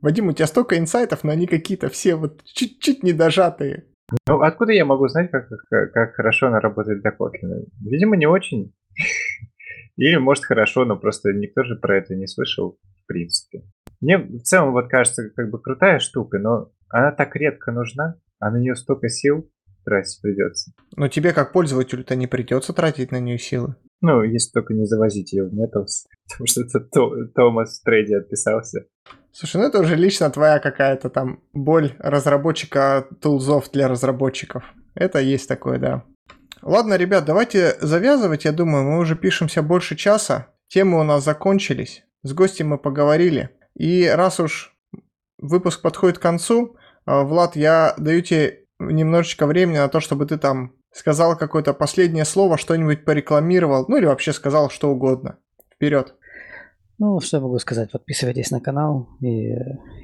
Вадим, 0.00 0.28
у 0.28 0.32
тебя 0.32 0.46
столько 0.46 0.78
инсайтов, 0.78 1.24
но 1.24 1.32
они 1.32 1.46
какие-то 1.46 1.88
все 1.88 2.14
вот 2.14 2.42
чуть-чуть 2.44 3.02
недожатые. 3.02 3.84
Ну, 4.26 4.40
откуда 4.40 4.72
я 4.72 4.84
могу 4.84 5.08
знать, 5.08 5.30
как, 5.30 5.48
как, 5.68 5.92
как 5.92 6.14
хорошо 6.14 6.48
она 6.48 6.60
работает 6.60 7.02
для 7.02 7.10
Kotlin? 7.10 7.66
Видимо, 7.80 8.16
не 8.16 8.26
очень. 8.26 8.72
Или, 9.96 10.16
может, 10.16 10.44
хорошо, 10.44 10.84
но 10.84 10.96
просто 10.96 11.32
никто 11.32 11.62
же 11.62 11.76
про 11.76 11.98
это 11.98 12.14
не 12.14 12.26
слышал, 12.26 12.78
в 13.02 13.06
принципе. 13.06 13.62
Мне 14.00 14.16
в 14.16 14.40
целом 14.40 14.72
вот 14.72 14.88
кажется, 14.88 15.30
как 15.30 15.50
бы 15.50 15.60
крутая 15.60 15.98
штука, 15.98 16.38
но 16.38 16.72
она 16.88 17.12
так 17.12 17.36
редко 17.36 17.70
нужна, 17.70 18.16
а 18.38 18.50
на 18.50 18.56
нее 18.56 18.74
столько 18.76 19.08
сил, 19.08 19.50
тратить 19.84 20.20
придется. 20.20 20.72
Но 20.96 21.08
тебе 21.08 21.32
как 21.32 21.52
пользователю-то 21.52 22.16
не 22.16 22.26
придется 22.26 22.72
тратить 22.72 23.12
на 23.12 23.20
нее 23.20 23.38
силы. 23.38 23.76
Ну, 24.02 24.22
если 24.22 24.50
только 24.52 24.74
не 24.74 24.86
завозить 24.86 25.32
ее 25.32 25.44
в 25.44 25.52
Metals, 25.52 26.06
потому 26.28 26.46
что 26.46 26.62
это 26.62 26.80
Томас 27.34 27.80
в 27.80 27.84
трейде 27.84 28.18
отписался. 28.18 28.86
Слушай, 29.32 29.58
ну 29.58 29.68
это 29.68 29.80
уже 29.80 29.94
лично 29.94 30.30
твоя 30.30 30.58
какая-то 30.58 31.08
там 31.08 31.42
боль 31.52 31.94
разработчика 31.98 33.06
тулзов 33.20 33.70
для 33.70 33.88
разработчиков. 33.88 34.64
Это 34.94 35.20
есть 35.20 35.48
такое, 35.48 35.78
да. 35.78 36.04
Ладно, 36.62 36.94
ребят, 36.94 37.24
давайте 37.24 37.76
завязывать. 37.80 38.44
Я 38.44 38.52
думаю, 38.52 38.84
мы 38.84 38.98
уже 38.98 39.16
пишемся 39.16 39.62
больше 39.62 39.96
часа. 39.96 40.48
Темы 40.68 41.00
у 41.00 41.04
нас 41.04 41.24
закончились. 41.24 42.04
С 42.22 42.32
гостем 42.32 42.68
мы 42.68 42.78
поговорили. 42.78 43.50
И 43.74 44.06
раз 44.06 44.40
уж 44.40 44.74
выпуск 45.38 45.80
подходит 45.80 46.18
к 46.18 46.22
концу, 46.22 46.76
а, 47.06 47.22
Влад, 47.22 47.56
я 47.56 47.94
даю 47.96 48.20
тебе 48.22 48.59
немножечко 48.80 49.46
времени 49.46 49.78
на 49.78 49.88
то, 49.88 50.00
чтобы 50.00 50.26
ты 50.26 50.38
там 50.38 50.72
сказал 50.92 51.36
какое-то 51.36 51.74
последнее 51.74 52.24
слово, 52.24 52.56
что-нибудь 52.56 53.04
порекламировал, 53.04 53.84
ну 53.88 53.96
или 53.98 54.06
вообще 54.06 54.32
сказал 54.32 54.70
что 54.70 54.90
угодно. 54.90 55.38
Вперед. 55.74 56.14
Ну, 56.98 57.20
что 57.20 57.38
я 57.38 57.42
могу 57.42 57.58
сказать, 57.58 57.90
подписывайтесь 57.90 58.50
на 58.50 58.60
канал, 58.60 59.08
и 59.20 59.54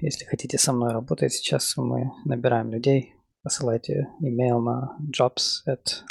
если 0.01 0.25
хотите 0.25 0.57
со 0.57 0.73
мной 0.73 0.93
работать, 0.93 1.33
сейчас 1.33 1.77
мы 1.77 2.11
набираем 2.25 2.71
людей, 2.71 3.15
посылайте 3.43 4.09
имейл 4.21 4.61
на 4.61 4.97
jobs 5.13 5.61
at 5.69 6.03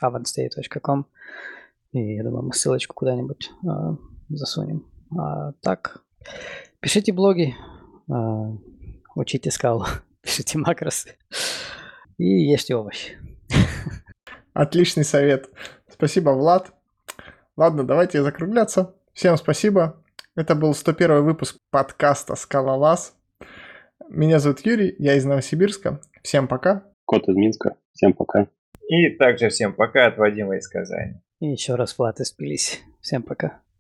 и 1.91 2.15
я 2.15 2.23
думаю, 2.23 2.43
мы 2.43 2.53
ссылочку 2.53 2.93
куда-нибудь 2.93 3.49
э, 3.63 3.95
засунем. 4.29 4.85
А 5.17 5.53
так, 5.61 6.03
пишите 6.81 7.13
блоги, 7.13 7.55
э, 8.11 8.57
учите 9.15 9.49
скалу, 9.49 9.85
пишите 10.21 10.57
макросы 10.57 11.15
и 12.17 12.25
ешьте 12.25 12.75
овощи. 12.75 13.17
Отличный 14.53 15.03
совет. 15.03 15.49
Спасибо, 15.89 16.31
Влад. 16.31 16.71
Ладно, 17.57 17.83
давайте 17.83 18.21
закругляться. 18.21 18.95
Всем 19.13 19.37
спасибо. 19.37 20.01
Это 20.35 20.55
был 20.55 20.73
101 20.73 21.23
выпуск 21.23 21.57
подкаста 21.71 22.35
«Скалолаз». 22.35 23.15
Меня 24.09 24.39
зовут 24.39 24.65
Юрий, 24.65 24.95
я 24.99 25.15
из 25.15 25.25
Новосибирска. 25.25 26.01
Всем 26.21 26.47
пока. 26.47 26.83
Кот 27.05 27.27
из 27.27 27.35
Минска. 27.35 27.75
Всем 27.93 28.13
пока. 28.13 28.47
И 28.87 29.09
также 29.09 29.49
всем 29.49 29.73
пока 29.73 30.07
от 30.07 30.17
Вадима 30.17 30.57
из 30.57 30.67
Казани. 30.67 31.21
И 31.39 31.47
еще 31.47 31.75
раз 31.75 31.97
Влад 31.97 32.19
из. 32.19 32.81
Всем 33.01 33.23
пока. 33.23 33.61